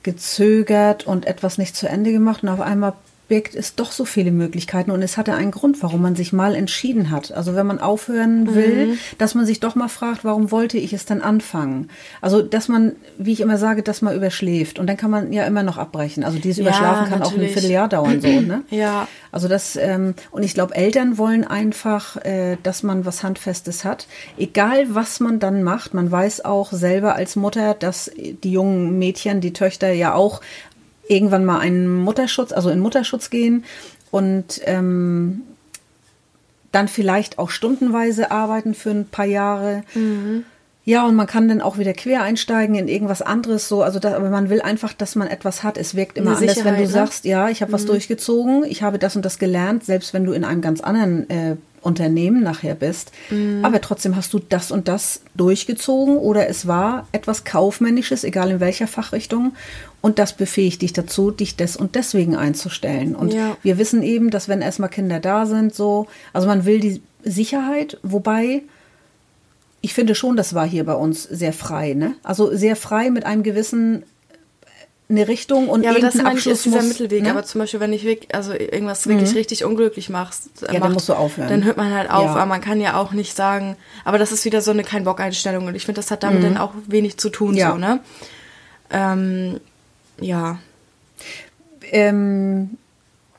gezögert 0.02 1.06
und 1.06 1.26
etwas 1.26 1.58
nicht 1.58 1.76
zu 1.76 1.88
Ende 1.88 2.12
gemacht 2.12 2.42
und 2.42 2.48
auf 2.48 2.60
einmal 2.60 2.94
birgt 3.28 3.54
es 3.54 3.76
doch 3.76 3.92
so 3.92 4.04
viele 4.04 4.30
Möglichkeiten 4.30 4.90
und 4.90 5.00
es 5.00 5.16
hatte 5.16 5.34
einen 5.34 5.52
Grund, 5.52 5.82
warum 5.82 6.02
man 6.02 6.16
sich 6.16 6.32
mal 6.32 6.54
entschieden 6.54 7.10
hat. 7.10 7.32
Also 7.32 7.54
wenn 7.54 7.66
man 7.66 7.78
aufhören 7.78 8.54
will, 8.54 8.98
dass 9.16 9.34
man 9.34 9.46
sich 9.46 9.60
doch 9.60 9.74
mal 9.74 9.88
fragt, 9.88 10.24
warum 10.24 10.50
wollte 10.50 10.76
ich 10.76 10.92
es 10.92 11.06
denn 11.06 11.22
anfangen? 11.22 11.88
Also 12.20 12.42
dass 12.42 12.68
man, 12.68 12.92
wie 13.16 13.32
ich 13.32 13.40
immer 13.40 13.56
sage, 13.58 13.82
das 13.82 14.02
mal 14.02 14.14
überschläft 14.14 14.78
und 14.78 14.86
dann 14.86 14.96
kann 14.96 15.10
man 15.10 15.32
ja 15.32 15.46
immer 15.46 15.62
noch 15.62 15.78
abbrechen. 15.78 16.24
Also 16.24 16.38
dieses 16.38 16.58
Ja, 16.58 16.64
Überschlafen 16.64 17.08
kann 17.08 17.22
auch 17.22 17.28
ein 17.28 17.36
natürlich. 17.36 17.52
Vierteljahr 17.52 17.88
dauern 17.88 18.20
so, 18.20 18.28
ne? 18.28 18.64
Ja. 18.70 19.08
Also 19.30 19.48
das, 19.48 19.76
ähm, 19.76 20.14
und 20.30 20.42
ich 20.42 20.52
glaube, 20.52 20.74
Eltern 20.74 21.16
wollen 21.16 21.44
einfach, 21.44 22.16
äh, 22.16 22.58
dass 22.62 22.82
man 22.82 23.06
was 23.06 23.22
Handfestes 23.22 23.84
hat. 23.84 24.06
Egal, 24.36 24.94
was 24.94 25.20
man 25.20 25.38
dann 25.38 25.62
macht, 25.62 25.94
man 25.94 26.10
weiß 26.10 26.44
auch 26.44 26.70
selber 26.70 27.14
als 27.14 27.34
Mutter, 27.34 27.72
dass 27.72 28.10
die 28.16 28.52
jungen 28.52 28.98
Mädchen, 28.98 29.40
die 29.40 29.54
Töchter 29.54 29.90
ja 29.90 30.12
auch 30.12 30.42
irgendwann 31.12 31.44
mal 31.44 31.58
einen 31.58 31.96
Mutterschutz, 32.02 32.52
also 32.52 32.70
in 32.70 32.80
Mutterschutz 32.80 33.30
gehen 33.30 33.64
und 34.10 34.60
ähm, 34.64 35.42
dann 36.72 36.88
vielleicht 36.88 37.38
auch 37.38 37.50
stundenweise 37.50 38.30
arbeiten 38.30 38.74
für 38.74 38.90
ein 38.90 39.06
paar 39.06 39.26
Jahre. 39.26 39.84
Ja, 40.84 41.06
und 41.06 41.14
man 41.14 41.28
kann 41.28 41.48
dann 41.48 41.60
auch 41.60 41.78
wieder 41.78 41.92
quer 41.92 42.22
einsteigen 42.22 42.74
in 42.74 42.88
irgendwas 42.88 43.22
anderes 43.22 43.68
so. 43.68 43.82
Also 43.82 44.00
das, 44.00 44.14
aber 44.14 44.30
man 44.30 44.50
will 44.50 44.60
einfach, 44.60 44.92
dass 44.92 45.14
man 45.14 45.28
etwas 45.28 45.62
hat. 45.62 45.78
Es 45.78 45.94
wirkt 45.94 46.18
immer 46.18 46.36
anders, 46.36 46.64
wenn 46.64 46.74
du 46.74 46.80
ne? 46.80 46.88
sagst, 46.88 47.24
ja, 47.24 47.48
ich 47.48 47.62
habe 47.62 47.72
was 47.72 47.84
durchgezogen, 47.84 48.64
ich 48.64 48.82
habe 48.82 48.98
das 48.98 49.14
und 49.14 49.24
das 49.24 49.38
gelernt, 49.38 49.84
selbst 49.84 50.12
wenn 50.12 50.24
du 50.24 50.32
in 50.32 50.44
einem 50.44 50.60
ganz 50.60 50.80
anderen 50.80 51.30
äh, 51.30 51.56
Unternehmen 51.82 52.42
nachher 52.42 52.74
bist. 52.74 53.12
Aber 53.62 53.80
trotzdem 53.80 54.16
hast 54.16 54.32
du 54.32 54.38
das 54.38 54.70
und 54.70 54.88
das 54.88 55.20
durchgezogen 55.34 56.16
oder 56.16 56.48
es 56.48 56.66
war 56.66 57.06
etwas 57.12 57.44
Kaufmännisches, 57.44 58.24
egal 58.24 58.50
in 58.50 58.60
welcher 58.60 58.86
Fachrichtung. 58.86 59.52
Und 60.00 60.18
das 60.18 60.32
befähigt 60.32 60.82
dich 60.82 60.92
dazu, 60.92 61.30
dich 61.30 61.56
des 61.56 61.76
und 61.76 61.94
deswegen 61.94 62.34
einzustellen. 62.36 63.14
Und 63.14 63.32
Ja. 63.34 63.56
wir 63.62 63.78
wissen 63.78 64.02
eben, 64.02 64.30
dass 64.30 64.48
wenn 64.48 64.62
erstmal 64.62 64.88
Kinder 64.90 65.20
da 65.20 65.46
sind, 65.46 65.74
so, 65.74 66.06
also 66.32 66.46
man 66.48 66.64
will 66.64 66.80
die 66.80 67.02
Sicherheit, 67.24 67.98
wobei 68.02 68.62
ich 69.80 69.94
finde 69.94 70.14
schon, 70.14 70.36
das 70.36 70.54
war 70.54 70.66
hier 70.66 70.84
bei 70.84 70.94
uns 70.94 71.24
sehr 71.24 71.52
frei, 71.52 71.94
ne? 71.94 72.14
Also 72.22 72.54
sehr 72.54 72.76
frei 72.76 73.10
mit 73.10 73.26
einem 73.26 73.42
gewissen 73.42 74.04
eine 75.12 75.28
Richtung 75.28 75.68
und 75.68 75.84
Ja, 75.84 75.90
aber 75.90 76.00
das 76.00 76.14
ich, 76.14 76.20
ist 76.20 76.26
Abschluss 76.26 76.62
dieser 76.62 76.76
muss, 76.78 76.88
Mittelweg. 76.88 77.22
ne? 77.22 77.30
Aber 77.30 77.44
zum 77.44 77.60
Beispiel, 77.60 77.78
wenn 77.80 77.92
ich 77.92 78.04
wirklich, 78.04 78.34
also 78.34 78.52
irgendwas 78.52 79.06
wirklich 79.06 79.34
richtig 79.34 79.64
unglücklich 79.64 80.08
machst, 80.08 80.62
äh, 80.62 80.72
dann 80.72 80.80
macht, 80.80 80.92
musst 80.94 81.08
du 81.08 81.12
aufhören. 81.14 81.48
Dann 81.48 81.64
hört 81.64 81.76
man 81.76 81.92
halt 81.94 82.10
auf. 82.10 82.24
Ja. 82.24 82.30
Aber 82.32 82.46
man 82.46 82.60
kann 82.60 82.80
ja 82.80 82.96
auch 82.96 83.12
nicht 83.12 83.36
sagen, 83.36 83.76
aber 84.04 84.18
das 84.18 84.32
ist 84.32 84.44
wieder 84.44 84.60
so 84.62 84.70
eine 84.72 84.82
Kein-Bock-Einstellung. 84.84 85.66
Und 85.66 85.74
ich 85.74 85.84
finde, 85.84 86.00
das 86.00 86.10
hat 86.10 86.22
damit 86.22 86.42
dann 86.42 86.56
auch 86.56 86.72
wenig 86.88 87.18
zu 87.18 87.28
tun, 87.30 87.52
Mhm. 87.52 87.56
Ja. 87.58 87.70
so, 87.72 87.78
ne? 87.78 88.00
Ähm, 88.90 89.60
ja. 90.20 90.58
Ähm, 91.90 92.70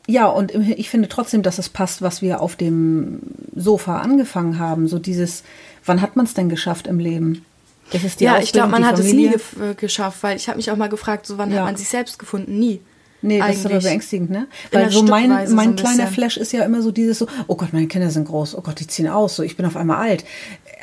ja, 0.08 0.28
und 0.28 0.54
ich 0.54 0.90
finde 0.90 1.08
trotzdem, 1.08 1.44
dass 1.44 1.58
es 1.60 1.70
passt, 1.70 2.02
was 2.02 2.22
wir 2.22 2.42
auf 2.42 2.56
dem 2.56 3.22
Sofa 3.56 4.00
angefangen 4.00 4.60
haben. 4.60 4.88
So 4.88 5.00
dieses, 5.00 5.44
wann 5.86 6.02
hat 6.02 6.16
man 6.16 6.26
es 6.26 6.34
denn 6.34 6.50
geschafft 6.50 6.88
im 6.88 7.00
Leben? 7.00 7.46
Das 7.94 8.04
ist 8.04 8.20
die 8.20 8.26
ja, 8.26 8.40
ich 8.40 8.52
glaube, 8.52 8.66
Ausbildung, 8.68 8.72
man 8.72 8.86
hat 8.86 9.00
es 9.00 9.14
nie 9.14 9.30
Familie. 9.30 9.72
äh, 9.72 9.76
geschafft, 9.76 10.24
weil 10.24 10.36
ich 10.36 10.48
habe 10.50 10.58
mich 10.58 10.70
auch 10.72 10.76
mal 10.76 10.90
gefragt, 10.90 11.26
so 11.26 11.38
wann 11.38 11.52
Ja. 11.52 11.60
hat 11.60 11.66
man 11.66 11.76
sich 11.78 11.88
selbst 11.88 12.20
gefunden? 12.20 12.60
Nie. 12.60 12.82
Nee, 13.24 13.40
das 13.40 13.56
ist 13.56 13.66
aber 13.66 13.80
beängstigend, 13.80 14.30
ne? 14.30 14.48
Weil 14.72 14.92
so 14.92 15.02
mein, 15.04 15.48
so 15.48 15.56
mein 15.56 15.70
ein 15.70 15.76
kleiner 15.78 16.04
bisschen. 16.04 16.14
Flash 16.14 16.38
ist 16.38 16.52
ja 16.52 16.64
immer 16.66 16.82
so 16.82 16.92
dieses 16.92 17.20
so, 17.20 17.28
oh 17.48 17.56
Gott, 17.56 17.72
meine 17.72 17.88
Kinder 17.88 18.10
sind 18.10 18.26
groß, 18.28 18.56
oh 18.56 18.62
Gott, 18.62 18.82
die 18.82 18.88
ziehen 18.88 19.08
aus, 19.08 19.38
so 19.38 19.44
ich 19.44 19.56
bin 19.56 19.66
auf 19.66 19.78
einmal 19.78 19.98
alt. 19.98 20.26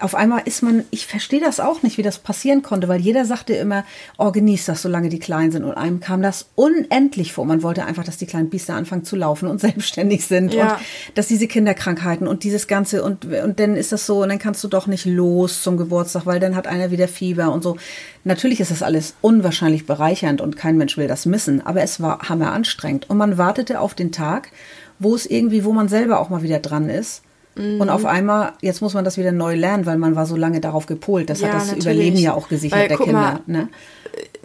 Auf 0.00 0.14
einmal 0.14 0.42
ist 0.46 0.62
man, 0.62 0.84
ich 0.90 1.06
verstehe 1.06 1.40
das 1.40 1.60
auch 1.60 1.82
nicht, 1.82 1.98
wie 1.98 2.02
das 2.02 2.18
passieren 2.18 2.62
konnte, 2.62 2.88
weil 2.88 2.98
jeder 2.98 3.26
sagte 3.26 3.52
immer, 3.52 3.84
oh, 4.16 4.32
genieß 4.32 4.64
das, 4.64 4.80
solange 4.80 5.10
die 5.10 5.18
klein 5.18 5.52
sind. 5.52 5.64
Und 5.64 5.74
einem 5.74 6.00
kam 6.00 6.22
das 6.22 6.46
unendlich 6.54 7.34
vor. 7.34 7.44
Man 7.44 7.62
wollte 7.62 7.84
einfach, 7.84 8.04
dass 8.04 8.16
die 8.16 8.24
kleinen 8.24 8.48
Biester 8.48 8.74
anfangen 8.74 9.04
zu 9.04 9.16
laufen 9.16 9.46
und 9.46 9.60
selbstständig 9.60 10.24
sind. 10.24 10.54
Ja. 10.54 10.76
Und 10.76 10.80
dass 11.16 11.28
diese 11.28 11.46
Kinderkrankheiten 11.46 12.26
und 12.26 12.44
dieses 12.44 12.66
Ganze 12.66 13.02
und, 13.04 13.26
und 13.26 13.60
dann 13.60 13.76
ist 13.76 13.92
das 13.92 14.06
so, 14.06 14.22
und 14.22 14.30
dann 14.30 14.38
kannst 14.38 14.64
du 14.64 14.68
doch 14.68 14.86
nicht 14.86 15.04
los 15.04 15.62
zum 15.62 15.76
Geburtstag, 15.76 16.24
weil 16.24 16.40
dann 16.40 16.56
hat 16.56 16.66
einer 16.66 16.90
wieder 16.90 17.06
Fieber 17.06 17.52
und 17.52 17.62
so. 17.62 17.76
Natürlich 18.24 18.60
ist 18.60 18.70
das 18.70 18.82
alles 18.82 19.14
unwahrscheinlich 19.22 19.86
bereichernd 19.86 20.40
und 20.40 20.56
kein 20.56 20.76
Mensch 20.76 20.96
will 20.96 21.08
das 21.08 21.24
missen, 21.26 21.64
aber 21.64 21.82
es 21.82 22.00
war 22.00 22.28
hammer 22.28 22.52
anstrengend. 22.52 23.08
Und 23.08 23.16
man 23.16 23.38
wartete 23.38 23.80
auf 23.80 23.94
den 23.94 24.12
Tag, 24.12 24.50
wo 24.98 25.14
es 25.14 25.24
irgendwie, 25.26 25.64
wo 25.64 25.72
man 25.72 25.88
selber 25.88 26.20
auch 26.20 26.28
mal 26.28 26.42
wieder 26.42 26.58
dran 26.58 26.90
ist. 26.90 27.22
Und 27.56 27.90
auf 27.90 28.06
einmal, 28.06 28.52
jetzt 28.62 28.80
muss 28.80 28.94
man 28.94 29.04
das 29.04 29.18
wieder 29.18 29.32
neu 29.32 29.54
lernen, 29.54 29.84
weil 29.84 29.98
man 29.98 30.14
war 30.16 30.24
so 30.24 30.36
lange 30.36 30.60
darauf 30.60 30.86
gepolt. 30.86 31.28
Das 31.28 31.40
Ja, 31.40 31.48
hat 31.48 31.56
das 31.56 31.66
natürlich. 31.66 31.84
Überleben 31.84 32.16
ja 32.16 32.32
auch 32.32 32.48
gesichert 32.48 32.78
Weil, 32.78 32.88
der 32.88 32.96
Kinder. 32.96 33.12
mal, 33.12 33.40
ne? 33.46 33.68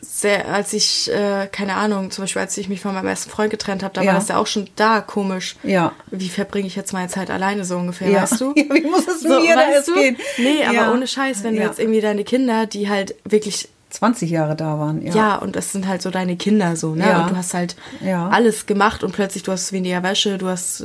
Sehr, 0.07 0.47
als 0.47 0.71
ich, 0.73 1.11
äh, 1.11 1.47
keine 1.51 1.75
Ahnung, 1.75 2.11
zum 2.11 2.23
Beispiel 2.23 2.41
als 2.41 2.57
ich 2.57 2.69
mich 2.69 2.79
von 2.81 2.93
meinem 2.93 3.05
besten 3.05 3.29
Freund 3.29 3.49
getrennt 3.51 3.83
habe, 3.83 3.93
da 3.93 4.01
Ja. 4.01 4.07
war 4.13 4.19
das 4.19 4.27
ja 4.29 4.37
auch 4.37 4.47
schon 4.47 4.67
da 4.75 5.01
komisch. 5.01 5.55
Ja. 5.63 5.91
Wie 6.11 6.29
verbringe 6.29 6.67
ich 6.67 6.75
jetzt 6.75 6.93
meine 6.93 7.09
Zeit 7.09 7.29
alleine 7.29 7.65
so 7.65 7.77
ungefähr, 7.77 8.09
Ja. 8.09 8.21
weißt 8.23 8.39
du? 8.41 8.53
Ja, 8.55 8.73
wie 8.75 8.81
muss 8.81 9.07
es 9.07 9.21
so, 9.21 9.27
mir 9.41 9.55
weißt 9.55 9.87
du? 9.87 9.93
gehen? 9.95 10.17
Nee, 10.37 10.63
aber 10.65 10.73
Ja. 10.73 10.91
ohne 10.93 11.07
Scheiß, 11.07 11.43
wenn 11.43 11.55
du 11.55 11.61
jetzt 11.61 11.79
irgendwie 11.79 12.01
deine 12.01 12.23
Kinder, 12.23 12.65
die 12.65 12.89
halt 12.89 13.15
wirklich 13.25 13.67
20 13.89 14.29
Jahre 14.29 14.55
da 14.55 14.77
waren. 14.77 15.01
Ja. 15.05 15.13
Ja, 15.15 15.35
und 15.37 15.55
das 15.55 15.71
sind 15.71 15.87
halt 15.87 16.01
so 16.01 16.11
deine 16.11 16.35
Kinder 16.35 16.75
so, 16.75 16.95
ne? 16.95 17.07
Ja. 17.07 17.23
Und 17.23 17.31
du 17.31 17.37
hast 17.37 17.53
halt 17.53 17.75
Ja. 18.01 18.27
alles 18.29 18.65
gemacht 18.65 19.03
und 19.03 19.11
plötzlich 19.13 19.43
du 19.43 19.51
hast 19.53 19.71
weniger 19.71 20.03
Wäsche, 20.03 20.37
du 20.37 20.47
hast 20.47 20.83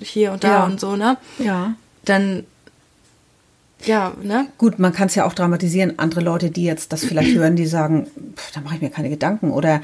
hier 0.00 0.32
und 0.32 0.44
da 0.44 0.48
Ja. 0.48 0.64
und 0.64 0.78
so, 0.80 0.94
ne? 0.96 1.16
ja. 1.38 1.74
Dann, 2.04 2.46
ja, 3.84 4.12
ne? 4.22 4.46
Gut, 4.58 4.78
man 4.78 4.92
kann 4.92 5.08
es 5.08 5.14
ja 5.14 5.24
auch 5.24 5.34
dramatisieren. 5.34 5.98
Andere 5.98 6.20
Leute, 6.20 6.50
die 6.50 6.64
jetzt 6.64 6.92
das 6.92 7.04
vielleicht 7.04 7.34
hören, 7.34 7.56
die 7.56 7.66
sagen, 7.66 8.06
pff, 8.36 8.52
da 8.52 8.60
mache 8.60 8.76
ich 8.76 8.82
mir 8.82 8.90
keine 8.90 9.10
Gedanken. 9.10 9.50
Oder 9.50 9.80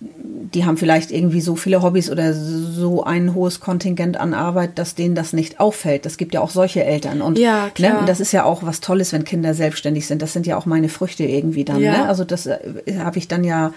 die 0.00 0.64
haben 0.64 0.76
vielleicht 0.76 1.10
irgendwie 1.10 1.40
so 1.40 1.56
viele 1.56 1.82
Hobbys 1.82 2.10
oder 2.10 2.32
so 2.34 3.04
ein 3.04 3.34
hohes 3.34 3.60
Kontingent 3.60 4.16
an 4.18 4.34
Arbeit, 4.34 4.78
dass 4.78 4.94
denen 4.94 5.14
das 5.14 5.32
nicht 5.32 5.60
auffällt. 5.60 6.06
Das 6.06 6.16
gibt 6.16 6.34
ja 6.34 6.40
auch 6.40 6.50
solche 6.50 6.84
Eltern. 6.84 7.22
Und, 7.22 7.38
Ja, 7.38 7.70
klar. 7.74 7.94
Ne, 7.94 7.98
und 8.00 8.08
das 8.08 8.20
ist 8.20 8.32
ja 8.32 8.44
auch 8.44 8.62
was 8.62 8.80
Tolles, 8.80 9.12
wenn 9.12 9.24
Kinder 9.24 9.54
selbstständig 9.54 10.06
sind. 10.06 10.22
Das 10.22 10.32
sind 10.32 10.46
ja 10.46 10.56
auch 10.56 10.66
meine 10.66 10.88
Früchte 10.88 11.24
irgendwie 11.24 11.64
dann. 11.64 11.80
Ja. 11.80 11.92
Ne? 11.92 12.08
Also 12.08 12.24
das 12.24 12.46
äh, 12.46 12.58
habe 12.98 13.18
ich 13.18 13.28
dann 13.28 13.44
ja, 13.44 13.72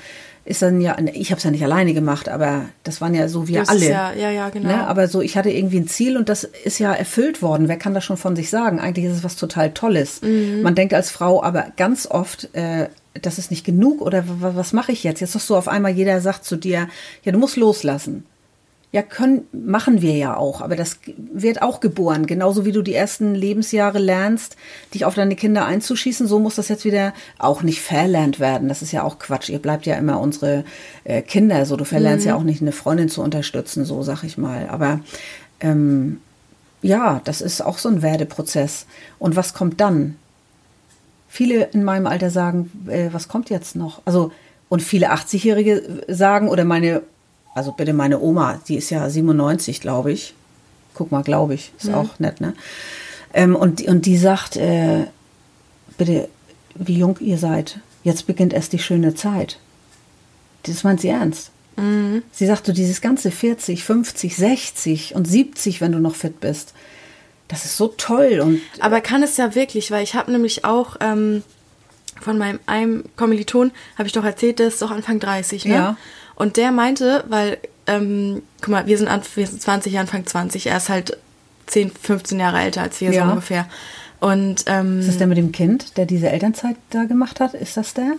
ist 0.47 0.61
dann 0.61 0.79
ja, 0.79 0.95
ich 1.13 1.31
habe 1.31 1.37
es 1.39 1.43
ja 1.43 1.51
nicht 1.51 1.63
alleine 1.63 1.93
gemacht, 1.93 2.29
aber 2.29 2.65
das 2.83 3.01
waren 3.01 3.13
ja 3.13 3.27
so 3.27 3.49
wir 3.49 3.59
Das 3.59 3.69
alle. 3.69 3.79
ist 3.79 3.89
ja, 3.89 4.13
ja, 4.13 4.31
ja, 4.31 4.49
genau. 4.49 4.69
Ne? 4.69 4.87
Aber 4.87 5.09
so, 5.09 5.21
ich 5.21 5.35
hatte 5.35 5.49
irgendwie 5.49 5.77
ein 5.77 5.87
Ziel 5.87 6.15
und 6.15 6.29
das 6.29 6.45
ist 6.45 6.79
ja 6.79 6.93
erfüllt 6.93 7.41
worden. 7.41 7.67
Wer 7.67 7.77
kann 7.77 7.93
das 7.93 8.05
schon 8.05 8.15
von 8.15 8.35
sich 8.35 8.49
sagen? 8.49 8.79
Eigentlich 8.79 9.05
ist 9.05 9.17
es 9.17 9.23
was 9.25 9.35
total 9.35 9.71
Tolles. 9.71 10.21
Mhm. 10.21 10.61
Man 10.61 10.73
denkt 10.73 10.93
als 10.93 11.11
Frau 11.11 11.43
aber 11.43 11.67
ganz 11.75 12.07
oft, 12.07 12.55
äh, 12.55 12.87
das 13.21 13.39
ist 13.39 13.51
nicht 13.51 13.65
genug 13.65 14.01
oder 14.01 14.23
was 14.25 14.71
mache 14.71 14.93
ich 14.93 15.03
jetzt? 15.03 15.19
Jetzt 15.19 15.35
doch 15.35 15.41
so 15.41 15.57
auf 15.57 15.67
einmal 15.67 15.91
jeder 15.91 16.21
sagt 16.21 16.45
zu 16.45 16.55
dir, 16.55 16.87
ja, 17.23 17.31
du 17.33 17.39
musst 17.39 17.57
loslassen. 17.57 18.25
Ja, 18.93 19.01
können, 19.01 19.47
machen 19.51 20.01
wir 20.01 20.15
ja 20.15 20.37
auch, 20.37 20.61
aber 20.61 20.77
das 20.77 20.99
wird 21.17 21.61
auch 21.61 21.81
geboren. 21.81 22.25
Genauso 22.25 22.65
wie 22.65 22.71
du 22.71 22.81
die 22.81 22.93
ersten 22.93 23.35
Lebensjahre 23.35 23.99
lernst, 23.99 24.55
dich 24.93 25.03
auf 25.03 25.13
deine 25.13 25.35
Kinder 25.35 25.65
einzuschießen, 25.65 26.25
so 26.25 26.39
muss 26.39 26.55
das 26.55 26.69
jetzt 26.69 26.85
wieder 26.85 27.13
auch 27.37 27.63
nicht 27.63 27.81
verlernt 27.81 28.39
werden. 28.39 28.69
Das 28.69 28.81
ist 28.81 28.93
ja 28.93 29.03
auch 29.03 29.19
Quatsch. 29.19 29.49
Ihr 29.49 29.59
bleibt 29.59 29.85
ja 29.85 29.95
immer 29.95 30.21
unsere 30.21 30.63
äh, 31.03 31.21
Kinder, 31.21 31.65
so 31.65 31.75
du 31.75 31.83
verlernst 31.83 32.25
mhm. 32.25 32.29
ja 32.29 32.35
auch 32.37 32.43
nicht 32.43 32.61
eine 32.61 32.71
Freundin 32.71 33.09
zu 33.09 33.21
unterstützen, 33.21 33.83
so 33.83 34.03
sag 34.03 34.23
ich 34.23 34.37
mal. 34.37 34.69
Aber 34.69 35.01
ähm, 35.59 36.21
ja, 36.81 37.19
das 37.25 37.41
ist 37.41 37.59
auch 37.61 37.79
so 37.79 37.89
ein 37.89 38.01
Werdeprozess. 38.01 38.85
Und 39.19 39.35
was 39.35 39.53
kommt 39.53 39.81
dann? 39.81 40.15
Viele 41.27 41.65
in 41.73 41.83
meinem 41.83 42.07
Alter 42.07 42.29
sagen, 42.29 42.71
äh, 42.87 43.09
was 43.11 43.27
kommt 43.27 43.49
jetzt 43.49 43.75
noch? 43.75 44.01
Also, 44.05 44.31
und 44.69 44.81
viele 44.81 45.11
80-Jährige 45.11 46.03
sagen, 46.07 46.47
oder 46.47 46.63
meine 46.63 47.01
also 47.57 47.71
bitte 47.71 47.93
meine 47.93 48.19
Oma, 48.19 48.61
die 48.67 48.75
ist 48.75 48.91
ja 48.91 49.09
97, 49.09 49.81
glaube 49.81 50.11
ich. 50.11 50.35
Guck 50.93 51.11
mal, 51.11 51.23
glaube 51.23 51.55
ich. 51.55 51.71
Ist 51.79 51.87
mhm. 51.87 51.95
auch 51.95 52.19
nett, 52.19 52.39
ne? 52.39 52.53
Ähm, 53.33 53.55
und, 53.55 53.81
und 53.87 54.05
die 54.05 54.17
sagt, 54.17 54.57
äh, 54.57 55.05
bitte, 55.97 56.29
wie 56.75 56.99
jung 56.99 57.17
ihr 57.19 57.39
seid. 57.39 57.79
Jetzt 58.03 58.27
beginnt 58.27 58.53
erst 58.53 58.73
die 58.73 58.79
schöne 58.79 59.15
Zeit. 59.15 59.57
Das 60.63 60.83
meint 60.83 61.01
sie 61.01 61.07
ernst. 61.07 61.49
Mhm. 61.77 62.21
Sie 62.31 62.45
sagt, 62.45 62.67
du 62.67 62.73
dieses 62.73 63.01
ganze 63.01 63.31
40, 63.31 63.83
50, 63.83 64.35
60 64.35 65.15
und 65.15 65.27
70, 65.27 65.81
wenn 65.81 65.93
du 65.93 65.99
noch 65.99 66.13
fit 66.13 66.39
bist. 66.39 66.75
Das 67.47 67.65
ist 67.65 67.75
so 67.75 67.87
toll. 67.87 68.39
Und 68.39 68.61
Aber 68.81 69.01
kann 69.01 69.23
es 69.23 69.35
ja 69.37 69.55
wirklich, 69.55 69.89
weil 69.89 70.03
ich 70.03 70.13
habe 70.13 70.31
nämlich 70.31 70.63
auch 70.63 70.97
ähm, 70.99 71.41
von 72.21 72.37
meinem 72.37 72.59
einem 72.67 73.05
Kommiliton, 73.15 73.71
habe 73.97 74.05
ich 74.05 74.13
doch 74.13 74.25
erzählt, 74.25 74.59
der 74.59 74.67
ist 74.67 74.79
doch 74.83 74.91
Anfang 74.91 75.19
30, 75.19 75.65
ne? 75.65 75.73
Ja. 75.73 75.97
Und 76.37 76.55
der 76.55 76.71
meinte, 76.71 77.23
weil, 77.27 77.57
ähm, 77.87 78.43
guck 78.61 78.69
mal, 78.69 78.85
wir 78.85 78.97
sind, 78.97 79.07
an, 79.07 79.21
wir 79.33 79.47
sind 79.47 79.59
20, 79.59 79.97
Anfang 79.97 80.25
20, 80.25 80.67
er 80.67 80.77
ist 80.77 80.87
halt 80.87 81.17
10, 81.65 81.91
15 81.91 82.39
Jahre 82.39 82.59
älter 82.59 82.83
als 82.83 83.01
wir, 83.01 83.11
ja. 83.11 83.25
so 83.25 83.31
ungefähr. 83.31 83.67
Und, 84.19 84.63
ähm, 84.67 84.99
ist 84.99 85.09
das 85.09 85.17
der 85.17 85.27
mit 85.27 85.37
dem 85.37 85.51
Kind, 85.51 85.97
der 85.97 86.05
diese 86.05 86.29
Elternzeit 86.29 86.75
da 86.91 87.05
gemacht 87.05 87.39
hat? 87.39 87.55
Ist 87.55 87.75
das 87.75 87.95
der? 87.95 88.13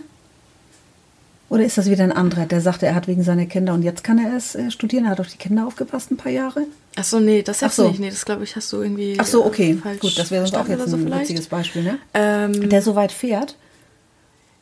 Oder 1.49 1.63
ist 1.63 1.77
das 1.77 1.89
wieder 1.89 2.03
ein 2.03 2.11
anderer, 2.11 2.45
der 2.45 2.61
sagte, 2.61 2.85
er 2.85 2.93
hat 2.93 3.07
wegen 3.07 3.23
seiner 3.23 3.45
Kinder 3.45 3.73
und 3.73 3.81
jetzt 3.81 4.03
kann 4.03 4.19
er 4.19 4.35
es 4.35 4.53
äh, 4.53 4.69
studieren? 4.69 5.05
Er 5.05 5.11
hat 5.11 5.19
auf 5.19 5.29
die 5.29 5.37
Kinder 5.37 5.65
aufgepasst 5.65 6.11
ein 6.11 6.17
paar 6.17 6.31
Jahre? 6.31 6.67
Ach 6.95 7.03
so, 7.03 7.19
nee, 7.19 7.41
das 7.41 7.61
jetzt 7.61 7.77
so. 7.77 7.87
nicht. 7.87 7.99
Nee, 7.99 8.09
das 8.09 8.25
glaube 8.25 8.43
ich, 8.43 8.55
hast 8.55 8.71
du 8.73 8.81
irgendwie. 8.81 9.15
Ach 9.17 9.25
so, 9.25 9.45
okay. 9.45 9.77
Äh, 9.83 9.95
Gut, 9.97 10.19
das 10.19 10.29
wäre 10.29 10.45
sonst 10.45 10.59
auch 10.59 10.67
jetzt 10.67 10.87
so 10.89 10.97
ein 10.97 11.03
vielleicht. 11.03 11.21
witziges 11.21 11.47
Beispiel, 11.47 11.83
ne? 11.83 11.99
Ähm, 12.13 12.69
der 12.69 12.81
so 12.81 12.95
weit 12.95 13.11
fährt. 13.11 13.55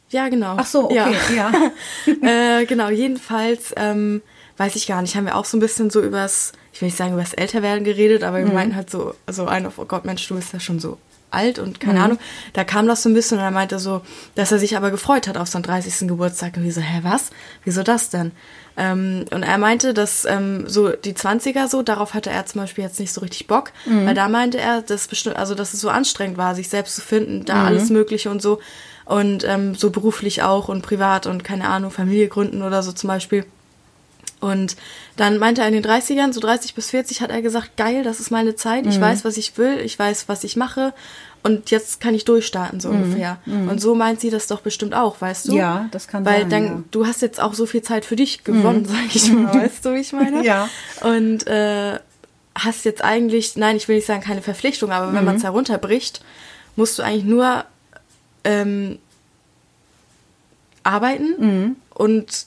Ja, 0.10 0.30
genau. 0.30 0.56
Ach 0.58 0.66
so, 0.66 0.86
okay, 0.86 1.16
ja. 1.36 1.52
ja. 2.06 2.60
äh, 2.62 2.66
genau, 2.66 2.90
jedenfalls 2.90 3.74
ähm, 3.76 4.22
weiß 4.58 4.76
ich 4.76 4.88
gar 4.88 5.02
nicht, 5.02 5.16
haben 5.16 5.26
wir 5.26 5.36
auch 5.36 5.46
so 5.46 5.58
ein 5.58 5.60
bisschen 5.60 5.90
so 5.90 6.02
übers, 6.02 6.54
ich 6.74 6.82
will 6.82 6.88
nicht 6.88 6.98
sagen 6.98 7.14
übers 7.14 7.34
Älterwerden 7.34 7.84
geredet, 7.84 8.24
aber 8.24 8.38
wir 8.38 8.46
mhm. 8.46 8.54
meinten 8.54 8.76
halt 8.76 8.90
so, 8.90 9.16
so 9.28 9.48
ein 9.48 9.66
auf, 9.66 9.78
oh 9.78 9.86
Gott, 9.86 10.06
Mensch, 10.06 10.28
du 10.28 10.36
bist 10.36 10.54
ja 10.54 10.60
schon 10.60 10.80
so 10.80 10.98
alt 11.30 11.60
und 11.60 11.80
keine 11.80 12.00
mhm. 12.00 12.06
Ahnung. 12.06 12.20
Da 12.54 12.64
kam 12.64 12.88
das 12.88 13.04
so 13.04 13.10
ein 13.10 13.14
bisschen 13.14 13.38
und 13.38 13.44
er 13.44 13.52
meinte 13.52 13.80
so, 13.80 14.02
dass 14.36 14.52
er 14.52 14.60
sich 14.60 14.78
aber 14.78 14.92
gefreut 14.92 15.28
hat 15.28 15.38
auf 15.38 15.48
seinen 15.48 15.64
30. 15.64 16.08
Geburtstag. 16.08 16.56
Und 16.56 16.64
wir 16.64 16.72
so, 16.72 16.82
hä, 16.82 17.00
was? 17.04 17.32
Wieso 17.66 17.84
das 17.84 18.10
denn? 18.10 18.32
Ähm, 18.78 19.26
und 19.32 19.44
er 19.44 19.58
meinte, 19.58 19.94
dass 19.94 20.24
ähm, 20.26 20.70
so 20.70 20.90
die 20.90 21.14
20er 21.14 21.68
so, 21.68 21.82
darauf 21.82 22.14
hatte 22.14 22.30
er 22.30 22.46
zum 22.46 22.62
Beispiel 22.62 22.84
jetzt 22.84 23.00
nicht 23.00 23.12
so 23.12 23.22
richtig 23.22 23.48
Bock, 23.48 23.72
mhm. 23.86 24.06
weil 24.06 24.14
da 24.14 24.30
meinte 24.30 24.60
er, 24.60 24.82
dass 24.82 25.08
bestimmt, 25.08 25.36
also 25.36 25.56
dass 25.56 25.74
es 25.74 25.82
so 25.82 25.90
anstrengend 25.90 26.38
war, 26.38 26.56
sich 26.56 26.70
selbst 26.70 26.96
zu 26.96 27.02
finden, 27.02 27.44
da 27.44 27.56
mhm. 27.56 27.66
alles 27.66 27.90
Mögliche 27.90 28.30
und 28.30 28.42
so 28.42 28.60
und 29.08 29.44
ähm, 29.46 29.76
so 29.76 29.90
beruflich 29.90 30.44
auch 30.44 30.70
und 30.70 30.82
privat 30.82 31.28
und 31.28 31.44
keine 31.44 31.70
Ahnung, 31.70 31.92
Familie 31.92 32.28
gründen 32.28 32.62
oder 32.62 32.84
so 32.84 32.92
zum 32.92 33.08
Beispiel. 33.08 33.46
Und 34.40 34.76
dann 35.16 35.40
meinte 35.40 35.62
er 35.62 35.68
in 35.68 35.74
den 35.74 35.84
30ern, 35.84 36.32
so 36.32 36.40
30 36.40 36.76
bis 36.76 36.92
40, 36.92 37.22
hat 37.22 37.32
er 37.32 37.42
gesagt, 37.42 37.76
geil, 37.76 38.04
das 38.04 38.20
ist 38.20 38.30
meine 38.30 38.56
Zeit, 38.56 38.86
ich 38.86 38.98
mhm. 38.98 39.02
weiß, 39.02 39.26
was 39.26 39.38
ich 39.38 39.58
will, 39.58 39.80
ich 39.80 39.98
weiß, 39.98 40.30
was 40.30 40.44
ich 40.44 40.56
mache 40.56 40.94
und 41.42 41.72
jetzt 41.72 42.02
kann 42.02 42.14
ich 42.14 42.26
durchstarten, 42.26 42.80
so 42.80 42.90
mhm. 42.90 43.04
ungefähr. 43.04 43.38
Mhm. 43.46 43.70
Und 43.70 43.82
so 43.82 43.96
meint 43.96 44.20
sie 44.20 44.30
das 44.30 44.48
doch 44.48 44.62
bestimmt 44.62 44.94
auch, 44.94 45.22
weißt 45.22 45.48
du? 45.48 45.56
Ja, 45.56 45.88
das 45.92 46.08
kann 46.08 46.26
Weil 46.26 46.42
sein. 46.42 46.44
Weil 46.44 46.50
dann, 46.50 46.66
ja. 46.66 46.84
du 46.92 47.08
hast 47.08 47.22
jetzt 47.22 47.40
auch 47.40 47.54
so 47.54 47.66
viel 47.66 47.82
Zeit 47.82 48.06
für 48.06 48.16
dich 48.16 48.44
gewonnen, 48.44 48.82
mhm. 48.82 48.86
sag 48.86 49.16
ich 49.16 49.32
mal, 49.32 49.54
weißt 49.64 49.86
du, 49.86 49.94
wie 49.94 50.00
ich 50.00 50.14
meine? 50.14 50.44
ja. 50.44 50.70
Und 51.02 51.48
äh, 51.48 51.98
hast 52.54 52.86
jetzt 52.86 53.04
eigentlich, 53.04 53.56
nein, 53.56 53.76
ich 53.78 53.88
will 53.88 53.96
nicht 53.96 54.08
sagen 54.08 54.22
keine 54.22 54.42
Verpflichtung, 54.42 54.92
aber 54.92 55.14
wenn 55.14 55.22
mhm. 55.22 55.26
man 55.26 55.36
es 55.38 55.44
herunterbricht, 55.44 56.22
musst 56.76 57.00
du 57.00 57.04
eigentlich 57.04 57.26
nur 57.26 57.66
ähm, 58.48 59.00
arbeiten 60.84 61.36
mhm. 61.38 61.76
und 61.94 62.46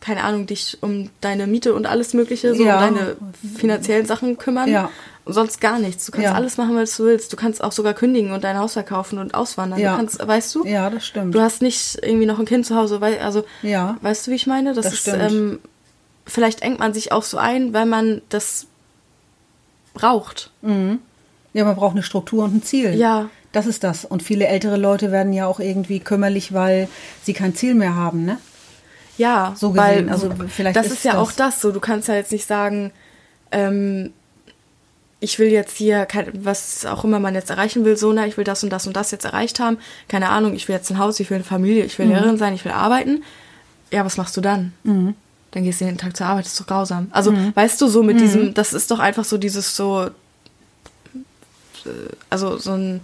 keine 0.00 0.24
Ahnung, 0.24 0.46
dich 0.46 0.78
um 0.80 1.10
deine 1.20 1.46
Miete 1.46 1.74
und 1.74 1.86
alles 1.86 2.12
Mögliche, 2.12 2.56
so 2.56 2.64
ja. 2.64 2.74
um 2.74 2.94
deine 2.94 3.16
finanziellen 3.56 4.04
Sachen 4.04 4.36
kümmern. 4.36 4.68
Ja. 4.68 4.90
Und 5.24 5.34
sonst 5.34 5.60
gar 5.60 5.78
nichts. 5.78 6.06
Du 6.06 6.10
kannst 6.10 6.24
ja. 6.24 6.34
alles 6.34 6.56
machen, 6.56 6.74
was 6.74 6.96
du 6.96 7.04
willst. 7.04 7.32
Du 7.32 7.36
kannst 7.36 7.62
auch 7.62 7.70
sogar 7.70 7.94
kündigen 7.94 8.32
und 8.32 8.42
dein 8.42 8.58
Haus 8.58 8.72
verkaufen 8.72 9.20
und 9.20 9.34
auswandern. 9.34 9.78
Ja. 9.78 9.92
Du 9.92 9.98
kannst, 9.98 10.26
weißt 10.26 10.56
du? 10.56 10.66
Ja, 10.66 10.90
das 10.90 11.06
stimmt. 11.06 11.32
Du 11.32 11.40
hast 11.40 11.62
nicht 11.62 12.00
irgendwie 12.02 12.26
noch 12.26 12.40
ein 12.40 12.46
Kind 12.46 12.66
zu 12.66 12.74
Hause, 12.74 13.00
weil, 13.00 13.20
also, 13.20 13.44
ja. 13.62 13.96
weißt 14.02 14.26
du, 14.26 14.32
wie 14.32 14.34
ich 14.34 14.48
meine? 14.48 14.74
Das, 14.74 14.86
das 14.86 14.94
ist, 14.94 15.06
ähm, 15.06 15.60
vielleicht 16.26 16.62
engt 16.62 16.80
man 16.80 16.92
sich 16.92 17.12
auch 17.12 17.22
so 17.22 17.38
ein, 17.38 17.72
weil 17.72 17.86
man 17.86 18.22
das 18.28 18.66
braucht. 19.94 20.50
Mhm. 20.62 20.98
Ja, 21.52 21.64
man 21.64 21.76
braucht 21.76 21.92
eine 21.92 22.02
Struktur 22.02 22.42
und 22.42 22.56
ein 22.56 22.62
Ziel. 22.64 22.94
Ja. 22.94 23.30
Das 23.52 23.66
ist 23.66 23.84
das. 23.84 24.04
Und 24.04 24.22
viele 24.22 24.46
ältere 24.46 24.76
Leute 24.76 25.12
werden 25.12 25.32
ja 25.32 25.46
auch 25.46 25.60
irgendwie 25.60 26.00
kümmerlich, 26.00 26.52
weil 26.54 26.88
sie 27.22 27.34
kein 27.34 27.54
Ziel 27.54 27.74
mehr 27.74 27.94
haben, 27.94 28.24
ne? 28.24 28.38
Ja, 29.18 29.54
so 29.56 29.70
gesehen. 29.70 30.06
Weil, 30.06 30.10
also 30.10 30.30
vielleicht 30.48 30.74
das 30.74 30.86
ist, 30.86 30.92
ist 30.94 31.04
ja 31.04 31.12
das 31.12 31.20
auch 31.20 31.32
das 31.32 31.60
so. 31.60 31.70
Du 31.70 31.80
kannst 31.80 32.08
ja 32.08 32.14
jetzt 32.14 32.32
nicht 32.32 32.46
sagen, 32.46 32.92
ähm, 33.50 34.12
ich 35.20 35.38
will 35.38 35.48
jetzt 35.48 35.76
hier, 35.76 36.08
was 36.32 36.84
auch 36.84 37.04
immer 37.04 37.20
man 37.20 37.34
jetzt 37.34 37.50
erreichen 37.50 37.84
will, 37.84 37.96
so, 37.96 38.12
na, 38.12 38.26
ich 38.26 38.36
will 38.36 38.44
das 38.44 38.64
und 38.64 38.70
das 38.70 38.88
und 38.88 38.96
das 38.96 39.12
jetzt 39.12 39.24
erreicht 39.24 39.60
haben. 39.60 39.78
Keine 40.08 40.30
Ahnung, 40.30 40.54
ich 40.54 40.66
will 40.66 40.74
jetzt 40.74 40.90
ein 40.90 40.98
Haus, 40.98 41.20
ich 41.20 41.30
will 41.30 41.36
eine 41.36 41.44
Familie, 41.44 41.84
ich 41.84 41.96
will 41.98 42.06
mhm. 42.06 42.12
Lehrerin 42.12 42.38
sein, 42.38 42.54
ich 42.54 42.64
will 42.64 42.72
arbeiten. 42.72 43.22
Ja, 43.92 44.04
was 44.04 44.16
machst 44.16 44.36
du 44.36 44.40
dann? 44.40 44.72
Mhm. 44.82 45.14
Dann 45.52 45.62
gehst 45.62 45.80
du 45.80 45.84
jeden 45.84 45.98
Tag 45.98 46.16
zur 46.16 46.26
Arbeit, 46.26 46.46
das 46.46 46.54
ist 46.54 46.60
doch 46.60 46.66
grausam. 46.66 47.08
Also, 47.12 47.30
mhm. 47.30 47.54
weißt 47.54 47.80
du, 47.80 47.86
so 47.86 48.02
mit 48.02 48.16
mhm. 48.16 48.20
diesem, 48.20 48.54
das 48.54 48.72
ist 48.72 48.90
doch 48.90 48.98
einfach 48.98 49.24
so 49.24 49.38
dieses 49.38 49.76
so, 49.76 50.06
äh, 51.84 51.90
also 52.30 52.56
so 52.56 52.72
ein 52.72 53.00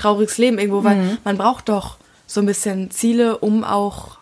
trauriges 0.00 0.38
Leben 0.38 0.58
irgendwo, 0.58 0.84
weil 0.84 0.96
mhm. 0.96 1.18
man 1.24 1.36
braucht 1.36 1.68
doch 1.68 1.96
so 2.26 2.40
ein 2.40 2.46
bisschen 2.46 2.90
Ziele, 2.90 3.38
um 3.38 3.64
auch 3.64 4.18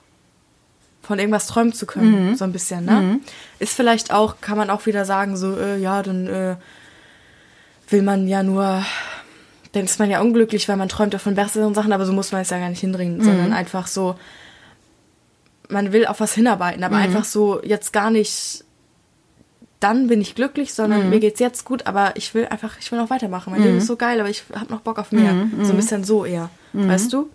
von 1.03 1.19
irgendwas 1.19 1.47
träumen 1.47 1.73
zu 1.73 1.87
können, 1.87 2.31
mhm. 2.31 2.35
so 2.37 2.45
ein 2.45 2.53
bisschen, 2.53 2.85
ne? 2.85 3.01
Mhm. 3.01 3.21
Ist 3.59 3.75
vielleicht 3.75 4.13
auch, 4.13 4.43
kann 4.43 4.59
man 4.59 4.69
auch 4.69 4.85
wieder 4.85 5.05
sagen, 5.05 5.37
so, 5.37 5.57
äh, 5.57 5.79
ja, 5.79 6.03
dann 6.03 6.27
äh, 6.27 6.57
will 7.89 8.03
man 8.03 8.29
ja 8.29 8.43
nur, 8.43 8.85
dann 9.73 9.85
ist 9.85 9.99
man 9.99 10.11
ja 10.11 10.21
unglücklich, 10.21 10.69
weil 10.69 10.77
man 10.77 10.91
träumt 10.91 11.15
ja 11.15 11.19
von 11.19 11.35
besseren 11.35 11.75
Sachen, 11.75 11.93
aber 11.93 12.05
so 12.05 12.13
muss 12.13 12.33
man 12.33 12.43
es 12.43 12.51
ja 12.51 12.59
gar 12.59 12.69
nicht 12.69 12.81
hinbringen, 12.81 13.23
sondern 13.23 13.49
mhm. 13.49 13.55
einfach 13.55 13.87
so, 13.87 14.17
man 15.71 15.93
will 15.93 16.07
auf 16.07 16.21
was 16.21 16.35
hinarbeiten, 16.35 16.85
aber 16.85 16.97
mhm. 16.97 17.03
einfach 17.05 17.25
so 17.25 17.63
jetzt 17.63 17.93
gar 17.93 18.11
nicht 18.11 18.65
dann 19.81 20.09
bin 20.09 20.21
ich 20.21 20.35
glücklich, 20.35 20.75
sondern 20.75 21.05
mhm. 21.05 21.11
mir 21.11 21.21
geht's 21.21 21.41
jetzt 21.41 21.65
gut, 21.65 21.87
aber 21.87 22.13
ich 22.17 22.35
will 22.35 22.47
einfach, 22.47 22.77
ich 22.81 22.91
will 22.91 22.99
noch 22.99 23.11
weitermachen. 23.11 23.51
Mein 23.51 23.61
mhm. 23.61 23.67
Leben 23.67 23.79
ist 23.79 23.87
so 23.87 23.97
geil, 23.97 24.19
aber 24.19 24.29
ich 24.29 24.45
habe 24.53 24.73
noch 24.73 24.81
Bock 24.81 24.99
auf 24.99 25.13
mehr. 25.13 25.33
Mhm. 25.33 25.53
So 25.63 25.71
ein 25.71 25.73
mhm. 25.73 25.77
bisschen 25.77 26.05
so 26.05 26.25
eher. 26.25 26.51
Mhm. 26.73 26.89
Weißt 26.89 27.13
du? 27.13 27.29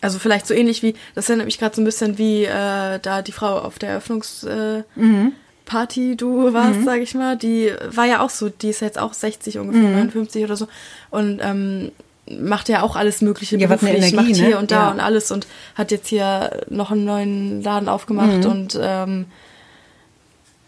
Also 0.00 0.18
vielleicht 0.18 0.48
so 0.48 0.54
ähnlich 0.54 0.82
wie, 0.82 0.96
das 1.14 1.28
erinnert 1.28 1.46
mich 1.46 1.58
gerade 1.58 1.76
so 1.76 1.80
ein 1.80 1.84
bisschen 1.84 2.18
wie 2.18 2.44
äh, 2.44 2.98
da 3.00 3.22
die 3.22 3.30
Frau 3.30 3.58
auf 3.58 3.78
der 3.78 3.90
Eröffnungsparty, 3.90 6.12
äh, 6.12 6.16
du 6.16 6.52
warst, 6.52 6.80
mhm. 6.80 6.84
sag 6.84 7.00
ich 7.00 7.14
mal, 7.14 7.36
die 7.36 7.72
war 7.88 8.06
ja 8.06 8.20
auch 8.20 8.30
so, 8.30 8.48
die 8.48 8.70
ist 8.70 8.80
jetzt 8.80 8.98
auch 8.98 9.14
60 9.14 9.58
ungefähr, 9.58 9.82
mhm. 9.82 9.94
59 9.94 10.44
oder 10.44 10.56
so. 10.56 10.66
Und 11.10 11.38
ähm, 11.40 11.92
macht 12.28 12.68
ja 12.68 12.82
auch 12.82 12.96
alles 12.96 13.20
Mögliche 13.20 13.56
ja, 13.56 13.68
beruflich, 13.68 13.94
Energie, 13.94 14.16
macht 14.16 14.34
hier 14.34 14.48
ne? 14.50 14.58
und 14.58 14.72
da 14.72 14.86
ja. 14.86 14.90
und 14.90 14.98
alles 14.98 15.30
und 15.30 15.46
hat 15.76 15.92
jetzt 15.92 16.08
hier 16.08 16.64
noch 16.68 16.90
einen 16.90 17.04
neuen 17.04 17.62
Laden 17.62 17.88
aufgemacht 17.88 18.44
und 18.44 18.76
ähm, 18.80 19.26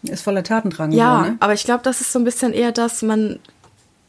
ist 0.09 0.23
voller 0.23 0.43
Tatendrang. 0.43 0.91
Ja, 0.91 1.23
so, 1.23 1.29
ne? 1.31 1.37
aber 1.39 1.53
ich 1.53 1.63
glaube, 1.63 1.83
das 1.83 2.01
ist 2.01 2.11
so 2.11 2.19
ein 2.19 2.25
bisschen 2.25 2.53
eher 2.53 2.71
das, 2.71 3.01
man 3.01 3.39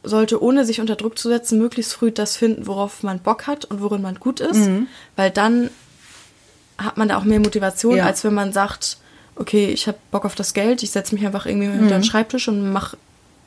sollte, 0.03 0.41
ohne 0.41 0.65
sich 0.65 0.79
unter 0.79 0.95
Druck 0.95 1.17
zu 1.17 1.29
setzen, 1.29 1.57
möglichst 1.57 1.93
früh 1.93 2.11
das 2.11 2.37
finden, 2.37 2.67
worauf 2.67 3.03
man 3.03 3.19
Bock 3.19 3.47
hat 3.47 3.65
und 3.65 3.81
worin 3.81 4.01
man 4.01 4.15
gut 4.15 4.39
ist. 4.39 4.67
Mhm. 4.67 4.87
Weil 5.15 5.31
dann 5.31 5.69
hat 6.77 6.97
man 6.97 7.09
da 7.09 7.17
auch 7.17 7.23
mehr 7.23 7.39
Motivation, 7.39 7.97
ja. 7.97 8.05
als 8.05 8.23
wenn 8.23 8.33
man 8.33 8.53
sagt, 8.53 8.97
okay, 9.35 9.67
ich 9.67 9.87
habe 9.87 9.97
Bock 10.11 10.25
auf 10.25 10.35
das 10.35 10.53
Geld, 10.53 10.83
ich 10.83 10.91
setze 10.91 11.15
mich 11.15 11.25
einfach 11.25 11.45
irgendwie 11.45 11.67
mhm. 11.67 11.79
hinter 11.79 11.99
den 11.99 12.03
Schreibtisch 12.03 12.47
und 12.47 12.71
mache 12.71 12.97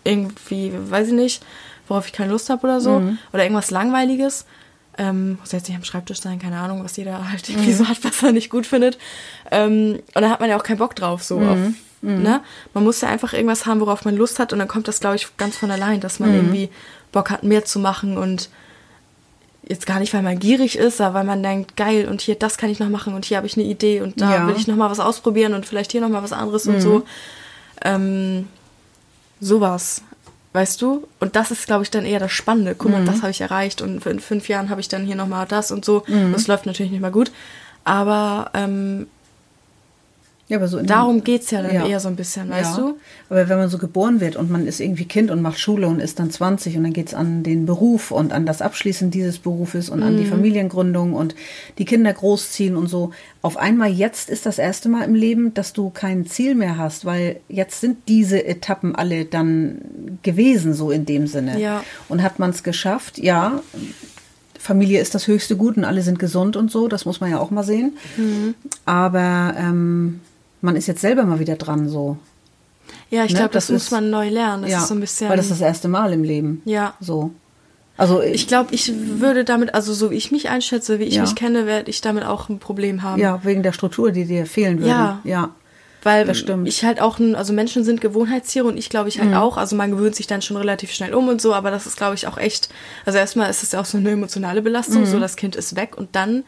irgendwie, 0.04 0.72
weiß 0.74 1.08
ich 1.08 1.14
nicht, 1.14 1.42
worauf 1.88 2.06
ich 2.06 2.12
keine 2.12 2.32
Lust 2.32 2.50
habe 2.50 2.62
oder 2.64 2.80
so. 2.80 3.00
Mhm. 3.00 3.18
Oder 3.32 3.44
irgendwas 3.44 3.70
Langweiliges. 3.70 4.46
Ähm, 4.98 5.38
muss 5.40 5.52
jetzt 5.52 5.68
nicht 5.68 5.76
am 5.76 5.84
Schreibtisch 5.84 6.20
sein, 6.20 6.38
keine 6.38 6.58
Ahnung, 6.58 6.84
was 6.84 6.96
jeder 6.96 7.30
halt 7.30 7.48
irgendwie 7.48 7.70
mhm. 7.70 7.76
so 7.76 7.88
hat, 7.88 8.02
was 8.02 8.22
er 8.22 8.32
nicht 8.32 8.50
gut 8.50 8.66
findet. 8.66 8.98
Ähm, 9.50 10.00
und 10.14 10.22
dann 10.22 10.30
hat 10.30 10.40
man 10.40 10.50
ja 10.50 10.56
auch 10.56 10.62
keinen 10.62 10.78
Bock 10.78 10.96
drauf, 10.96 11.22
so 11.22 11.40
auf 11.40 11.58
mhm. 12.02 12.16
Mhm. 12.16 12.22
Ne? 12.22 12.40
Man 12.74 12.84
muss 12.84 13.00
ja 13.00 13.08
einfach 13.08 13.32
irgendwas 13.32 13.66
haben, 13.66 13.80
worauf 13.80 14.04
man 14.04 14.16
Lust 14.16 14.38
hat 14.38 14.52
und 14.52 14.58
dann 14.58 14.68
kommt 14.68 14.88
das, 14.88 15.00
glaube 15.00 15.16
ich, 15.16 15.36
ganz 15.36 15.56
von 15.56 15.70
allein, 15.70 16.00
dass 16.00 16.18
man 16.20 16.30
mhm. 16.30 16.36
irgendwie 16.36 16.68
Bock 17.12 17.30
hat, 17.30 17.42
mehr 17.42 17.64
zu 17.64 17.78
machen 17.78 18.16
und 18.16 18.48
jetzt 19.68 19.86
gar 19.86 20.00
nicht, 20.00 20.12
weil 20.14 20.22
man 20.22 20.38
gierig 20.38 20.76
ist, 20.76 21.00
aber 21.00 21.14
weil 21.14 21.24
man 21.24 21.42
denkt, 21.42 21.76
geil, 21.76 22.08
und 22.08 22.20
hier 22.20 22.34
das 22.34 22.56
kann 22.56 22.70
ich 22.70 22.80
noch 22.80 22.88
machen 22.88 23.14
und 23.14 23.24
hier 23.24 23.36
habe 23.36 23.46
ich 23.46 23.56
eine 23.56 23.66
Idee 23.66 24.00
und 24.00 24.20
da 24.20 24.34
Ja. 24.34 24.46
will 24.46 24.56
ich 24.56 24.66
noch 24.66 24.76
mal 24.76 24.90
was 24.90 24.98
ausprobieren 25.00 25.54
und 25.54 25.64
vielleicht 25.66 25.92
hier 25.92 26.00
noch 26.00 26.08
mal 26.08 26.22
was 26.22 26.32
anderes 26.32 26.66
und 26.66 26.80
so. 26.80 27.02
Ähm, 27.82 28.48
sowas, 29.40 30.02
weißt 30.54 30.82
du? 30.82 31.06
Und 31.20 31.36
das 31.36 31.50
ist, 31.52 31.66
glaube 31.66 31.84
ich, 31.84 31.90
dann 31.90 32.04
eher 32.04 32.18
das 32.18 32.32
Spannende. 32.32 32.74
Guck 32.76 32.90
mal, 32.90 33.04
das 33.04 33.18
habe 33.22 33.30
ich 33.30 33.40
erreicht 33.40 33.80
und 33.80 34.04
in 34.06 34.18
fünf 34.20 34.48
Jahren 34.48 34.70
habe 34.70 34.80
ich 34.80 34.88
dann 34.88 35.04
hier 35.06 35.14
noch 35.14 35.28
mal 35.28 35.46
das 35.46 35.70
und 35.70 35.84
so. 35.84 36.02
Das 36.32 36.46
läuft 36.48 36.66
natürlich 36.66 36.90
nicht 36.90 37.00
mehr 37.00 37.10
gut, 37.12 37.30
aber 37.84 38.50
ähm, 38.54 39.06
Ja, 40.50 40.56
aber 40.56 40.66
so 40.66 40.78
in 40.78 40.86
darum 40.86 41.22
geht's 41.22 41.52
ja 41.52 41.62
dann 41.62 41.72
Ja. 41.72 41.86
eher 41.86 42.00
so 42.00 42.08
ein 42.08 42.16
bisschen, 42.16 42.50
weißt 42.50 42.76
ja. 42.76 42.82
du? 42.82 42.98
Aber 43.28 43.48
wenn 43.48 43.56
man 43.56 43.68
so 43.68 43.78
geboren 43.78 44.20
wird 44.20 44.34
und 44.34 44.50
man 44.50 44.66
ist 44.66 44.80
irgendwie 44.80 45.04
Kind 45.04 45.30
und 45.30 45.40
macht 45.42 45.60
Schule 45.60 45.86
und 45.86 46.00
ist 46.00 46.18
dann 46.18 46.30
20 46.32 46.76
und 46.76 46.82
dann 46.82 46.92
geht's 46.92 47.14
an 47.14 47.44
den 47.44 47.66
Beruf 47.66 48.10
und 48.10 48.32
an 48.32 48.46
das 48.46 48.60
Abschließen 48.60 49.12
dieses 49.12 49.38
Berufes 49.38 49.88
und 49.88 50.02
an 50.02 50.14
Mhm. 50.14 50.18
die 50.18 50.24
Familiengründung 50.24 51.12
und 51.14 51.36
die 51.78 51.84
Kinder 51.84 52.12
großziehen 52.12 52.76
und 52.76 52.88
so. 52.88 53.12
Auf 53.42 53.56
einmal 53.58 53.90
jetzt 53.90 54.28
ist 54.28 54.44
das 54.44 54.58
erste 54.58 54.88
Mal 54.88 55.04
im 55.04 55.14
Leben, 55.14 55.54
dass 55.54 55.72
du 55.72 55.88
kein 55.90 56.26
Ziel 56.26 56.56
mehr 56.56 56.76
hast, 56.76 57.04
weil 57.04 57.38
jetzt 57.48 57.80
sind 57.80 57.98
diese 58.08 58.44
Etappen 58.44 58.96
alle 58.96 59.24
dann 59.26 59.78
gewesen, 60.24 60.74
so 60.74 60.90
in 60.90 61.06
dem 61.06 61.28
Sinne. 61.28 61.60
Ja. 61.60 61.84
Und 62.08 62.22
hat 62.24 62.40
man 62.40 62.50
es 62.50 62.64
geschafft, 62.64 63.18
ja. 63.18 63.62
Familie 64.58 65.00
ist 65.00 65.14
das 65.14 65.26
höchste 65.26 65.56
Gut 65.56 65.76
und 65.78 65.84
alle 65.84 66.02
sind 66.02 66.18
gesund 66.18 66.54
und 66.56 66.70
so, 66.70 66.86
das 66.86 67.06
muss 67.06 67.20
man 67.20 67.30
ja 67.30 67.38
auch 67.38 67.50
mal 67.50 67.62
sehen. 67.62 67.96
Mhm. 68.18 68.54
Aber 68.84 69.54
ähm, 69.56 70.20
man 70.60 70.76
ist 70.76 70.86
jetzt 70.86 71.00
selber 71.00 71.24
mal 71.24 71.38
wieder 71.40 71.56
dran 71.56 71.88
so. 71.88 72.16
Ja, 73.10 73.24
ich 73.24 73.32
Ne, 73.32 73.38
glaube, 73.38 73.52
das, 73.52 73.66
das 73.66 73.72
muss 73.72 73.82
ist- 73.84 73.90
man 73.92 74.10
neu 74.10 74.28
lernen. 74.28 74.62
Das 74.62 74.70
ja, 74.72 74.78
ist 74.78 74.88
so 74.88 74.94
ein 74.94 75.00
bisschen. 75.00 75.28
weil 75.28 75.36
das 75.36 75.46
ist 75.46 75.52
das 75.52 75.60
erste 75.60 75.88
Mal 75.88 76.12
im 76.12 76.22
Leben. 76.24 76.62
ja. 76.64 76.94
So. 77.00 77.30
Also 77.96 78.22
Ich 78.22 78.46
glaube, 78.48 78.74
ich 78.74 78.90
würde 79.20 79.44
damit, 79.44 79.74
also 79.74 79.92
so 79.92 80.10
wie 80.10 80.14
ich 80.14 80.32
mich 80.32 80.48
einschätze, 80.48 80.98
wie 81.00 81.04
ich 81.04 81.16
Ja. 81.16 81.20
mich 81.22 81.34
kenne, 81.34 81.66
werde 81.66 81.90
ich 81.90 82.00
damit 82.00 82.24
auch 82.24 82.48
ein 82.48 82.58
Problem 82.58 83.02
haben. 83.02 83.20
ja, 83.20 83.40
wegen 83.44 83.62
der 83.62 83.72
Struktur, 83.72 84.10
die 84.10 84.24
dir 84.24 84.46
fehlen 84.46 84.78
würde. 84.78 84.88
Ja. 84.90 85.20
Ja. 85.24 85.50
Weil 86.02 86.24
Das 86.24 86.38
stimmt. 86.38 86.60
Mhm. 86.62 86.66
ich 86.66 86.82
halt 86.82 86.98
auch, 87.02 87.18
ein, 87.18 87.34
also 87.34 87.52
Menschen 87.52 87.84
sind 87.84 88.00
Gewohnheitstiere 88.00 88.64
und 88.66 88.78
ich 88.78 88.88
glaube 88.88 89.10
ich 89.10 89.20
halt 89.20 89.34
auch. 89.34 89.58
Also 89.58 89.76
man 89.76 89.90
gewöhnt 89.90 90.14
sich 90.16 90.26
dann 90.26 90.40
schon 90.40 90.56
relativ 90.56 90.92
schnell 90.92 91.12
um 91.12 91.28
und 91.28 91.42
so, 91.42 91.52
aber 91.52 91.70
das 91.70 91.84
ist 91.86 91.98
glaube 91.98 92.14
ich 92.14 92.26
auch 92.26 92.38
echt, 92.38 92.70
also 93.04 93.18
erstmal 93.18 93.50
ist 93.50 93.62
es 93.62 93.72
ja 93.72 93.80
auch 93.82 93.84
so 93.84 93.98
eine 93.98 94.10
emotionale 94.12 94.62
Belastung, 94.62 95.02
Mhm. 95.02 95.06
so 95.06 95.20
das 95.20 95.36
Kind 95.36 95.54
ist 95.54 95.76
weg 95.76 95.98
und 95.98 96.16
dann 96.16 96.44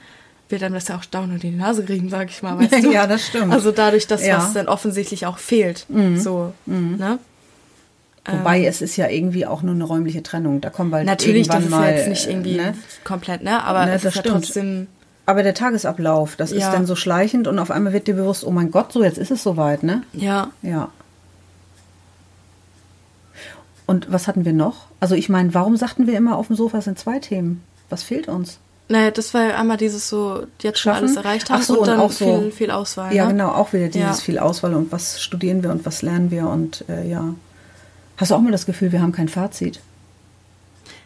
wird 0.52 0.62
einem 0.62 0.74
das 0.74 0.86
ja 0.88 0.96
auch 0.96 1.04
dauernd 1.04 1.32
unter 1.32 1.40
die 1.48 1.50
Nase 1.56 1.84
kriegen, 1.84 2.08
sag 2.08 2.30
ich 2.30 2.42
mal, 2.42 2.56
weißt 2.58 2.72
du? 2.84 2.92
Ja, 2.92 3.06
das 3.08 3.26
stimmt. 3.26 3.52
Also 3.52 3.72
dadurch, 3.72 4.06
dass 4.06 4.24
Ja. 4.24 4.38
Mhm. 4.38 4.42
was 4.42 4.52
dann 4.52 4.68
offensichtlich 4.68 5.26
auch 5.26 5.38
fehlt, 5.38 5.86
so, 6.16 6.52
ne? 6.66 7.18
Wobei 8.24 8.64
es 8.64 8.82
ist 8.82 8.96
ja 8.96 9.08
irgendwie 9.08 9.46
auch 9.46 9.62
nur 9.62 9.74
eine 9.74 9.82
räumliche 9.82 10.22
Trennung. 10.22 10.60
Da 10.60 10.70
kommen 10.70 10.92
bald 10.92 11.06
Natürlich, 11.06 11.48
das 11.48 11.64
ist 11.64 11.70
mal, 11.70 11.90
ja 11.90 11.96
jetzt 11.96 12.08
nicht 12.08 12.28
irgendwie 12.28 12.54
Ne? 12.56 12.74
komplett, 13.02 13.42
ne? 13.42 13.64
Aber 13.64 13.84
Ne, 13.86 13.94
es 13.94 14.02
das 14.02 14.12
ist 14.12 14.16
ja 14.16 14.20
stimmt. 14.22 14.44
trotzdem, 14.44 14.86
Aber 15.26 15.42
der 15.42 15.54
Tagesablauf, 15.54 16.36
das 16.36 16.52
ist 16.52 16.60
Ja. 16.62 16.70
dann 16.70 16.86
so 16.86 16.94
schleichend 16.94 17.48
und 17.48 17.58
auf 17.58 17.72
einmal 17.72 17.92
wird 17.92 18.06
dir 18.06 18.14
bewusst, 18.14 18.44
oh 18.44 18.52
mein 18.52 18.70
Gott, 18.70 18.92
so 18.92 19.02
jetzt 19.02 19.18
ist 19.18 19.32
es 19.32 19.42
soweit, 19.42 19.82
ne? 19.82 20.02
ja. 20.12 20.50
Ja. 20.62 20.90
Und 23.86 24.10
was 24.12 24.28
hatten 24.28 24.44
wir 24.44 24.52
noch? 24.52 24.86
Also 25.00 25.14
ich 25.14 25.28
meine, 25.28 25.52
warum 25.54 25.76
sagten 25.76 26.06
wir 26.06 26.16
immer 26.16 26.36
auf 26.36 26.46
dem 26.46 26.56
Sofa 26.56 26.78
es 26.78 26.84
sind 26.84 26.98
zwei 26.98 27.18
Themen? 27.18 27.62
Was 27.90 28.02
fehlt 28.02 28.28
uns? 28.28 28.58
Naja, 28.88 29.10
das 29.10 29.32
war 29.32 29.44
ja 29.48 29.56
einmal 29.58 29.76
dieses 29.78 30.08
so, 30.08 30.46
jetzt 30.60 30.78
schon 30.80 30.92
Schaffen? 30.92 31.04
alles 31.06 31.16
erreicht 31.16 31.50
haben 31.50 31.60
Ach 31.60 31.66
so, 31.66 31.74
und 31.74 31.78
und 31.80 31.86
dann 31.88 32.00
auch 32.00 32.10
so- 32.12 32.40
viel, 32.40 32.50
viel 32.52 32.70
Auswahl. 32.70 33.14
Ja, 33.14 33.24
ne? 33.26 33.32
genau, 33.32 33.50
auch 33.52 33.72
wieder 33.72 33.88
dieses 33.88 34.18
Ja. 34.18 34.24
viel 34.24 34.38
Auswahl 34.38 34.74
und 34.74 34.92
was 34.92 35.22
studieren 35.22 35.62
wir 35.62 35.70
und 35.70 35.86
was 35.86 36.02
lernen 36.02 36.30
wir 36.30 36.46
und 36.48 36.84
äh, 36.88 37.08
ja. 37.08 37.34
Hast 38.18 38.30
du 38.30 38.34
auch 38.34 38.40
mal 38.40 38.52
das 38.52 38.66
Gefühl, 38.66 38.92
wir 38.92 39.00
haben 39.00 39.12
kein 39.12 39.28
Fazit? 39.28 39.80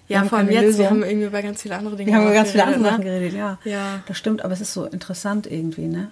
Ja, 0.09 0.25
vor 0.25 0.39
allem 0.39 0.51
jetzt, 0.51 0.63
Lösung. 0.63 0.79
wir 0.81 0.91
haben 0.91 1.03
irgendwie 1.03 1.27
über 1.27 1.43
ganz 1.43 1.63
viele 1.63 1.77
andere 1.77 1.97
Dinge 1.97 2.11
Wir 2.11 2.17
haben 2.17 2.25
über 2.27 2.35
ganz 2.35 2.51
viele 2.51 2.65
andere 2.65 2.81
geredet, 2.81 2.93
Sachen 2.93 3.05
ne? 3.05 3.11
geredet, 3.11 3.39
ja. 3.39 3.59
Ja. 3.65 4.03
Das 4.07 4.17
stimmt, 4.19 4.43
aber 4.45 4.53
es 4.55 4.61
ist 4.61 4.73
so 4.73 4.85
interessant 4.85 5.47
irgendwie, 5.51 5.87
ne? 5.87 6.11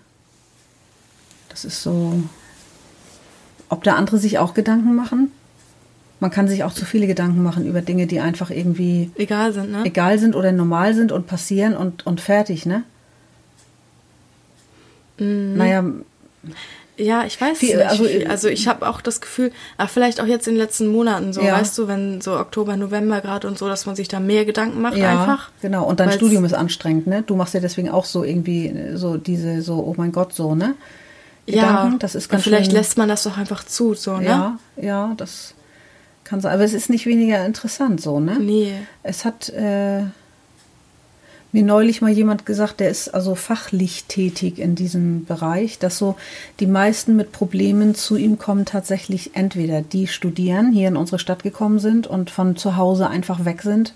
Das 1.49 1.65
ist 1.65 1.83
so. 1.83 2.15
Ob 3.69 3.85
da 3.85 3.95
andere 3.95 4.19
sich 4.19 4.39
auch 4.39 4.55
Gedanken 4.55 4.95
machen? 4.95 5.31
Man 6.25 6.31
kann 6.31 6.49
sich 6.49 6.65
auch 6.65 6.73
zu 6.73 6.87
viele 6.87 7.07
Gedanken 7.07 7.43
machen 7.43 7.67
über 7.67 7.83
Dinge, 7.83 8.07
die 8.07 8.19
einfach 8.19 8.49
irgendwie 8.49 9.11
Egal 9.17 9.53
sind, 9.53 9.71
ne? 9.71 9.83
egal 9.85 10.19
sind 10.19 10.35
oder 10.35 10.53
normal 10.53 10.95
sind 10.95 11.13
und 11.13 11.27
passieren 11.27 11.77
und, 11.77 12.07
und 12.07 12.19
fertig, 12.19 12.65
ne? 12.65 12.83
Mhm. 15.19 15.55
Naja, 15.59 15.85
Ja, 16.97 17.25
ich 17.27 17.39
weiß 17.39 17.61
Wie- 17.61 17.67
nicht. 17.75 17.77
also, 17.77 18.05
Also, 18.05 18.27
also 18.27 18.49
ich 18.49 18.69
habe 18.69 18.89
auch 18.89 19.03
das 19.03 19.21
Gefühl, 19.21 19.53
ach, 19.77 19.91
vielleicht 19.91 20.19
auch 20.19 20.25
jetzt 20.27 20.49
in 20.49 20.55
den 20.55 20.63
letzten 20.63 20.87
Monaten 20.87 21.35
so, 21.35 21.43
Ja. 21.43 21.61
weißt 21.61 21.77
du, 21.77 21.89
wenn 21.89 22.23
so 22.23 22.39
Oktober, 22.39 22.79
November 22.79 23.21
gerade 23.21 23.47
und 23.47 23.59
so, 23.59 23.69
dass 23.69 23.85
man 23.85 23.95
sich 23.95 24.09
da 24.09 24.19
mehr 24.19 24.47
Gedanken 24.47 24.81
macht 24.81 24.97
ja, 24.97 25.11
einfach. 25.21 25.51
genau. 25.61 25.85
Und 25.85 26.01
dein 26.01 26.11
Studium 26.11 26.47
ist 26.47 26.55
anstrengend, 26.55 27.07
ne? 27.07 27.23
Du 27.23 27.37
machst 27.37 27.53
ja 27.53 27.61
deswegen 27.61 27.91
auch 27.91 28.07
so 28.07 28.25
irgendwie 28.25 28.69
äh, 28.69 28.97
so 28.97 29.19
diese, 29.19 29.61
so, 29.61 29.75
oh 29.75 29.93
mein 29.99 30.11
Gott, 30.11 30.33
so, 30.33 30.55
ne? 30.55 30.75
Ja, 31.45 31.67
Gedanken, 31.67 31.99
das 31.99 32.15
ist 32.15 32.25
und 32.27 32.31
ganz 32.31 32.45
vielleicht 32.45 32.71
schön, 32.71 32.77
lässt 32.77 32.97
man 32.97 33.11
das 33.11 33.25
doch 33.25 33.37
einfach 33.37 33.63
zu, 33.65 33.93
so, 33.93 34.17
ne? 34.17 34.25
Ja, 34.25 34.59
ja, 34.81 35.13
das 35.19 35.53
kann 36.25 36.41
sein. 36.41 36.53
Aber 36.53 36.65
es 36.65 36.75
ist 36.75 36.91
nicht 36.91 37.07
weniger 37.07 37.45
interessant 37.45 38.01
so, 38.01 38.21
ne? 38.21 38.39
Nee. 38.41 38.73
Es 39.03 39.25
hat 39.25 39.51
äh, 39.51 40.03
mir 41.55 41.63
neulich 41.63 42.03
mal 42.03 42.11
jemand 42.11 42.47
gesagt, 42.47 42.81
der 42.81 42.91
ist 42.91 43.15
also 43.15 43.37
fachlich 43.37 44.07
tätig 44.09 44.59
in 44.59 44.75
diesem 44.75 45.25
Bereich, 45.25 45.79
dass 45.79 45.97
so 45.97 46.17
die 46.59 46.67
meisten 46.67 47.15
mit 47.15 47.31
Problemen 47.31 47.95
zu 47.95 48.17
ihm 48.17 48.39
kommen 48.39 48.65
tatsächlich 48.65 49.37
entweder 49.37 49.81
die 49.81 50.09
studieren, 50.09 50.73
hier 50.73 50.89
in 50.89 50.97
unsere 50.97 51.21
Stadt 51.21 51.45
gekommen 51.45 51.79
sind 51.79 52.09
und 52.09 52.31
von 52.31 52.57
zu 52.57 52.77
Hause 52.77 53.09
einfach 53.09 53.45
weg 53.45 53.63
sind, 53.63 53.95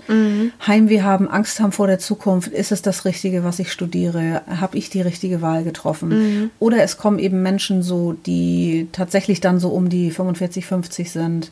Heimweh 0.67 1.03
haben, 1.03 1.29
Angst 1.29 1.59
haben 1.59 1.73
vor 1.73 1.89
der 1.89 1.99
Zukunft, 1.99 2.53
ist 2.53 2.71
es 2.71 2.81
das 2.81 3.05
Richtige, 3.05 3.43
was 3.43 3.59
ich 3.59 3.73
studiere, 3.73 4.43
habe 4.47 4.79
ich 4.79 4.89
die 4.89 5.03
richtige 5.03 5.43
Wahl 5.43 5.65
getroffen? 5.65 6.53
Oder 6.61 6.85
es 6.85 6.97
kommen 6.97 7.19
eben 7.19 7.43
Menschen 7.43 7.83
so, 7.83 8.13
die 8.13 8.87
tatsächlich 8.93 9.41
dann 9.41 9.59
so 9.59 9.71
um 9.71 9.89
die 9.89 10.13
45, 10.13 10.65
50 10.65 11.11
sind, 11.11 11.51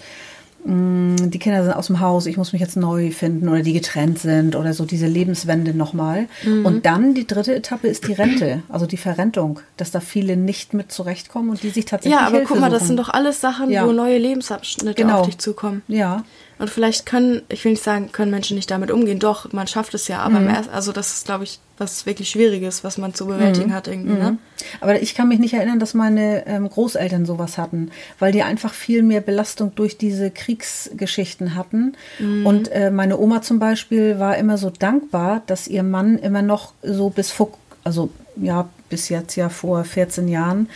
die 0.68 1.38
Kinder 1.38 1.62
sind 1.62 1.74
aus 1.74 1.86
dem 1.86 2.00
Haus, 2.00 2.26
ich 2.26 2.36
muss 2.36 2.52
mich 2.52 2.60
jetzt 2.60 2.76
neu 2.76 3.10
finden 3.12 3.48
oder 3.48 3.62
die 3.62 3.72
getrennt 3.72 4.18
sind 4.18 4.56
oder 4.56 4.72
so 4.74 4.84
diese 4.84 5.06
Lebenswende 5.06 5.74
nochmal. 5.74 6.26
Mhm. 6.42 6.66
Und 6.66 6.86
dann 6.86 7.14
die 7.14 7.26
dritte 7.26 7.54
Etappe 7.54 7.86
ist 7.86 8.08
die 8.08 8.12
Rente, 8.14 8.62
also 8.68 8.86
die 8.86 8.96
Verrentung, 8.96 9.60
dass 9.76 9.92
da 9.92 10.00
viele 10.00 10.36
nicht 10.36 10.74
mit 10.74 10.90
zurechtkommen 10.90 11.50
und 11.50 11.62
die 11.62 11.70
sich 11.70 11.84
tatsächlich 11.84 12.18
Ja, 12.20 12.26
aber 12.26 12.38
Hilfe 12.38 12.52
guck 12.54 12.60
mal, 12.60 12.70
das 12.70 12.80
suchen. 12.80 12.88
sind 12.88 12.96
doch 12.98 13.08
alles 13.10 13.40
Sachen, 13.40 13.70
Ja. 13.70 13.86
wo 13.86 13.92
neue 13.92 14.18
Lebensabschnitte 14.18 15.00
Genau. 15.00 15.20
auf 15.20 15.26
dich 15.26 15.38
zukommen. 15.38 15.82
Ja, 15.88 16.24
Und 16.58 16.70
vielleicht 16.70 17.04
können, 17.04 17.42
ich 17.50 17.62
will 17.64 17.72
nicht 17.72 17.84
sagen, 17.84 18.10
können 18.12 18.30
Menschen 18.30 18.56
nicht 18.56 18.70
damit 18.70 18.90
umgehen. 18.90 19.18
Doch, 19.18 19.52
man 19.52 19.66
schafft 19.66 19.92
es 19.92 20.08
ja, 20.08 20.20
aber 20.20 20.40
Mhm. 20.40 20.48
erst, 20.48 20.70
also 20.70 20.90
das 20.90 21.12
ist, 21.12 21.26
glaube 21.26 21.44
ich, 21.44 21.58
was 21.78 22.06
wirklich 22.06 22.30
Schwieriges, 22.30 22.84
was 22.84 22.98
man 22.98 23.12
zu 23.14 23.26
bewältigen 23.26 23.74
hat 23.74 23.86
irgendwie, 23.88 24.12
Mhm. 24.14 24.18
ne? 24.18 24.38
aber 24.80 25.00
ich 25.02 25.14
kann 25.14 25.28
mich 25.28 25.38
nicht 25.38 25.54
erinnern, 25.54 25.78
dass 25.78 25.94
meine 25.94 26.46
ähm, 26.46 26.68
Großeltern 26.68 27.26
sowas 27.26 27.58
hatten, 27.58 27.90
weil 28.18 28.32
die 28.32 28.42
einfach 28.42 28.72
viel 28.72 29.02
mehr 29.02 29.20
Belastung 29.20 29.72
durch 29.74 29.98
diese 29.98 30.30
Kriegsgeschichten 30.30 31.54
hatten. 31.54 31.94
Mhm. 32.18 32.46
Und 32.46 32.68
äh, 32.72 32.90
meine 32.90 33.18
Oma 33.18 33.42
zum 33.42 33.58
Beispiel 33.58 34.18
war 34.18 34.36
immer 34.36 34.58
so 34.58 34.70
dankbar, 34.70 35.42
dass 35.46 35.68
ihr 35.68 35.82
Mann 35.82 36.18
immer 36.18 36.42
noch 36.42 36.72
so 36.82 37.10
bis 37.10 37.30
vor, 37.30 37.50
also 37.84 38.10
ja, 38.36 38.68
bis 38.88 39.08
jetzt 39.08 39.34
ja 39.36 39.48
vor 39.48 39.84
14 39.84 40.28
Jahren 40.28 40.68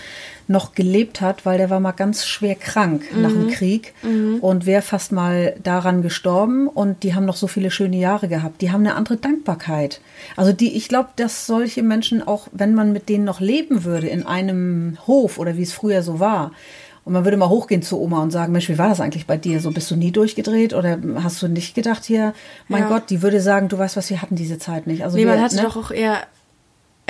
noch 0.48 0.74
gelebt 0.74 1.20
hat, 1.20 1.46
weil 1.46 1.58
der 1.58 1.70
war 1.70 1.78
mal 1.78 1.92
ganz 1.92 2.26
schwer 2.26 2.56
krank 2.56 3.04
nach 3.16 3.30
Mhm. 3.30 3.40
dem 3.42 3.50
Krieg 3.50 3.94
und 4.40 4.66
wäre 4.66 4.82
fast 4.82 5.12
mal 5.12 5.54
daran 5.62 6.02
gestorben 6.02 6.66
und 6.66 7.04
die 7.04 7.14
haben 7.14 7.24
noch 7.24 7.36
so 7.36 7.46
viele 7.46 7.70
schöne 7.70 7.96
Jahre 7.98 8.26
gehabt. 8.26 8.60
Die 8.60 8.72
haben 8.72 8.80
eine 8.80 8.96
andere 8.96 9.16
Dankbarkeit. 9.16 10.00
Also 10.36 10.52
die, 10.52 10.76
ich 10.76 10.88
glaube, 10.88 11.10
dass 11.14 11.46
solche 11.46 11.84
Menschen 11.84 12.26
auch, 12.26 12.48
wenn 12.50 12.74
man 12.74 12.92
mit 12.92 13.08
denen 13.08 13.24
noch 13.24 13.38
leben 13.40 13.84
würde 13.84 14.08
in 14.08 14.26
einem 14.26 14.98
Hof 15.06 15.38
oder 15.38 15.56
wie 15.56 15.62
es 15.62 15.72
früher 15.72 16.02
so 16.02 16.18
war, 16.18 16.50
und 17.04 17.14
man 17.14 17.24
würde 17.24 17.38
mal 17.38 17.48
hochgehen 17.48 17.80
zu 17.82 17.98
Oma 17.98 18.22
und 18.22 18.30
sagen, 18.30 18.52
Mensch, 18.52 18.68
wie 18.68 18.76
war 18.76 18.90
das 18.90 19.00
eigentlich 19.00 19.26
bei 19.26 19.38
dir? 19.38 19.60
So 19.60 19.70
bist 19.70 19.90
du 19.90 19.96
nie 19.96 20.10
durchgedreht 20.10 20.74
oder 20.74 20.98
hast 21.22 21.40
du 21.42 21.48
nicht 21.48 21.74
gedacht 21.74 22.04
hier, 22.04 22.34
mein 22.68 22.82
Ja. 22.82 22.88
Gott, 22.88 23.08
die 23.08 23.22
würde 23.22 23.40
sagen, 23.40 23.68
du 23.68 23.78
weißt 23.78 23.96
was, 23.96 24.10
wir 24.10 24.20
hatten 24.20 24.36
diese 24.36 24.58
Zeit 24.58 24.86
nicht. 24.86 25.02
Also 25.02 25.16
Nee, 25.16 25.24
wir, 25.24 25.30
man 25.32 25.40
hatte 25.42 25.56
ne? 25.56 25.62
doch 25.62 25.76
auch 25.78 25.90
eher 25.92 26.18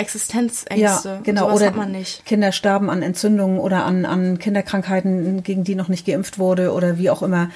Existenzängste. 0.00 1.08
Ja, 1.08 1.20
genau. 1.22 1.42
sowas 1.42 1.56
Oder 1.56 1.66
hat 1.66 1.76
man 1.76 1.92
nicht. 1.92 2.24
Kinder 2.26 2.52
starben 2.52 2.90
an 2.90 3.02
Entzündungen 3.02 3.58
oder 3.58 3.84
an, 3.84 4.04
an 4.04 4.38
Kinderkrankheiten, 4.38 5.42
gegen 5.42 5.64
die 5.64 5.74
noch 5.74 5.88
nicht 5.88 6.06
geimpft 6.06 6.38
wurde 6.38 6.72
oder 6.72 6.98
wie 6.98 7.10
auch 7.10 7.22
immer. 7.22 7.50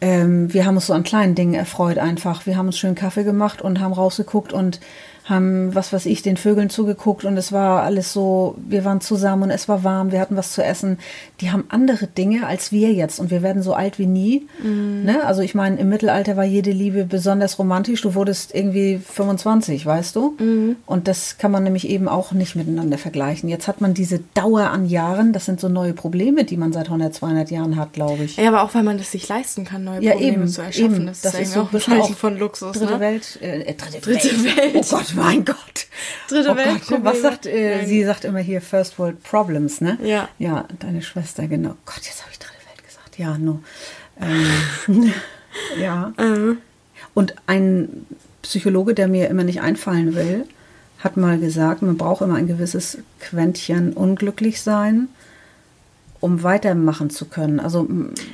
Ähm, 0.00 0.52
wir 0.52 0.66
haben 0.66 0.76
uns 0.76 0.86
so 0.86 0.92
an 0.92 1.04
kleinen 1.04 1.34
Dingen 1.34 1.54
erfreut 1.54 1.98
einfach. 1.98 2.46
Wir 2.46 2.56
haben 2.56 2.66
uns 2.66 2.78
schön 2.78 2.94
Kaffee 2.94 3.24
gemacht 3.24 3.62
und 3.62 3.80
haben 3.80 3.92
rausgeguckt 3.92 4.52
und 4.52 4.80
haben, 5.28 5.74
was 5.74 5.92
weiß 5.92 6.06
ich, 6.06 6.22
den 6.22 6.36
Vögeln 6.36 6.70
zugeguckt 6.70 7.24
und 7.24 7.36
es 7.36 7.50
war 7.52 7.82
alles 7.82 8.12
so, 8.12 8.54
wir 8.66 8.84
waren 8.84 9.00
zusammen 9.00 9.44
und 9.44 9.50
es 9.50 9.68
war 9.68 9.82
warm, 9.82 10.12
wir 10.12 10.20
hatten 10.20 10.36
was 10.36 10.52
zu 10.52 10.62
essen. 10.62 10.98
Die 11.40 11.50
haben 11.50 11.64
andere 11.68 12.06
Dinge 12.06 12.46
als 12.46 12.70
wir 12.70 12.92
jetzt 12.92 13.18
und 13.18 13.30
wir 13.30 13.42
werden 13.42 13.60
so 13.62 13.74
alt 13.74 13.98
wie 13.98 14.06
nie. 14.06 14.46
Mhm. 14.62 15.02
Ne? 15.04 15.24
Also 15.24 15.42
ich 15.42 15.54
meine, 15.54 15.78
im 15.80 15.88
Mittelalter 15.88 16.36
war 16.36 16.44
jede 16.44 16.70
Liebe 16.70 17.04
besonders 17.04 17.58
romantisch. 17.58 18.02
Du 18.02 18.14
wurdest 18.14 18.54
irgendwie 18.54 18.98
25, 18.98 19.84
weißt 19.84 20.14
du? 20.14 20.36
Mhm. 20.38 20.76
Und 20.86 21.08
das 21.08 21.38
kann 21.38 21.50
man 21.50 21.64
nämlich 21.64 21.88
eben 21.88 22.06
auch 22.08 22.30
nicht 22.32 22.54
miteinander 22.54 22.96
vergleichen. 22.98 23.48
Jetzt 23.48 23.66
hat 23.66 23.80
man 23.80 23.94
diese 23.94 24.20
Dauer 24.34 24.70
an 24.70 24.86
Jahren, 24.86 25.32
das 25.32 25.44
sind 25.44 25.60
so 25.60 25.68
neue 25.68 25.92
Probleme, 25.92 26.44
die 26.44 26.56
man 26.56 26.72
seit 26.72 26.86
100, 26.86 27.12
200 27.14 27.50
Jahren 27.50 27.76
hat, 27.76 27.92
glaube 27.92 28.22
ich. 28.24 28.36
Ja, 28.36 28.48
aber 28.48 28.62
auch 28.62 28.74
weil 28.74 28.84
man 28.84 28.96
das 28.98 29.10
sich 29.10 29.28
leisten 29.28 29.64
kann, 29.64 29.82
neue 29.82 30.02
Ja, 30.02 30.12
Probleme 30.12 30.34
eben, 30.34 30.48
zu 30.48 30.62
erschaffen. 30.62 30.94
eben. 30.94 31.06
Das, 31.06 31.22
Das 31.22 31.34
ist, 31.34 31.40
ist 31.40 31.52
so 31.54 31.62
auch 31.62 31.72
ein 31.72 31.80
Zeichen 31.80 32.14
von 32.14 32.38
Luxus. 32.38 32.76
Dritte 32.78 32.92
ne? 32.94 33.00
Welt, 33.00 33.38
äh, 33.42 33.60
äh, 33.62 33.74
dritte, 33.74 34.00
Dritte 34.00 34.44
Welt. 34.44 34.74
Oh 34.76 34.96
Gott, 34.96 35.15
mein 35.16 35.44
Gott. 35.44 35.86
Dritte 36.28 36.50
oh 36.50 36.56
Welt 36.56 36.82
was 37.04 37.22
sagt, 37.22 37.46
äh, 37.46 37.84
sie 37.86 38.04
sagt 38.04 38.24
immer 38.24 38.38
hier 38.38 38.60
First 38.60 38.98
World 38.98 39.22
Problems, 39.22 39.80
ne? 39.80 39.98
Ja. 40.02 40.28
Ja, 40.38 40.66
deine 40.78 41.02
Schwester, 41.02 41.46
genau. 41.46 41.74
Gott, 41.84 42.02
jetzt 42.02 42.22
habe 42.22 42.30
ich 42.32 42.38
dritte 42.38 42.54
Welt 42.68 42.84
gesagt. 42.84 43.18
Ja, 43.18 43.36
no. 43.38 43.62
Ähm, 44.20 45.12
ja. 45.80 46.12
Äh, 46.16 46.56
Und 47.14 47.34
ein 47.46 48.06
Psychologe, 48.42 48.94
der 48.94 49.08
mir 49.08 49.28
immer 49.28 49.44
nicht 49.44 49.60
einfallen 49.60 50.14
will, 50.14 50.46
hat 50.98 51.16
mal 51.16 51.38
gesagt, 51.38 51.82
man 51.82 51.96
braucht 51.96 52.22
immer 52.22 52.36
ein 52.36 52.46
gewisses 52.46 52.98
Quäntchen 53.20 53.92
unglücklich 53.92 54.60
sein, 54.62 55.08
um 56.26 56.42
weitermachen 56.42 57.08
zu 57.08 57.24
können. 57.24 57.60
Also 57.60 57.88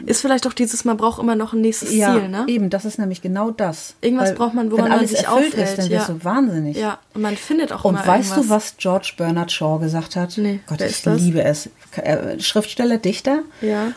ist 0.06 0.22
vielleicht 0.22 0.46
auch 0.46 0.54
dieses, 0.54 0.84
man 0.86 0.96
braucht 0.96 1.20
immer 1.20 1.36
noch 1.36 1.52
ein 1.52 1.60
nächstes 1.60 1.94
ja, 1.94 2.14
Ziel, 2.14 2.28
ne? 2.30 2.46
eben, 2.48 2.70
das 2.70 2.86
ist 2.86 2.98
nämlich 2.98 3.20
genau 3.20 3.50
das. 3.50 3.94
Irgendwas 4.00 4.30
Weil, 4.30 4.36
braucht 4.36 4.54
man, 4.54 4.72
woran 4.72 4.88
man 4.88 5.06
sich 5.06 5.24
erfüllt 5.24 5.52
aufhält, 5.52 5.68
ist, 5.68 5.78
dann 5.78 5.90
ja. 5.90 5.98
wirst 5.98 6.08
du 6.08 6.24
wahnsinnig. 6.24 6.76
Ja, 6.78 6.98
und 7.12 7.20
man 7.20 7.36
findet 7.36 7.70
auch 7.70 7.84
Und 7.84 7.96
immer 7.96 8.06
weißt 8.06 8.30
irgendwas. 8.30 8.46
du, 8.46 8.50
was 8.50 8.76
George 8.78 9.12
Bernard 9.18 9.52
Shaw 9.52 9.78
gesagt 9.78 10.16
hat? 10.16 10.38
Nee, 10.38 10.60
Gott, 10.66 10.80
ich 10.80 11.04
liebe 11.04 11.44
es. 11.44 11.68
Äh, 11.96 12.40
Schriftsteller, 12.40 12.96
Dichter. 12.96 13.40
Ja. 13.60 13.92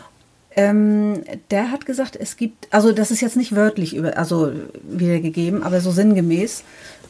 Ähm, 0.58 1.22
der 1.50 1.70
hat 1.70 1.84
gesagt, 1.86 2.16
es 2.16 2.36
gibt, 2.36 2.68
also 2.72 2.92
das 2.92 3.10
ist 3.10 3.20
jetzt 3.20 3.36
nicht 3.36 3.54
wörtlich 3.54 3.94
über, 3.94 4.16
also 4.16 4.52
wiedergegeben, 4.82 5.62
aber 5.62 5.80
so 5.80 5.90
sinngemäß. 5.90 6.64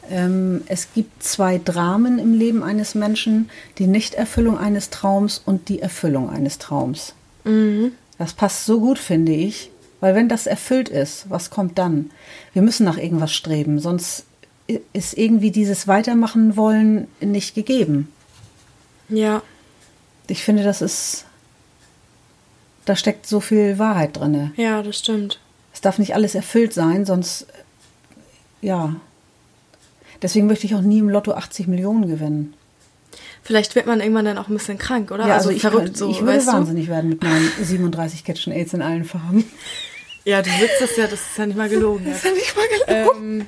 Ähm, 0.09 0.61
es 0.67 0.93
gibt 0.93 1.23
zwei 1.23 1.57
Dramen 1.57 2.19
im 2.19 2.33
Leben 2.33 2.63
eines 2.63 2.95
Menschen: 2.95 3.49
die 3.77 3.87
Nichterfüllung 3.87 4.57
eines 4.57 4.89
Traums 4.89 5.41
und 5.43 5.69
die 5.69 5.81
Erfüllung 5.81 6.29
eines 6.29 6.57
Traums. 6.57 7.13
Mhm. 7.43 7.91
Das 8.17 8.33
passt 8.33 8.65
so 8.65 8.79
gut, 8.79 8.97
finde 8.99 9.33
ich, 9.33 9.69
weil 9.99 10.15
wenn 10.15 10.29
das 10.29 10.47
erfüllt 10.47 10.89
ist, 10.89 11.29
was 11.29 11.49
kommt 11.49 11.77
dann? 11.77 12.11
Wir 12.53 12.61
müssen 12.61 12.85
nach 12.85 12.97
irgendwas 12.97 13.33
streben, 13.33 13.79
sonst 13.79 14.25
ist 14.93 15.17
irgendwie 15.17 15.51
dieses 15.51 15.87
Weitermachen 15.87 16.57
wollen 16.57 17.07
nicht 17.21 17.55
gegeben. 17.55 18.11
Ja. 19.09 19.41
Ich 20.27 20.43
finde, 20.43 20.63
das 20.63 20.81
ist, 20.81 21.25
da 22.85 22.95
steckt 22.95 23.27
so 23.27 23.39
viel 23.39 23.79
Wahrheit 23.79 24.17
drinne. 24.17 24.51
Ja, 24.57 24.83
das 24.83 24.99
stimmt. 24.99 25.39
Es 25.73 25.81
darf 25.81 25.99
nicht 25.99 26.15
alles 26.15 26.35
erfüllt 26.35 26.73
sein, 26.73 27.05
sonst, 27.05 27.47
ja. 28.61 28.95
Deswegen 30.21 30.47
möchte 30.47 30.65
ich 30.65 30.75
auch 30.75 30.81
nie 30.81 30.99
im 30.99 31.09
Lotto 31.09 31.33
80 31.33 31.67
Millionen 31.67 32.07
gewinnen. 32.07 32.53
Vielleicht 33.43 33.75
wird 33.75 33.85
man 33.85 34.01
irgendwann 34.01 34.25
dann 34.25 34.37
auch 34.37 34.49
ein 34.49 34.53
bisschen 34.55 34.77
krank, 34.77 35.11
oder? 35.11 35.25
Ja, 35.27 35.35
also, 35.35 35.49
ich, 35.51 35.61
verrückt 35.61 35.83
könnte- 35.85 35.99
so, 35.99 36.09
ich 36.09 36.19
würde 36.21 36.37
weißt 36.37 36.47
du? 36.47 36.51
wahnsinnig 36.51 36.87
werden 36.89 37.09
mit 37.09 37.23
meinen 37.23 37.49
37 37.61 38.23
Kitchen 38.23 38.51
Aids 38.51 38.73
in 38.73 38.81
allen 38.81 39.05
Farben. 39.05 39.45
Ja, 40.25 40.41
du 40.41 40.49
willst 40.59 40.81
das 40.81 40.97
ja, 40.97 41.03
das 41.07 41.21
ist 41.21 41.37
ja 41.37 41.45
nicht 41.45 41.55
mal 41.57 41.69
gelogen. 41.69 42.05
Ja, 42.07 42.15
ja 42.29 42.31
nicht 42.35 42.55
mal 42.55 42.65
ähm, 42.87 43.45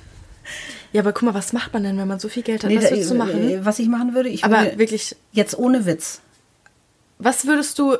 ja 0.93 1.01
aber 1.01 1.11
guck 1.11 1.23
mal, 1.23 1.33
was 1.33 1.51
macht 1.51 1.73
man 1.73 1.83
denn, 1.83 1.97
wenn 1.97 2.07
man 2.07 2.19
so 2.19 2.29
viel 2.29 2.43
Geld 2.43 2.63
hat? 2.63 2.69
Nee, 2.69 2.77
was 2.77 2.85
da- 2.85 2.91
würdest 2.91 3.11
du 3.11 3.15
machen? 3.15 3.49
äh, 3.49 3.65
Was 3.65 3.79
ich 3.79 3.89
machen 3.89 4.13
würde, 4.15 4.29
ich 4.29 4.43
Aber 4.45 4.61
würde 4.63 4.77
wirklich, 4.79 5.15
jetzt 5.33 5.57
ohne 5.57 5.85
Witz. 5.85 6.21
was 7.17 7.45
würdest 7.45 7.77
du 7.79 7.97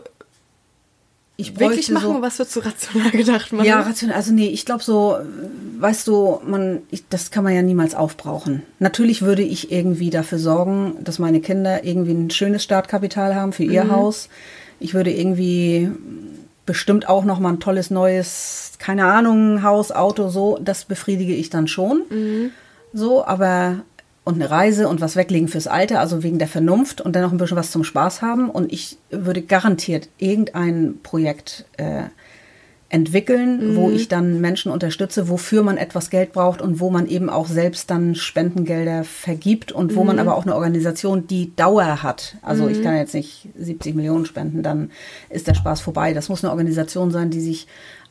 Ich 1.40 1.58
wirklich 1.58 1.88
bräuchte 1.88 1.94
machen 1.94 2.16
so, 2.16 2.22
was 2.22 2.38
würdest 2.38 2.56
du 2.56 2.60
rational 2.60 3.12
gedacht 3.12 3.54
machen? 3.54 3.66
Ja, 3.66 3.80
rational. 3.80 4.16
Also 4.16 4.34
nee, 4.34 4.48
ich 4.48 4.66
glaube 4.66 4.84
so, 4.84 5.16
äh, 5.16 5.82
weißt 5.82 6.08
du, 6.08 6.42
man, 6.46 6.82
ich, 6.92 7.08
das 7.08 7.32
kann 7.32 7.46
man 7.46 7.54
ja 7.54 7.62
niemals 7.62 7.96
aufbrauchen. 7.96 8.64
Natürlich 8.80 9.22
würde 9.22 9.42
ich 9.42 9.72
irgendwie 9.72 10.10
dafür 10.10 10.38
sorgen, 10.38 10.98
dass 11.02 11.18
meine 11.18 11.40
Kinder 11.40 11.86
irgendwie 11.86 12.12
ein 12.12 12.30
schönes 12.30 12.64
Startkapital 12.64 13.36
haben 13.36 13.54
für 13.54 13.64
ihr 13.64 13.90
Haus. 13.90 14.28
Ich 14.82 14.94
würde 14.94 15.14
irgendwie 15.14 15.90
bestimmt 16.66 17.08
auch 17.08 17.24
noch 17.24 17.40
mal 17.40 17.54
ein 17.54 17.60
tolles 17.60 17.90
neues, 17.90 18.74
keine 18.78 19.06
Ahnung, 19.06 19.64
Haus, 19.64 19.92
Auto, 19.92 20.30
so. 20.30 20.60
Das 20.62 20.86
befriedige 20.86 21.34
ich 21.34 21.50
dann 21.50 21.68
schon. 21.68 22.04
So, 22.94 23.26
aber 23.26 23.84
und 24.30 24.36
eine 24.36 24.52
Reise 24.52 24.88
und 24.88 25.02
was 25.02 25.16
weglegen 25.16 25.48
fürs 25.48 25.66
Alter, 25.66 26.00
also 26.00 26.22
wegen 26.22 26.38
der 26.38 26.48
Vernunft 26.48 27.02
und 27.02 27.16
dann 27.16 27.24
noch 27.24 27.32
ein 27.32 27.40
bisschen 27.40 27.58
was 27.58 27.72
zum 27.72 27.84
Spaß 27.84 28.22
haben. 28.22 28.52
Und 28.52 28.72
ich 28.72 28.98
würde 29.10 29.42
garantiert 29.42 30.08
irgendein 30.20 31.00
Projekt 31.02 31.66
äh, 31.78 32.04
entwickeln, 32.90 33.76
wo 33.76 33.90
ich 33.90 34.08
dann 34.08 34.40
Menschen 34.42 34.72
unterstütze, 34.72 35.30
wofür 35.30 35.64
man 35.64 35.78
etwas 35.78 36.10
Geld 36.10 36.34
braucht 36.34 36.62
und 36.62 36.80
wo 36.80 36.90
man 36.90 37.08
eben 37.08 37.30
auch 37.30 37.48
selbst 37.48 37.90
dann 37.92 38.16
Spendengelder 38.16 39.04
vergibt 39.04 39.72
und 39.72 39.96
wo 39.96 40.04
man 40.04 40.18
aber 40.18 40.36
auch 40.36 40.44
eine 40.44 40.56
Organisation, 40.56 41.28
die 41.28 41.56
Dauer 41.56 42.02
hat. 42.02 42.38
Also 42.42 42.68
ich 42.68 42.82
kann 42.82 42.96
jetzt 42.96 43.14
nicht 43.14 43.48
70 43.58 43.96
Millionen 43.96 44.26
spenden, 44.26 44.64
dann 44.64 44.92
ist 45.30 45.48
der 45.48 45.54
Spaß 45.54 45.82
vorbei. 45.82 46.14
Das 46.14 46.30
muss 46.30 46.44
eine 46.44 46.52
Organisation 46.52 47.12
sein, 47.12 47.30
die 47.30 47.42
sich 47.42 47.68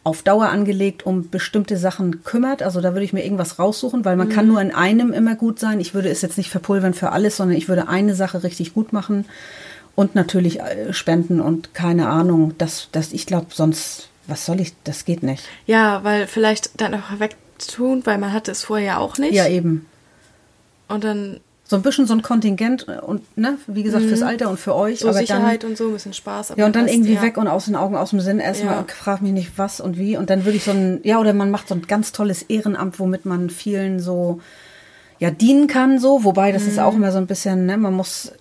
auf 0.08 0.22
Dauer 0.22 0.48
angelegt 0.48 1.04
um 1.06 1.28
bestimmte 1.28 1.76
Sachen 1.76 2.24
kümmert. 2.24 2.62
Also 2.62 2.80
da 2.80 2.92
würde 2.92 3.04
ich 3.04 3.12
mir 3.12 3.24
irgendwas 3.24 3.58
raussuchen, 3.58 4.04
weil 4.04 4.16
man 4.16 4.28
kann 4.28 4.48
nur 4.48 4.60
in 4.60 4.74
einem 4.74 5.12
immer 5.12 5.34
gut 5.34 5.58
sein. 5.58 5.80
Ich 5.80 5.94
würde 5.94 6.08
es 6.08 6.22
jetzt 6.22 6.38
nicht 6.38 6.50
verpulvern 6.50 6.94
für 6.94 7.12
alles, 7.12 7.36
sondern 7.36 7.56
ich 7.56 7.68
würde 7.68 7.88
eine 7.88 8.14
Sache 8.14 8.42
richtig 8.42 8.74
gut 8.74 8.92
machen 8.92 9.26
und 9.94 10.14
natürlich 10.14 10.60
äh, 10.60 10.92
spenden 10.92 11.40
und 11.40 11.74
keine 11.74 12.08
Ahnung, 12.08 12.54
dass 12.58 12.88
das 12.92 13.12
ich 13.12 13.26
glaube 13.26 13.48
sonst 13.50 14.08
was 14.26 14.44
soll 14.44 14.60
ich, 14.60 14.74
das 14.84 15.04
geht 15.04 15.22
nicht. 15.22 15.44
Ja, 15.66 16.04
weil 16.04 16.26
vielleicht 16.26 16.80
dann 16.80 16.94
einfach 16.94 17.18
wegtun, 17.18 18.02
weil 18.04 18.18
man 18.18 18.32
hatte 18.32 18.50
es 18.50 18.64
vorher 18.64 18.86
ja 18.86 18.98
auch 18.98 19.16
nicht. 19.16 19.32
Ja, 19.32 19.48
eben. 19.48 19.86
Und 20.86 21.02
dann 21.02 21.40
So 21.70 21.76
ein 21.76 21.82
bisschen 21.82 22.06
so 22.06 22.14
ein 22.14 22.22
Kontingent 22.22 22.86
äh, 22.88 22.98
und 23.00 23.20
ne, 23.36 23.58
wie 23.66 23.82
gesagt, 23.82 24.04
fürs 24.06 24.22
Alter 24.22 24.48
und 24.48 24.58
für 24.58 24.74
euch. 24.74 24.94
Mhm. 25.00 25.02
so 25.02 25.08
aber 25.10 25.18
Sicherheit 25.18 25.62
dann, 25.62 25.70
und 25.70 25.76
so, 25.76 25.88
ein 25.88 25.92
bisschen 25.92 26.14
Spaß. 26.14 26.50
aber 26.52 26.60
Ja, 26.60 26.66
und 26.66 26.74
dann 26.74 26.88
irgendwie 26.88 27.12
ja. 27.14 27.22
weg 27.22 27.36
und 27.36 27.46
aus 27.46 27.66
den 27.66 27.76
Augen, 27.76 27.94
aus 27.94 28.10
dem 28.10 28.20
Sinn 28.20 28.38
erstmal 28.40 28.74
Ja. 28.74 28.80
und 28.80 28.90
frag 28.90 29.20
mich 29.22 29.32
nicht 29.32 29.52
was 29.58 29.78
und 29.80 29.98
wie. 29.98 30.16
Und 30.16 30.30
dann 30.30 30.44
würde 30.46 30.56
ich 30.56 30.64
so 30.64 30.70
ein, 30.70 31.00
ja, 31.04 31.20
oder 31.20 31.34
man 31.34 31.50
macht 31.50 31.68
so 31.68 31.74
ein 31.74 31.82
ganz 31.82 32.10
tolles 32.12 32.42
Ehrenamt, 32.42 32.98
womit 32.98 33.26
man 33.26 33.50
vielen 33.50 34.00
so, 34.00 34.40
ja, 35.18 35.30
dienen 35.30 35.66
kann, 35.66 35.98
so. 35.98 36.24
Wobei, 36.24 36.52
das 36.52 36.62
Mhm. 36.62 36.68
ist 36.70 36.78
auch 36.80 36.94
immer 36.94 37.12
so 37.12 37.18
ein 37.18 37.26
bisschen, 37.26 37.66
ne, 37.66 37.76
man 37.76 37.92
muss 37.92 38.32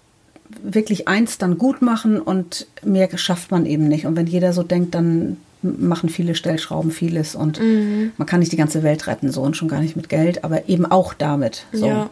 wirklich 0.64 1.10
eins 1.10 1.38
dann 1.38 1.58
gut 1.58 1.82
machen 1.82 2.22
und 2.22 2.66
mehr 2.82 3.10
schafft 3.18 3.52
man 3.52 3.66
eben 3.66 3.90
nicht. 3.90 4.06
Und 4.06 4.16
wenn 4.16 4.28
jeder 4.28 4.54
so 4.54 4.64
denkt, 4.64 4.96
dann 4.96 5.36
machen 5.62 6.08
viele 6.08 6.34
Stellschrauben 6.36 6.92
vieles 6.92 7.36
und 7.36 7.60
Mhm. 7.60 8.14
man 8.16 8.26
kann 8.26 8.40
nicht 8.40 8.54
die 8.54 8.58
ganze 8.58 8.84
Welt 8.84 9.08
retten, 9.08 9.32
so 9.32 9.42
und 9.42 9.58
schon 9.58 9.68
gar 9.68 9.82
nicht 9.82 9.98
mit 9.98 10.08
Geld, 10.08 10.46
aber 10.46 10.70
eben 10.70 10.86
auch 10.86 11.14
damit. 11.14 11.66
So. 11.74 11.88
Ja. 11.88 12.10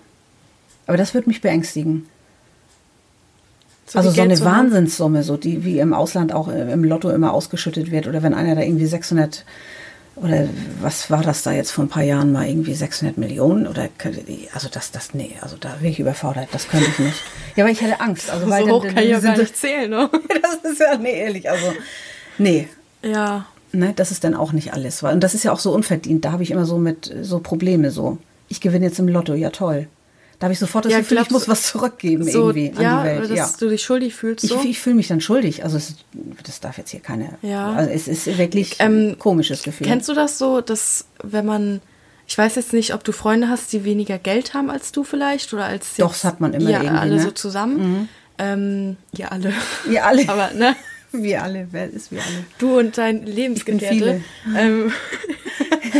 Aber 0.88 0.98
das 0.98 1.14
wird 1.14 1.28
mich 1.28 1.42
beängstigen. 1.42 2.08
So 3.88 4.00
also 4.00 4.10
so 4.10 4.16
Geld 4.16 4.32
eine. 4.32 4.42
Wahnsinnssumme, 4.42 5.24
so 5.24 5.38
die 5.38 5.64
wie 5.64 5.80
im 5.80 5.94
Ausland 5.94 6.34
auch 6.34 6.48
äh, 6.48 6.72
im 6.72 6.84
Lotto 6.84 7.10
immer 7.10 7.34
ausgeschüttet 7.34 7.92
wird 7.92 8.08
oder 8.08 8.24
wenn 8.24 8.34
einer 8.34 8.56
da 8.56 8.62
irgendwie 8.62 8.88
600 8.88 9.46
oder 10.16 10.48
was 10.82 11.12
war 11.12 11.22
das 11.22 11.44
da 11.44 11.52
jetzt 11.52 11.72
vor 11.72 11.84
ein 11.86 11.90
paar 11.90 12.04
Jahren 12.04 12.32
mal 12.32 12.48
irgendwie 12.48 12.74
600 12.74 13.18
Millionen 13.18 13.68
oder 13.68 13.90
also 14.54 14.70
das 14.72 14.92
das 14.92 15.14
nee, 15.14 15.32
also 15.42 15.58
da 15.60 15.76
wäre 15.82 15.92
ich 15.92 16.00
überfordert, 16.00 16.48
das 16.52 16.68
könnte 16.68 16.88
ich 16.90 17.00
nicht. 17.00 17.22
Ja, 17.56 17.64
aber 17.66 17.72
ich 17.72 17.82
hätte 17.82 18.00
Angst, 18.00 18.30
also 18.32 18.50
weil 18.50 18.62
so 18.62 18.68
dann- 18.68 18.76
hoch 18.76 18.84
kann 18.88 19.04
ich 19.04 19.10
ja 19.10 19.20
dann 19.20 19.34
gar 19.36 19.38
nicht 19.40 19.58
zählen, 19.58 19.90
ne? 19.90 20.10
Das 20.42 20.72
ist 20.72 20.80
ja 20.80 20.98
nee, 20.98 21.20
ehrlich, 21.20 21.50
also 21.50 21.74
nee, 22.38 22.68
Ja. 23.04 23.46
ne, 23.74 23.92
das 23.96 24.12
ist 24.12 24.24
dann 24.24 24.34
auch 24.36 24.52
nicht 24.54 24.74
alles, 24.74 25.04
weil 25.04 25.14
und 25.14 25.22
das 25.22 25.34
ist 25.36 25.44
ja 25.44 25.52
auch 25.52 25.60
so 25.60 25.72
unverdient, 25.74 26.24
da 26.26 26.32
habe 26.32 26.44
ich 26.44 26.50
immer 26.52 26.66
so 26.66 26.78
mit 26.78 27.14
so 27.22 27.40
Probleme 27.40 27.92
so. 27.92 28.18
Ich 28.48 28.62
gewinne 28.62 28.86
jetzt 28.86 29.00
im 29.00 29.08
Lotto, 29.10 29.34
ja 29.34 29.50
toll. 29.50 29.88
Da 30.40 30.46
habe 30.46 30.54
ich 30.54 30.60
sofort 30.60 30.86
das 30.86 30.92
Ja, 30.92 31.00
Gefühl, 31.00 31.20
ich 31.22 31.30
muss 31.32 31.48
was 31.48 31.64
zurückgeben 31.64 32.24
So, 32.30 32.50
irgendwie 32.52 32.82
ja, 32.82 33.00
an 33.00 33.04
die 33.04 33.10
Welt. 33.22 33.32
dass 33.32 33.38
ja. 33.38 33.50
du 33.58 33.70
dich 33.70 33.84
schuldig 33.84 34.14
fühlst. 34.16 34.46
So. 34.48 34.56
Ich, 34.60 34.66
ich 34.72 34.80
fühle 34.80 34.96
mich 34.98 35.08
dann 35.08 35.22
schuldig. 35.22 35.64
Also 35.64 35.78
es, 35.78 35.96
das 36.44 36.60
darf 36.60 36.78
jetzt 36.78 36.92
hier 36.92 37.00
keine. 37.00 37.38
Ja. 37.42 37.72
Also 37.72 37.90
es 37.92 38.08
ist 38.10 38.38
wirklich 38.38 38.76
Ähm, 38.80 39.12
ein 39.12 39.20
komisches 39.20 39.64
Gefühl. 39.64 39.88
Kennst 39.88 40.10
du 40.10 40.14
das 40.14 40.38
so, 40.38 40.60
dass 40.62 41.06
wenn 41.24 41.46
man, 41.46 41.82
ich 42.28 42.38
weiß 42.38 42.56
jetzt 42.56 42.74
nicht, 42.74 42.94
ob 42.94 43.04
du 43.06 43.14
Freunde 43.14 43.48
hast, 43.48 43.72
die 43.72 43.86
weniger 43.86 44.18
Geld 44.18 44.54
haben 44.54 44.70
als 44.70 44.92
du 44.92 45.04
vielleicht 45.06 45.54
oder 45.54 45.66
als 45.66 45.96
Doch, 45.96 46.12
jetzt- 46.12 46.24
das 46.26 46.32
hat 46.34 46.42
man 46.42 46.54
immer 46.54 46.70
ja, 46.70 46.82
irgendwie, 46.84 47.00
alle 47.00 47.16
ne? 47.16 47.22
so 47.22 47.32
zusammen. 47.32 48.10
Ähm, 48.38 48.98
ja, 49.14 49.30
alle. 49.30 49.54
Wir 49.88 50.06
alle. 50.06 50.24
Aber 50.28 50.52
ne, 50.52 50.76
wir 51.14 51.44
alle. 51.44 51.70
Wer 51.72 51.90
ist 51.90 52.12
wir 52.12 52.20
alle? 52.22 52.46
du 52.58 52.78
und 52.80 52.98
dein 52.98 53.26
Lebensgefährte. 53.26 54.22
Ähm, 54.58 54.92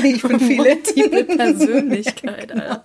ich 0.04 0.22
bin 0.22 0.40
viele. 0.42 0.76
multiple 0.76 1.24
Persönlichkeit, 1.24 2.52
Alter. 2.52 2.84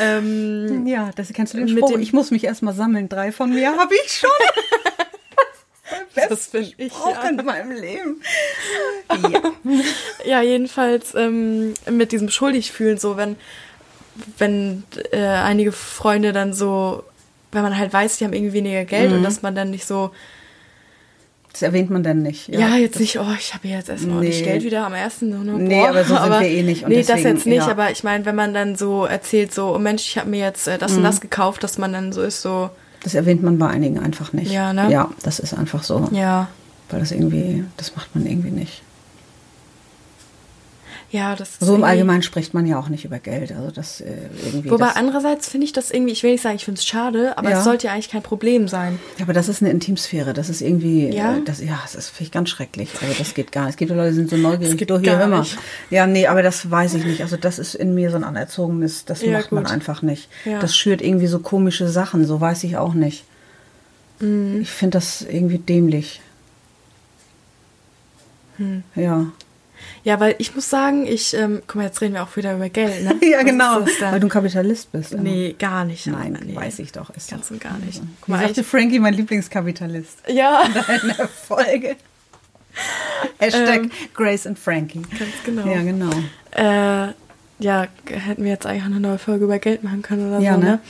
Ähm, 0.00 0.86
Ja, 0.86 1.10
das 1.16 1.32
kennst 1.32 1.54
du 1.54 1.58
den 1.58 1.68
Spruch. 1.68 1.90
dem- 1.92 2.00
ich 2.00 2.12
muss 2.12 2.30
mich 2.30 2.44
erstmal 2.44 2.74
sammeln. 2.74 3.08
Drei 3.08 3.32
von 3.32 3.50
mir 3.50 3.76
habe 3.76 3.94
ich 4.04 4.12
schon. 4.18 4.30
das 6.28 6.46
finde 6.46 6.72
ich. 6.78 6.92
Spruch 6.92 7.10
Ja. 7.22 7.28
in 7.28 7.36
meinem 7.44 7.70
Leben. 7.72 8.20
Ja. 9.30 9.42
ja, 10.24 10.42
jedenfalls 10.42 11.14
ähm, 11.14 11.74
mit 11.90 12.12
diesem 12.12 12.30
Schuldigfühlen, 12.30 12.98
so 12.98 13.16
wenn 13.16 13.36
wenn 14.38 14.84
äh, 15.10 15.18
einige 15.26 15.72
Freunde 15.72 16.32
dann 16.32 16.52
so, 16.54 17.02
wenn 17.50 17.62
man 17.62 17.76
halt 17.76 17.92
weiß, 17.92 18.18
die 18.18 18.24
haben 18.24 18.32
irgendwie 18.32 18.52
weniger 18.52 18.84
Geld 18.84 19.10
Mhm. 19.10 19.16
und 19.18 19.22
dass 19.24 19.42
man 19.42 19.56
dann 19.56 19.70
nicht 19.72 19.86
so, 19.86 20.12
Das 21.54 21.62
erwähnt 21.62 21.88
man 21.88 22.02
dann 22.02 22.20
nicht. 22.22 22.48
ja, 22.48 22.74
jetzt 22.76 22.98
nicht, 23.00 23.18
oh, 23.18 23.24
ich 23.38 23.54
habe 23.54 23.66
jetzt 23.68 23.88
erstmal 23.88 24.16
ordentlich 24.16 24.40
Nee. 24.40 24.44
Geld 24.44 24.64
wieder 24.64 24.84
am 24.84 24.92
ersten. 24.92 25.30
Ne, 25.30 25.52
Nee, 25.52 25.86
aber 25.86 26.04
so 26.04 26.16
sind 26.16 26.28
wir 26.30 26.42
eh 26.42 26.62
nicht 26.64 26.82
und 26.82 26.88
nee, 26.90 26.96
das 26.96 27.06
deswegen, 27.06 27.28
jetzt 27.36 27.46
nicht, 27.46 27.56
ja. 27.58 27.68
aber 27.70 27.90
ich 27.92 28.02
meine, 28.04 28.26
wenn 28.26 28.34
man 28.34 28.52
dann 28.52 28.74
so 28.74 29.04
erzählt, 29.04 29.54
so, 29.54 29.72
oh 29.74 29.78
Mensch, 29.78 30.02
ich 30.02 30.18
habe 30.18 30.28
mir 30.28 30.40
jetzt 30.40 30.66
äh, 30.66 30.78
das 30.78 30.92
und 30.92 30.98
Mhm. 30.98 31.04
das 31.04 31.20
gekauft, 31.20 31.62
dass 31.62 31.78
man 31.78 31.92
dann 31.92 32.12
so 32.12 32.22
ist, 32.22 32.42
so, 32.42 32.70
Das 33.04 33.14
erwähnt 33.14 33.42
man 33.44 33.56
bei 33.58 33.68
einigen 33.68 34.00
einfach 34.00 34.32
nicht. 34.32 34.50
Ja, 34.50 34.72
ne? 34.72 34.90
Ja, 34.90 35.10
das 35.22 35.38
ist 35.38 35.54
einfach 35.54 35.84
so. 35.84 36.08
ja, 36.10 36.48
Weil 36.90 36.98
das 37.00 37.12
irgendwie, 37.12 37.64
das 37.76 37.94
macht 37.94 38.14
man 38.16 38.26
irgendwie 38.26 38.50
nicht. 38.50 38.82
Ja, 41.14 41.36
das 41.36 41.50
ist 41.50 41.60
So 41.60 41.76
im 41.76 41.84
Allgemeinen 41.84 42.22
spricht 42.22 42.54
man 42.54 42.66
ja 42.66 42.76
auch 42.76 42.88
nicht 42.88 43.04
über 43.04 43.20
Geld. 43.20 43.52
Also 43.52 43.70
das 43.70 44.00
äh, 44.00 44.06
irgendwie. 44.44 44.68
Wobei 44.70 44.86
das, 44.86 44.96
andererseits 44.96 45.48
finde 45.48 45.64
ich 45.64 45.72
das 45.72 45.92
irgendwie, 45.92 46.12
ich 46.12 46.24
will 46.24 46.32
nicht 46.32 46.42
sagen, 46.42 46.56
ich 46.56 46.64
finde 46.64 46.80
es 46.80 46.84
schade, 46.84 47.38
aber 47.38 47.50
Ja. 47.50 47.58
es 47.58 47.64
sollte 47.64 47.86
ja 47.86 47.92
eigentlich 47.92 48.08
kein 48.08 48.22
Problem 48.24 48.66
sein. 48.66 48.98
Ja, 49.18 49.22
aber 49.24 49.32
das 49.32 49.48
ist 49.48 49.62
eine 49.62 49.70
Intimsphäre. 49.70 50.32
Das 50.32 50.48
ist 50.48 50.60
irgendwie, 50.60 51.08
Ja? 51.14 51.36
äh, 51.36 51.42
das, 51.44 51.60
ja, 51.60 51.78
das 51.84 51.94
ist 51.94 52.08
finde 52.08 52.24
ich 52.24 52.30
ganz 52.32 52.48
schrecklich. 52.48 52.90
Also 53.00 53.14
das 53.16 53.32
geht 53.34 53.52
gar 53.52 53.62
nicht. 53.66 53.74
Es 53.74 53.76
gibt 53.76 53.92
Leute, 53.92 54.08
die 54.10 54.16
sind 54.16 54.28
so 54.30 54.36
neugierig. 54.36 54.70
Das 54.70 54.76
geht 54.78 54.90
du, 54.90 54.98
hier, 54.98 55.26
mal. 55.28 55.38
nicht. 55.40 55.56
Ja, 55.90 56.06
nee, 56.08 56.26
aber 56.26 56.42
das 56.42 56.68
weiß 56.68 56.94
ich 56.94 57.04
nicht. 57.04 57.22
Also 57.22 57.36
das 57.36 57.60
ist 57.60 57.76
in 57.76 57.94
mir 57.94 58.10
so 58.10 58.16
ein 58.16 58.24
anerzogenes, 58.24 59.04
das 59.04 59.22
Ja, 59.22 59.38
macht 59.38 59.52
man 59.52 59.64
gut. 59.64 59.72
einfach 59.72 60.02
nicht. 60.02 60.28
Ja. 60.44 60.58
Das 60.58 60.76
schürt 60.76 61.00
irgendwie 61.00 61.28
so 61.28 61.38
komische 61.38 61.88
Sachen. 61.88 62.24
So 62.26 62.40
weiß 62.40 62.64
ich 62.64 62.76
auch 62.76 62.94
nicht. 62.94 63.24
Mhm. 64.18 64.62
Ich 64.62 64.70
finde 64.70 64.98
das 64.98 65.22
irgendwie 65.22 65.58
dämlich. 65.58 66.20
Hm. 68.56 68.82
Ja. 68.96 69.26
Ja, 70.02 70.20
weil 70.20 70.34
ich 70.38 70.54
muss 70.54 70.68
sagen, 70.70 71.06
ich, 71.06 71.34
ähm, 71.34 71.62
guck 71.66 71.76
mal, 71.76 71.84
jetzt 71.84 72.00
reden 72.00 72.14
wir 72.14 72.22
auch 72.22 72.36
wieder 72.36 72.54
über 72.54 72.68
Geld, 72.68 73.04
ne? 73.04 73.14
ja, 73.28 73.38
Was 73.38 73.44
genau. 73.44 73.80
Weil 74.00 74.20
du 74.20 74.26
ein 74.26 74.30
Kapitalist 74.30 74.92
bist. 74.92 75.12
Nee, 75.14 75.54
gar 75.58 75.84
nicht. 75.84 76.06
Nein, 76.06 76.36
aber 76.36 76.44
nee. 76.44 76.54
weiß 76.56 76.78
ich 76.78 76.92
doch. 76.92 77.10
Ist 77.10 77.30
Ganz 77.30 77.50
und 77.50 77.60
gar 77.60 77.76
nicht. 77.78 77.98
Also. 78.00 78.02
Guck 78.20 78.28
mal, 78.28 78.40
sagte 78.40 78.60
ich, 78.62 78.66
Frankie, 78.66 78.98
mein 78.98 79.14
Lieblingskapitalist. 79.14 80.18
ja, 80.28 80.62
In 81.02 81.12
der 81.16 81.28
Folge. 81.28 81.96
Hashtag 83.38 83.82
Ähm, 83.84 83.90
Grace 84.14 84.46
and 84.46 84.58
Frankie. 84.58 85.02
ganz 85.02 85.30
genau. 85.44 85.66
Ja, 85.66 85.82
genau. 85.82 86.10
Äh, 86.50 87.12
ja, 87.60 87.86
hätten 88.10 88.42
wir 88.44 88.50
jetzt 88.50 88.66
eigentlich 88.66 88.82
auch 88.82 88.86
eine 88.86 89.00
neue 89.00 89.18
Folge 89.18 89.44
über 89.44 89.58
Geld 89.58 89.84
machen 89.84 90.02
können 90.02 90.28
oder 90.28 90.40
Ja, 90.40 90.54
so, 90.54 90.60
ne? 90.60 90.66
ne? 90.66 90.80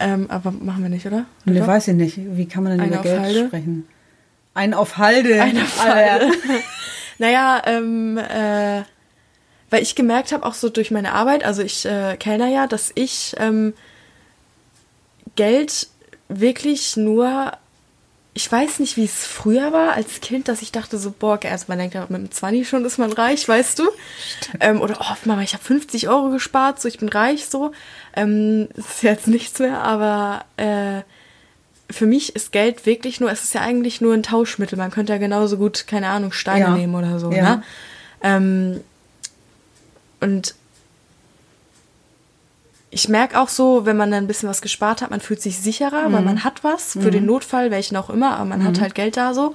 Ähm, 0.00 0.26
aber 0.30 0.50
machen 0.50 0.82
wir 0.82 0.88
nicht, 0.88 1.06
oder? 1.06 1.26
Nee, 1.44 1.58
Oder? 1.58 1.66
weiß 1.66 1.88
ich 1.88 1.94
nicht. 1.94 2.18
Wie 2.18 2.46
kann 2.46 2.62
man 2.64 2.72
denn 2.72 2.80
Einen 2.80 2.92
über 2.94 3.02
Geld 3.02 3.20
Halde? 3.20 3.46
sprechen? 3.46 3.86
Ein 4.54 4.74
auf 4.74 4.96
Halde. 4.98 5.40
Ein 5.42 5.58
auf. 5.58 5.84
Halde. 5.84 6.32
Naja, 7.20 7.62
ähm, 7.66 8.16
äh, 8.16 8.82
weil 9.68 9.82
ich 9.82 9.94
gemerkt 9.94 10.32
habe, 10.32 10.46
auch 10.46 10.54
so 10.54 10.70
durch 10.70 10.90
meine 10.90 11.12
Arbeit, 11.12 11.44
also 11.44 11.60
ich 11.60 11.84
äh, 11.84 12.16
kellner 12.16 12.48
ja, 12.48 12.66
dass 12.66 12.90
ich 12.94 13.34
ähm, 13.36 13.74
Geld 15.36 15.88
wirklich 16.30 16.96
nur, 16.96 17.52
ich 18.32 18.50
weiß 18.50 18.78
nicht, 18.78 18.96
wie 18.96 19.04
es 19.04 19.26
früher 19.26 19.70
war 19.70 19.92
als 19.92 20.22
Kind, 20.22 20.48
dass 20.48 20.62
ich 20.62 20.72
dachte 20.72 20.96
so, 20.96 21.10
boah, 21.10 21.38
also 21.44 21.66
man 21.68 21.78
denkt 21.78 21.94
ja, 21.94 22.06
mit 22.08 22.22
dem 22.22 22.30
20 22.30 22.66
schon 22.66 22.86
ist 22.86 22.96
man 22.96 23.12
reich, 23.12 23.46
weißt 23.46 23.80
du? 23.80 23.90
Ähm, 24.58 24.80
oder, 24.80 24.96
oh, 24.98 25.14
Mama, 25.26 25.42
ich 25.42 25.52
habe 25.52 25.62
50 25.62 26.08
Euro 26.08 26.30
gespart, 26.30 26.80
so, 26.80 26.88
ich 26.88 27.00
bin 27.00 27.10
reich, 27.10 27.44
so. 27.44 27.72
Ähm, 28.16 28.70
das 28.74 28.86
ist 28.86 29.02
jetzt 29.02 29.28
nichts 29.28 29.58
mehr, 29.58 29.82
aber 29.82 30.46
äh, 30.56 31.02
für 31.90 32.06
mich 32.06 32.34
ist 32.36 32.52
Geld 32.52 32.86
wirklich 32.86 33.20
nur, 33.20 33.30
es 33.30 33.42
ist 33.44 33.54
ja 33.54 33.62
eigentlich 33.62 34.00
nur 34.00 34.14
ein 34.14 34.22
Tauschmittel. 34.22 34.78
Man 34.78 34.90
könnte 34.90 35.12
ja 35.12 35.18
genauso 35.18 35.56
gut, 35.56 35.86
keine 35.86 36.08
Ahnung, 36.08 36.32
Steine 36.32 36.66
Ja. 36.66 36.74
nehmen 36.76 36.94
oder 36.94 37.18
so. 37.18 37.32
Ja. 37.32 37.56
Ne? 37.56 37.62
Ähm, 38.22 38.80
und 40.20 40.54
ich 42.92 43.08
merke 43.08 43.38
auch 43.40 43.48
so, 43.48 43.86
wenn 43.86 43.96
man 43.96 44.10
dann 44.10 44.24
ein 44.24 44.26
bisschen 44.26 44.48
was 44.48 44.62
gespart 44.62 45.00
hat, 45.00 45.10
man 45.10 45.20
fühlt 45.20 45.40
sich 45.40 45.58
sicherer, 45.58 46.08
Mhm. 46.08 46.12
weil 46.12 46.22
man 46.22 46.44
hat 46.44 46.64
was 46.64 46.92
für 47.00 47.10
den 47.10 47.24
Notfall, 47.24 47.70
welchen 47.70 47.96
auch 47.96 48.10
immer, 48.10 48.36
aber 48.36 48.44
man 48.46 48.64
hat 48.64 48.80
halt 48.80 48.94
Geld 48.94 49.16
da 49.16 49.32
so. 49.32 49.54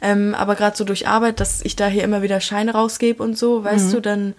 Ähm, 0.00 0.34
aber 0.36 0.54
gerade 0.54 0.76
so 0.76 0.84
durch 0.84 1.08
Arbeit, 1.08 1.40
dass 1.40 1.60
ich 1.64 1.74
da 1.74 1.88
hier 1.88 2.04
immer 2.04 2.22
wieder 2.22 2.40
Scheine 2.40 2.72
rausgebe 2.72 3.20
und 3.20 3.36
so, 3.36 3.64
weißt 3.64 3.88
Mhm. 3.88 3.92
du, 3.92 4.00
dann 4.00 4.34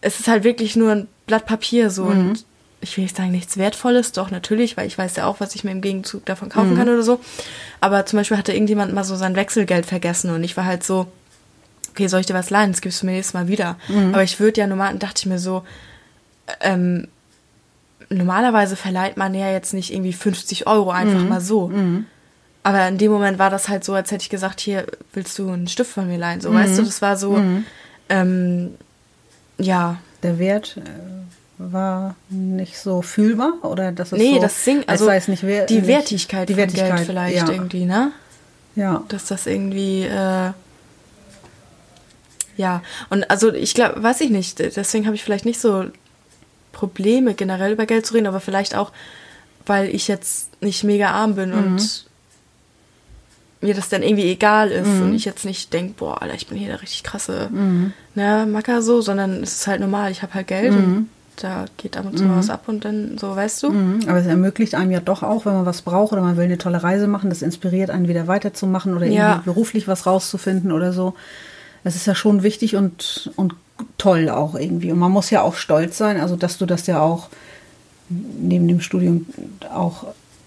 es 0.00 0.18
ist 0.20 0.26
halt 0.28 0.42
wirklich 0.44 0.74
nur 0.76 0.90
ein 0.92 1.08
Blatt 1.26 1.46
Papier 1.46 1.88
so 1.90 2.04
Mhm. 2.04 2.10
und 2.30 2.44
ich 2.80 2.96
will 2.96 3.04
nicht 3.04 3.16
sagen 3.16 3.30
nichts 3.32 3.56
Wertvolles, 3.56 4.12
doch 4.12 4.30
natürlich, 4.30 4.76
weil 4.76 4.86
ich 4.86 4.96
weiß 4.98 5.16
ja 5.16 5.26
auch, 5.26 5.40
was 5.40 5.54
ich 5.54 5.64
mir 5.64 5.70
im 5.72 5.80
Gegenzug 5.80 6.24
davon 6.26 6.48
kaufen 6.50 6.72
Mhm. 6.74 6.76
kann 6.76 6.88
oder 6.88 7.02
so. 7.02 7.20
Aber 7.80 8.06
zum 8.06 8.18
Beispiel 8.18 8.36
hatte 8.36 8.52
irgendjemand 8.52 8.92
mal 8.94 9.04
so 9.04 9.16
sein 9.16 9.34
Wechselgeld 9.36 9.86
vergessen 9.86 10.30
und 10.30 10.44
ich 10.44 10.56
war 10.56 10.64
halt 10.66 10.84
so, 10.84 11.06
okay, 11.90 12.06
soll 12.08 12.20
ich 12.20 12.26
dir 12.26 12.34
was 12.34 12.50
leihen? 12.50 12.72
Das 12.72 12.80
gibst 12.82 13.02
du 13.02 13.06
mir 13.06 13.12
nächstes 13.12 13.34
Mal 13.34 13.48
wieder. 13.48 13.76
Mhm. 13.88 14.12
Aber 14.14 14.22
ich 14.22 14.38
würde 14.38 14.60
ja 14.60 14.66
normal, 14.66 14.96
dachte 14.98 15.20
ich 15.20 15.26
mir 15.26 15.38
so, 15.38 15.64
ähm, 16.60 17.08
normalerweise 18.10 18.76
verleiht 18.76 19.16
man 19.16 19.34
ja 19.34 19.50
jetzt 19.50 19.74
nicht 19.74 19.92
irgendwie 19.92 20.12
50 20.12 20.66
Euro 20.66 20.90
einfach 20.90 21.22
Mhm. 21.22 21.28
mal 21.28 21.40
so. 21.40 21.72
Aber 22.62 22.88
in 22.88 22.98
dem 22.98 23.10
Moment 23.12 23.38
war 23.38 23.48
das 23.50 23.68
halt 23.68 23.84
so, 23.84 23.94
als 23.94 24.10
hätte 24.10 24.22
ich 24.22 24.28
gesagt, 24.30 24.60
hier 24.60 24.86
willst 25.12 25.38
du 25.38 25.48
einen 25.50 25.68
Stift 25.68 25.90
von 25.92 26.06
mir 26.08 26.18
leihen. 26.18 26.40
So, 26.40 26.52
weißt 26.52 26.78
du, 26.78 26.82
Mhm. 26.82 26.86
das 26.86 27.02
war 27.02 27.16
so, 27.16 27.40
ähm, 28.08 28.74
ja, 29.58 29.98
Der 30.22 30.38
Wert 30.38 30.76
äh, 30.78 30.80
war 31.58 32.14
nicht 32.28 32.78
so 32.78 33.00
fühlbar 33.02 33.54
oder 33.62 33.90
das 33.92 34.12
ist 34.12 34.18
nee, 34.18 34.34
so, 34.34 34.40
das 34.42 34.66
als 34.68 34.86
also 34.88 35.08
es 35.10 35.28
nicht 35.28 35.42
wer- 35.42 35.66
die 35.66 35.76
nicht- 35.76 35.86
Wertigkeit 35.86 36.48
die 36.48 36.52
von 36.54 36.58
Wertigkeit 36.62 36.96
Geld 36.96 37.06
vielleicht 37.06 37.36
ja. 37.48 37.48
irgendwie, 37.54 37.84
ne? 37.86 38.12
Ja. 38.74 39.02
dass 39.08 39.24
das 39.26 39.46
irgendwie 39.46 40.02
äh, 40.02 40.50
ja 42.56 42.82
und 43.10 43.30
also 43.30 43.52
ich 43.52 43.74
glaube 43.74 44.02
weiß 44.02 44.20
ich 44.22 44.30
nicht 44.30 44.58
deswegen 44.58 45.06
habe 45.06 45.14
ich 45.16 45.24
vielleicht 45.24 45.44
nicht 45.44 45.60
so 45.60 45.84
Probleme 46.72 47.34
generell 47.34 47.72
über 47.72 47.86
Geld 47.86 48.06
zu 48.06 48.14
reden 48.14 48.26
aber 48.26 48.40
vielleicht 48.40 48.74
auch 48.74 48.92
weil 49.66 49.88
ich 49.94 50.08
jetzt 50.08 50.62
nicht 50.62 50.84
mega 50.84 51.10
arm 51.10 51.34
bin 51.34 51.50
Mhm. 51.50 51.56
und 51.72 52.06
mir 53.62 53.74
das 53.74 53.88
dann 53.88 54.02
irgendwie 54.02 54.30
egal 54.30 54.70
ist 54.70 54.86
und 54.86 55.14
ich 55.14 55.24
jetzt 55.24 55.44
nicht 55.46 55.72
denke 55.72 55.94
boah 55.96 56.20
Alter 56.22 56.34
ich 56.34 56.46
bin 56.46 56.58
hier 56.58 56.68
der 56.68 56.82
richtig 56.82 57.02
krasse 57.02 57.48
Mhm. 57.50 57.92
ne 58.14 58.46
Macker 58.46 58.82
so 58.82 59.00
sondern 59.00 59.42
es 59.42 59.54
ist 59.54 59.66
halt 59.66 59.80
normal 59.80 60.10
ich 60.12 60.22
habe 60.22 60.34
halt 60.34 60.46
Geld 60.48 60.72
und 60.72 61.08
da 61.36 61.66
geht 61.76 61.96
ab 61.96 62.06
und 62.06 62.16
zu 62.18 62.24
mal 62.24 62.38
was 62.38 62.50
ab 62.50 62.64
und 62.66 62.84
dann 62.84 63.18
so 63.18 63.34
weißt 63.36 63.62
du 63.62 63.70
Mhm. 63.70 64.00
Aber 64.08 64.18
es 64.18 64.26
ermöglicht 64.26 64.74
einem 64.74 64.90
ja 64.90 65.00
doch 65.00 65.22
auch, 65.22 65.44
wenn 65.46 65.54
man 65.54 65.66
was 65.66 65.82
braucht 65.82 66.12
oder 66.12 66.22
man 66.22 66.36
will 66.36 66.44
eine 66.44 66.58
tolle 66.58 66.82
Reise 66.82 67.06
machen, 67.06 67.30
das 67.30 67.42
inspiriert 67.42 67.90
einen 67.90 68.08
wieder 68.08 68.26
weiterzumachen 68.26 68.92
oder 68.94 69.04
irgendwie 69.06 69.16
Ja. 69.16 69.42
beruflich 69.44 69.86
was 69.88 70.06
rauszufinden 70.06 70.72
oder 70.72 70.92
so. 70.92 71.14
Das 71.84 71.94
ist 71.94 72.06
ja 72.06 72.14
schon 72.14 72.42
wichtig 72.42 72.74
und, 72.76 73.30
und 73.36 73.54
toll 73.98 74.28
auch 74.30 74.54
irgendwie. 74.54 74.90
Und 74.92 74.98
man 74.98 75.12
muss 75.12 75.30
ja 75.30 75.42
auch 75.42 75.54
stolz 75.54 75.98
sein, 75.98 76.20
also 76.20 76.34
dass 76.36 76.58
du 76.58 76.66
das 76.66 76.86
ja 76.86 77.00
auch 77.00 77.28
neben 78.08 78.66
dem 78.68 78.80
Studium 78.80 79.26
auch, 79.72 80.06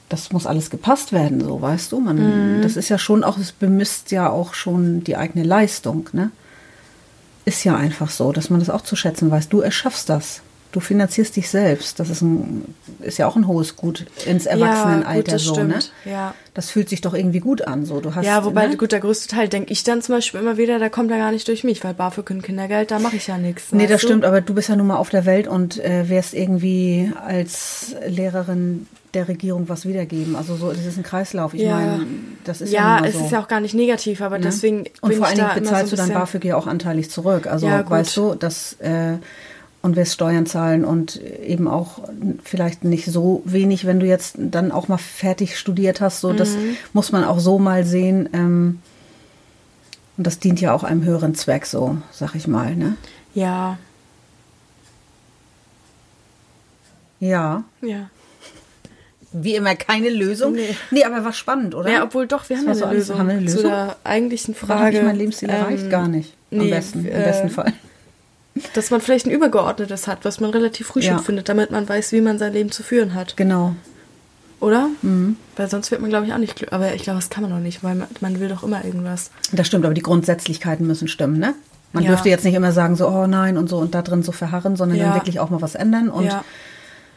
das 0.10 0.32
muss 0.32 0.48
alles 0.48 0.70
gepasst 0.70 1.12
werden, 1.14 1.40
so 1.42 1.62
weißt 1.62 1.92
du. 1.92 2.00
Man, 2.00 2.62
Das 2.62 2.76
ist 2.78 2.90
ja 2.90 2.98
schon 2.98 3.24
auch, 3.24 3.38
es 3.38 3.52
bemisst 3.52 4.12
ja 4.12 4.30
auch 4.30 4.54
schon 4.54 5.04
die 5.04 5.16
eigene 5.18 5.44
Leistung, 5.46 6.10
ne? 6.14 6.32
Ist 7.46 7.64
ja 7.64 7.76
einfach 7.76 8.10
so, 8.10 8.32
dass 8.32 8.50
man 8.50 8.60
das 8.60 8.70
auch 8.70 8.82
zu 8.82 8.96
schätzen 8.96 9.30
weiß. 9.32 9.50
Du 9.50 9.62
erschaffst 9.62 10.10
das. 10.10 10.42
Du 10.72 10.80
finanzierst 10.80 11.36
dich 11.36 11.50
selbst. 11.50 12.00
Das 12.00 12.12
ist, 12.12 12.22
ein, 12.22 12.76
ist 13.02 13.18
ja 13.18 13.28
auch 13.28 13.36
ein 13.36 13.48
hohes 13.48 13.76
Gut 13.76 14.06
ins 14.28 14.46
Erwachsenenalter 14.46 15.10
ja, 15.10 15.16
gut, 15.16 15.32
das 15.32 15.44
so, 15.44 15.54
stimmt. 15.56 15.70
ne? 15.70 16.12
ja 16.12 16.36
Das 16.54 16.70
fühlt 16.70 16.90
sich 16.90 17.02
doch 17.02 17.16
irgendwie 17.16 17.40
gut 17.40 17.64
an. 17.64 17.86
So, 17.86 18.00
du 18.02 18.14
hast, 18.14 18.24
Ja, 18.24 18.46
wobei, 18.46 18.68
ne? 18.68 18.78
gut, 18.78 18.92
der 18.92 19.00
größte 19.00 19.28
Teil 19.30 19.48
denke 19.50 19.74
ich 19.74 19.84
dann 19.84 20.04
zum 20.04 20.14
Beispiel 20.16 20.40
immer 20.40 20.58
wieder, 20.58 20.78
da 20.78 20.90
kommt 20.90 21.10
er 21.10 21.18
gar 21.18 21.32
nicht 21.32 21.48
durch 21.48 21.64
mich, 21.64 21.84
weil 21.84 21.96
BAföG 21.96 22.30
und 22.30 22.44
Kindergeld, 22.44 22.92
da 22.92 23.00
mache 23.00 23.16
ich 23.16 23.26
ja 23.26 23.40
nichts. 23.40 23.72
Nee, 23.72 23.88
das 23.88 24.02
du? 24.02 24.08
stimmt, 24.08 24.26
aber 24.26 24.42
du 24.42 24.54
bist 24.54 24.70
ja 24.70 24.76
nun 24.76 24.86
mal 24.86 24.98
auf 24.98 25.10
der 25.10 25.26
Welt 25.26 25.48
und 25.48 25.84
äh, 25.84 26.08
wirst 26.08 26.36
irgendwie 26.36 27.12
als 27.26 27.96
Lehrerin 28.08 28.86
der 29.16 29.28
Regierung 29.28 29.70
was 29.70 29.88
wiedergeben. 29.88 30.36
Also 30.36 30.56
so, 30.56 30.72
das 30.72 30.86
ist 30.86 30.98
ein 30.98 31.04
Kreislauf. 31.04 31.56
Ich 31.56 31.62
Ja. 31.62 31.78
meine, 31.80 32.06
das 32.44 32.62
ist 32.62 32.72
ja, 32.72 33.00
Ja, 33.00 33.06
es 33.08 33.14
so. 33.18 33.26
ist 33.26 33.32
ja 33.32 33.42
auch 33.42 33.48
gar 33.48 33.60
nicht 33.60 33.74
negativ, 33.74 34.22
aber 34.22 34.38
ne? 34.38 34.44
deswegen 34.46 34.86
und 35.02 35.16
vor 35.16 35.26
allen 35.26 35.36
Dingen 35.36 35.50
bezahlst 35.56 35.90
so 35.90 35.96
du 35.96 36.02
bisschen, 36.04 36.14
BAföG 36.14 36.46
ja 36.46 36.56
auch 36.56 36.68
anteilig 36.68 37.10
zurück. 37.10 37.48
Also 37.48 37.66
Ja, 37.66 37.90
weißt 37.90 38.16
du, 38.16 38.36
dass 38.36 38.74
äh, 38.74 39.14
und 39.82 39.96
wirst 39.96 40.14
Steuern 40.14 40.46
zahlen 40.46 40.84
und 40.84 41.16
eben 41.22 41.68
auch 41.68 42.02
vielleicht 42.44 42.84
nicht 42.84 43.06
so 43.06 43.42
wenig, 43.46 43.86
wenn 43.86 44.00
du 44.00 44.06
jetzt 44.06 44.36
dann 44.38 44.72
auch 44.72 44.88
mal 44.90 44.98
fertig 44.98 45.58
studiert 45.58 46.02
hast. 46.02 46.20
So, 46.22 46.34
das 46.34 46.50
Mhm. 46.52 46.76
muss 46.94 47.12
man 47.14 47.24
auch 47.24 47.40
so 47.40 47.60
mal 47.60 47.86
sehen. 47.86 48.28
Ähm, 48.34 48.80
und 50.18 50.28
das 50.28 50.40
dient 50.40 50.60
ja 50.60 50.74
auch 50.74 50.84
einem 50.84 51.04
höheren 51.06 51.34
Zweck, 51.34 51.66
so 51.66 51.98
sag 52.12 52.36
ich 52.36 52.46
mal. 52.48 52.76
Ne? 52.76 52.98
Ja, 53.34 53.78
Ja. 57.20 57.64
ja. 57.82 58.10
Wie 59.32 59.56
immer 59.56 59.76
keine 59.76 60.10
Lösung. 60.10 60.54
Nee. 60.54 60.76
Nee, 60.90 61.04
aber 61.04 61.24
war 61.24 61.34
spannend, 61.34 61.76
oder? 61.76 61.92
Ja, 61.92 62.04
obwohl 62.04 62.26
doch, 62.28 62.50
wir 62.50 62.58
haben 62.58 62.66
Das 62.66 62.78
eine 62.78 62.80
so 62.80 62.86
alles- 62.86 62.98
Lösung, 63.10 63.20
haben 63.20 63.30
eine 63.30 63.46
zu 63.46 63.58
Lösung? 63.58 63.70
der 63.72 63.96
eigentlichen 64.04 64.56
Frage. 64.56 64.98
Ich 64.98 65.04
mein 65.04 65.16
Lebensstil 65.18 65.50
erreicht 65.50 65.84
ähm, 65.84 65.90
gar 65.90 66.08
nicht. 66.08 66.34
Am 66.52 66.58
nee, 66.58 66.70
besten, 66.70 67.00
im 67.06 67.12
äh, 67.12 67.24
besten 67.24 67.50
Fall. 67.50 67.74
Dass 68.74 68.92
man 68.92 69.02
vielleicht 69.02 69.26
ein 69.26 69.32
übergeordnetes 69.32 70.08
hat, 70.08 70.20
was 70.26 70.40
man 70.40 70.50
relativ 70.52 70.88
früh 70.88 71.02
Ja. 71.02 71.14
schon 71.16 71.24
findet, 71.24 71.50
damit 71.50 71.72
man 71.72 71.88
weiß, 71.88 72.12
wie 72.12 72.22
man 72.22 72.38
sein 72.40 72.54
Leben 72.54 72.72
zu 72.72 72.84
führen 72.84 73.14
hat. 73.14 73.38
Genau. 73.38 73.76
Oder? 74.60 74.90
Mhm. 75.02 75.38
Weil 75.56 75.70
sonst 75.70 75.90
wird 75.92 76.02
man, 76.02 76.10
glaube 76.10 76.26
ich, 76.26 76.34
auch 76.34 76.38
nicht 76.38 76.56
glücklich. 76.56 76.74
Aber 76.74 76.94
ich 76.94 77.04
glaube, 77.04 77.20
das 77.20 77.30
kann 77.30 77.44
man 77.44 77.52
noch 77.52 77.60
nicht, 77.60 77.84
weil 77.84 77.96
man, 77.96 78.08
man 78.20 78.40
will 78.40 78.50
doch 78.50 78.64
immer 78.64 78.84
irgendwas. 78.84 79.32
Das 79.54 79.68
stimmt, 79.68 79.86
aber 79.86 79.94
die 79.94 80.02
Grundsätzlichkeiten 80.02 80.86
müssen 80.86 81.08
stimmen, 81.08 81.38
ne? 81.40 81.56
Man 81.94 82.04
Ja. 82.04 82.10
dürfte 82.10 82.30
jetzt 82.30 82.44
nicht 82.46 82.54
immer 82.56 82.72
sagen, 82.72 82.96
so, 82.96 83.08
oh 83.08 83.26
nein 83.26 83.58
und 83.58 83.68
so 83.70 83.78
und 83.78 83.96
da 83.96 84.02
drin 84.02 84.22
so 84.22 84.32
verharren, 84.32 84.76
sondern 84.76 84.98
Ja. 85.00 85.06
dann 85.06 85.16
wirklich 85.16 85.40
auch 85.40 85.50
mal 85.50 85.62
was 85.62 85.76
ändern 85.76 86.10
und 86.10 86.26
ja. 86.26 86.44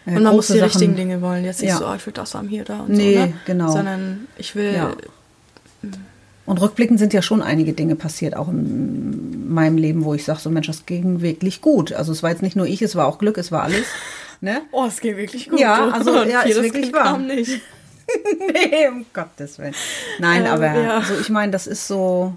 äh, 0.07 0.17
Und 0.17 0.23
man 0.23 0.35
muss 0.37 0.47
die 0.47 0.55
Sachen- 0.55 0.65
richtigen 0.65 0.97
Dinge 0.97 1.21
wollen. 1.21 1.45
Jetzt 1.45 1.61
nicht 1.61 1.71
Ja. 1.71 1.79
so, 1.79 1.87
oh, 1.89 1.95
ich 1.95 2.07
will 2.07 2.13
das 2.15 2.35
haben 2.35 2.49
hier, 2.49 2.65
da 2.65 2.81
und 2.81 2.91
Nee, 2.91 3.15
so. 3.15 3.21
Ne? 3.27 3.33
genau. 3.45 3.73
Sondern 3.73 4.29
ich 4.39 4.55
will. 4.55 4.73
Und 6.45 6.61
rückblickend 6.61 6.99
sind 6.99 7.13
ja 7.13 7.23
schon 7.23 7.41
einige 7.41 7.73
Dinge 7.73 7.95
passiert, 7.95 8.37
auch 8.37 8.49
in 8.49 9.53
meinem 9.53 9.77
Leben, 9.79 10.05
wo 10.05 10.13
ich 10.15 10.25
sage, 10.25 10.41
so 10.41 10.51
Mensch, 10.51 10.67
das 10.67 10.87
ging 10.87 11.21
wirklich 11.21 11.61
gut. 11.61 11.93
Also 11.93 12.11
es 12.13 12.23
war 12.23 12.31
jetzt 12.31 12.43
nicht 12.43 12.57
nur 12.57 12.67
ich, 12.67 12.83
es 12.83 12.97
war 12.97 13.07
auch 13.07 13.19
Glück, 13.19 13.39
es 13.39 13.53
war 13.53 13.63
alles. 13.63 13.87
Ne? 14.41 14.63
Oh, 14.73 14.87
es 14.89 15.01
geht 15.01 15.17
wirklich 15.17 15.49
gut. 15.49 15.61
Ja, 15.61 15.89
also, 15.91 16.21
Und 16.21 16.29
ja, 16.29 16.41
ist 16.43 16.61
wirklich 16.61 16.93
wahr. 16.93 17.17
nicht. 17.19 17.61
nee, 18.53 18.89
um 18.89 19.07
Gottes 19.13 19.59
Willen. 19.59 19.75
Nein, 20.19 20.43
Ähm, 20.45 20.51
aber 20.53 20.67
ja. 20.75 20.97
also 20.99 21.15
ich 21.21 21.29
meine, 21.31 21.53
das 21.53 21.69
ist 21.69 21.87
so, 21.87 22.35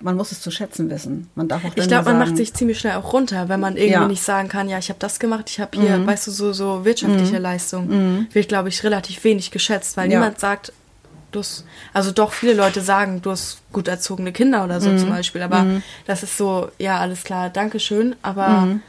man 0.00 0.16
muss 0.16 0.32
es 0.32 0.40
zu 0.40 0.50
schätzen 0.50 0.90
wissen. 0.90 1.30
Man 1.36 1.46
darf 1.46 1.64
auch 1.64 1.70
Ich 1.76 1.86
glaube, 1.86 2.06
man 2.06 2.18
macht 2.18 2.36
sich 2.36 2.52
ziemlich 2.52 2.80
schnell 2.80 2.94
auch 2.96 3.12
runter, 3.12 3.48
wenn 3.48 3.60
man 3.60 3.76
irgendwie 3.76 3.92
Ja. 3.92 4.00
Mhm. 4.02 4.08
nicht 4.08 4.22
sagen 4.24 4.48
kann, 4.48 4.68
ja, 4.68 4.78
ich 4.78 4.88
habe 4.88 4.98
das 4.98 5.20
gemacht, 5.20 5.44
ich 5.48 5.60
habe 5.60 5.78
hier, 5.80 6.04
weißt 6.04 6.26
du, 6.26 6.30
so, 6.32 6.52
so 6.52 6.84
wirtschaftliche 6.84 7.38
Leistung. 7.38 8.26
Wird, 8.32 8.48
glaube 8.48 8.68
ich, 8.70 8.82
relativ 8.82 9.22
wenig 9.22 9.52
geschätzt, 9.52 9.96
weil 9.96 10.10
Ja. 10.10 10.18
niemand 10.18 10.40
sagt, 10.40 10.72
du 11.36 11.40
hast, 11.40 11.64
also 11.92 12.10
doch 12.10 12.32
viele 12.32 12.54
Leute 12.54 12.80
sagen, 12.80 13.22
du 13.22 13.30
hast 13.30 13.58
gut 13.72 13.86
erzogene 13.88 14.32
Kinder 14.32 14.64
oder 14.64 14.76
Mhm. 14.76 14.80
so 14.80 14.96
zum 14.96 15.10
Beispiel, 15.10 15.42
aber 15.42 15.66
das 16.06 16.22
ist 16.22 16.36
so, 16.36 16.70
ja, 16.78 16.98
alles 16.98 17.22
klar, 17.24 17.50
Dankeschön, 17.50 18.16
aber 18.22 18.48
Mhm. 18.66 18.82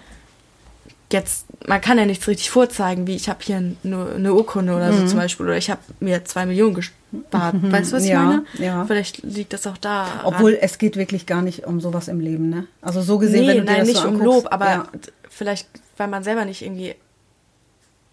jetzt, 1.12 1.45
man 1.68 1.80
kann 1.82 1.98
ja 1.98 2.06
nichts 2.06 2.28
richtig 2.28 2.50
vorzeigen, 2.50 3.08
wie 3.08 3.16
ich 3.16 3.30
habe 3.30 3.39
hier 3.41 3.58
eine, 3.58 3.76
eine 4.16 4.34
Urkunde 4.34 4.76
oder 4.76 4.91
Mhm. 4.91 5.00
so 5.00 5.06
zum 5.08 5.20
Beispiel, 5.20 5.45
oder 5.45 5.58
ich 5.58 5.70
habe 5.70 5.82
mir 6.00 6.26
zwei 6.26 6.45
Millionen 6.45 6.74
gespart. 6.74 7.56
Weißt 7.62 7.91
du, 7.91 7.98
was 7.98 8.04
ich 8.04 8.10
Ja, 8.10 8.24
meine? 8.26 8.45
ja. 8.58 8.86
Vielleicht 8.86 9.24
liegt 9.24 9.54
das 9.54 9.66
auch 9.68 9.78
da. 9.78 10.22
Obwohl 10.26 10.58
es 10.60 10.78
geht 10.78 10.98
wirklich 10.98 11.26
gar 11.26 11.41
nicht 11.41 11.66
um 11.66 11.80
sowas 11.80 12.08
im 12.10 12.20
Leben, 12.20 12.50
ne? 12.50 12.68
Also 12.82 13.02
so 13.02 13.18
gesehen, 13.18 13.41
nee, 13.41 13.48
wenn 13.48 13.58
du 13.58 13.64
dir 13.64 13.72
nein, 13.72 13.80
das 13.80 13.88
nicht 13.88 14.02
so 14.02 14.08
um 14.08 14.16
anguckst, 14.22 14.43
Lob, 14.43 14.54
aber 14.54 14.66
ja. 14.70 14.88
vielleicht, 15.30 15.68
weil 15.95 16.08
man 16.10 16.24
selber 16.24 16.43
nicht 16.45 16.62
irgendwie. 16.62 16.95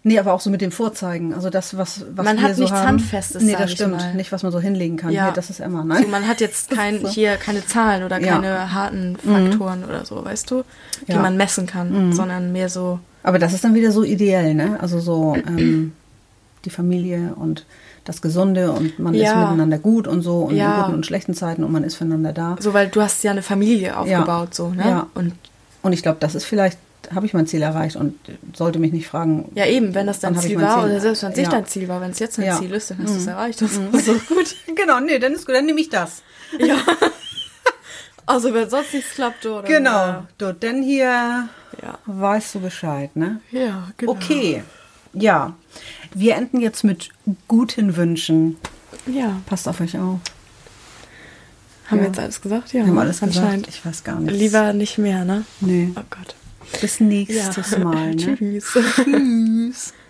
Nee, 0.07 0.19
aber 0.19 0.33
auch 0.33 0.39
so 0.39 0.51
mit 0.51 0.61
dem 0.61 0.71
Vorzeigen. 0.71 1.33
Also 1.33 1.49
das, 1.49 1.75
was, 1.77 2.05
was 2.15 2.23
Man 2.25 2.37
wir 2.37 2.43
hat 2.43 2.55
so 2.55 2.61
nichts 2.61 2.77
haben. 2.77 2.87
Handfestes, 2.87 3.41
Nee, 3.41 3.55
das 3.57 3.71
stimmt. 3.71 3.97
mal. 3.97 4.13
Nicht, 4.13 4.31
was 4.31 4.43
man 4.43 4.51
so 4.51 4.59
hinlegen 4.59 4.97
kann. 4.97 5.11
Ja. 5.11 5.25
Hier, 5.25 5.33
das 5.33 5.49
ist 5.49 5.59
immer, 5.59 5.81
So, 5.81 5.87
nein. 5.87 6.11
man 6.11 6.27
hat 6.27 6.41
jetzt 6.41 6.69
kein, 6.69 6.99
hier 7.07 7.37
keine 7.37 7.65
Zahlen 7.65 8.03
oder 8.03 8.19
Ja. 8.21 8.37
Mhm. 8.37 8.41
keine 8.43 8.73
harten 8.73 9.17
Faktoren 9.17 9.83
oder 9.83 10.05
so, 10.05 10.23
weißt 10.23 10.51
du, 10.51 10.63
die 11.07 11.11
Ja. 11.11 11.17
Mhm. 11.17 11.23
man 11.23 11.37
messen 11.37 11.65
kann, 11.65 12.13
sondern 12.13 12.51
mehr 12.51 12.69
so. 12.69 12.99
Aber 13.23 13.39
das 13.39 13.53
ist 13.53 13.63
dann 13.63 13.73
wieder 13.73 13.91
so 13.91 14.03
ideell, 14.03 14.53
ne? 14.53 14.77
Also 14.79 14.99
so 14.99 15.35
ähm, 15.47 15.93
die 16.65 16.69
Familie 16.69 17.33
und 17.35 17.65
das 18.03 18.21
Gesunde 18.21 18.71
und 18.73 18.99
man 18.99 19.15
ist 19.15 19.23
Ja. 19.23 19.41
miteinander 19.45 19.79
gut 19.79 20.07
und 20.07 20.21
so 20.21 20.41
und 20.41 20.55
Ja. 20.55 20.75
in 20.75 20.81
guten 20.83 20.95
und 20.97 21.05
schlechten 21.07 21.33
Zeiten 21.33 21.63
und 21.63 21.71
man 21.71 21.83
ist 21.83 21.95
füreinander 21.95 22.31
da. 22.33 22.55
So, 22.59 22.75
weil 22.75 22.89
du 22.89 23.01
hast 23.01 23.23
ja 23.23 23.31
eine 23.31 23.41
Familie 23.41 23.97
aufgebaut, 23.97 24.53
so, 24.53 24.69
ne? 24.69 24.83
Ja. 24.87 25.07
Und 25.15 25.33
Und 25.81 25.93
ich 25.93 26.01
glaube, 26.03 26.17
das 26.19 26.33
ist 26.35 26.45
vielleicht, 26.45 26.77
habe 27.13 27.25
ich 27.25 27.33
mein 27.33 27.45
Ziel 27.47 27.61
erreicht 27.61 27.95
und 27.95 28.17
sollte 28.53 28.79
mich 28.79 28.91
nicht 28.93 29.07
fragen. 29.07 29.51
ja, 29.55 29.65
eben, 29.65 29.93
wenn 29.93 30.07
das 30.07 30.19
dein 30.19 30.37
Ziel 30.37 30.59
war 30.61 30.81
Ziel. 30.81 30.89
oder 30.91 30.99
selbst 31.01 31.23
wenn 31.23 31.31
es 31.31 31.37
nicht 31.37 31.45
Ja. 31.45 31.51
dein 31.51 31.65
Ziel 31.67 31.87
war, 31.87 32.01
wenn 32.01 32.11
es 32.11 32.19
jetzt 32.19 32.37
dein 32.37 32.45
Ja. 32.45 32.55
Mhm. 32.55 32.59
Ziel 32.61 32.71
ist, 32.73 32.91
dann 32.91 32.97
hast 33.03 33.13
du 33.13 33.17
es 33.19 33.27
erreicht. 33.27 33.61
Das 33.61 33.71
ist 33.71 34.05
so 34.05 34.13
gut. 34.33 34.55
Genau, 34.75 34.99
nee, 34.99 35.19
dann 35.19 35.33
ist 35.33 35.45
gut, 35.45 35.55
dann 35.55 35.65
nehme 35.65 35.79
ich 35.81 35.89
das. 35.89 36.21
Ja. 36.59 36.77
Also, 38.27 38.51
wenn 38.55 38.67
sonst 38.67 38.91
nichts 38.91 39.11
klappt, 39.13 39.45
oder? 39.45 39.61
Genau. 39.67 40.23
Du, 40.39 40.51
denn 40.51 40.81
hier 40.81 41.47
Ja. 41.83 41.99
weißt 42.07 42.55
du 42.55 42.59
Bescheid, 42.59 43.15
ne? 43.15 43.39
Ja, 43.51 43.89
genau. 43.97 44.13
Okay. 44.13 44.63
Ja. 45.13 45.53
Wir 46.15 46.35
enden 46.35 46.59
jetzt 46.59 46.83
mit 46.83 47.09
guten 47.47 47.95
Wünschen. 47.95 48.57
Ja. 49.05 49.39
Passt 49.45 49.67
auf 49.67 49.79
euch 49.79 49.95
auf. 49.99 50.19
Haben 51.85 51.97
wir 51.99 51.99
Ja. 51.99 52.07
jetzt 52.07 52.19
alles 52.19 52.41
gesagt? 52.41 52.69
Ja, 52.73 52.79
Wir 52.79 52.87
haben 52.87 52.97
alles 52.97 53.21
anscheinend. 53.21 53.67
gesagt. 53.67 53.77
Ich 53.77 53.85
weiß 53.85 54.03
gar 54.03 54.19
nicht. 54.19 54.33
Lieber 54.35 54.73
nicht 54.73 54.97
mehr, 54.97 55.23
ne? 55.23 55.45
Nee. 55.61 55.89
Oh 55.95 56.01
Gott. 56.09 56.33
Bis 56.81 56.99
nächstes 56.99 57.77
Mal. 57.77 58.15
Ne? 58.15 58.37
Tschüss. 58.37 58.77
Tschüss. 58.95 59.93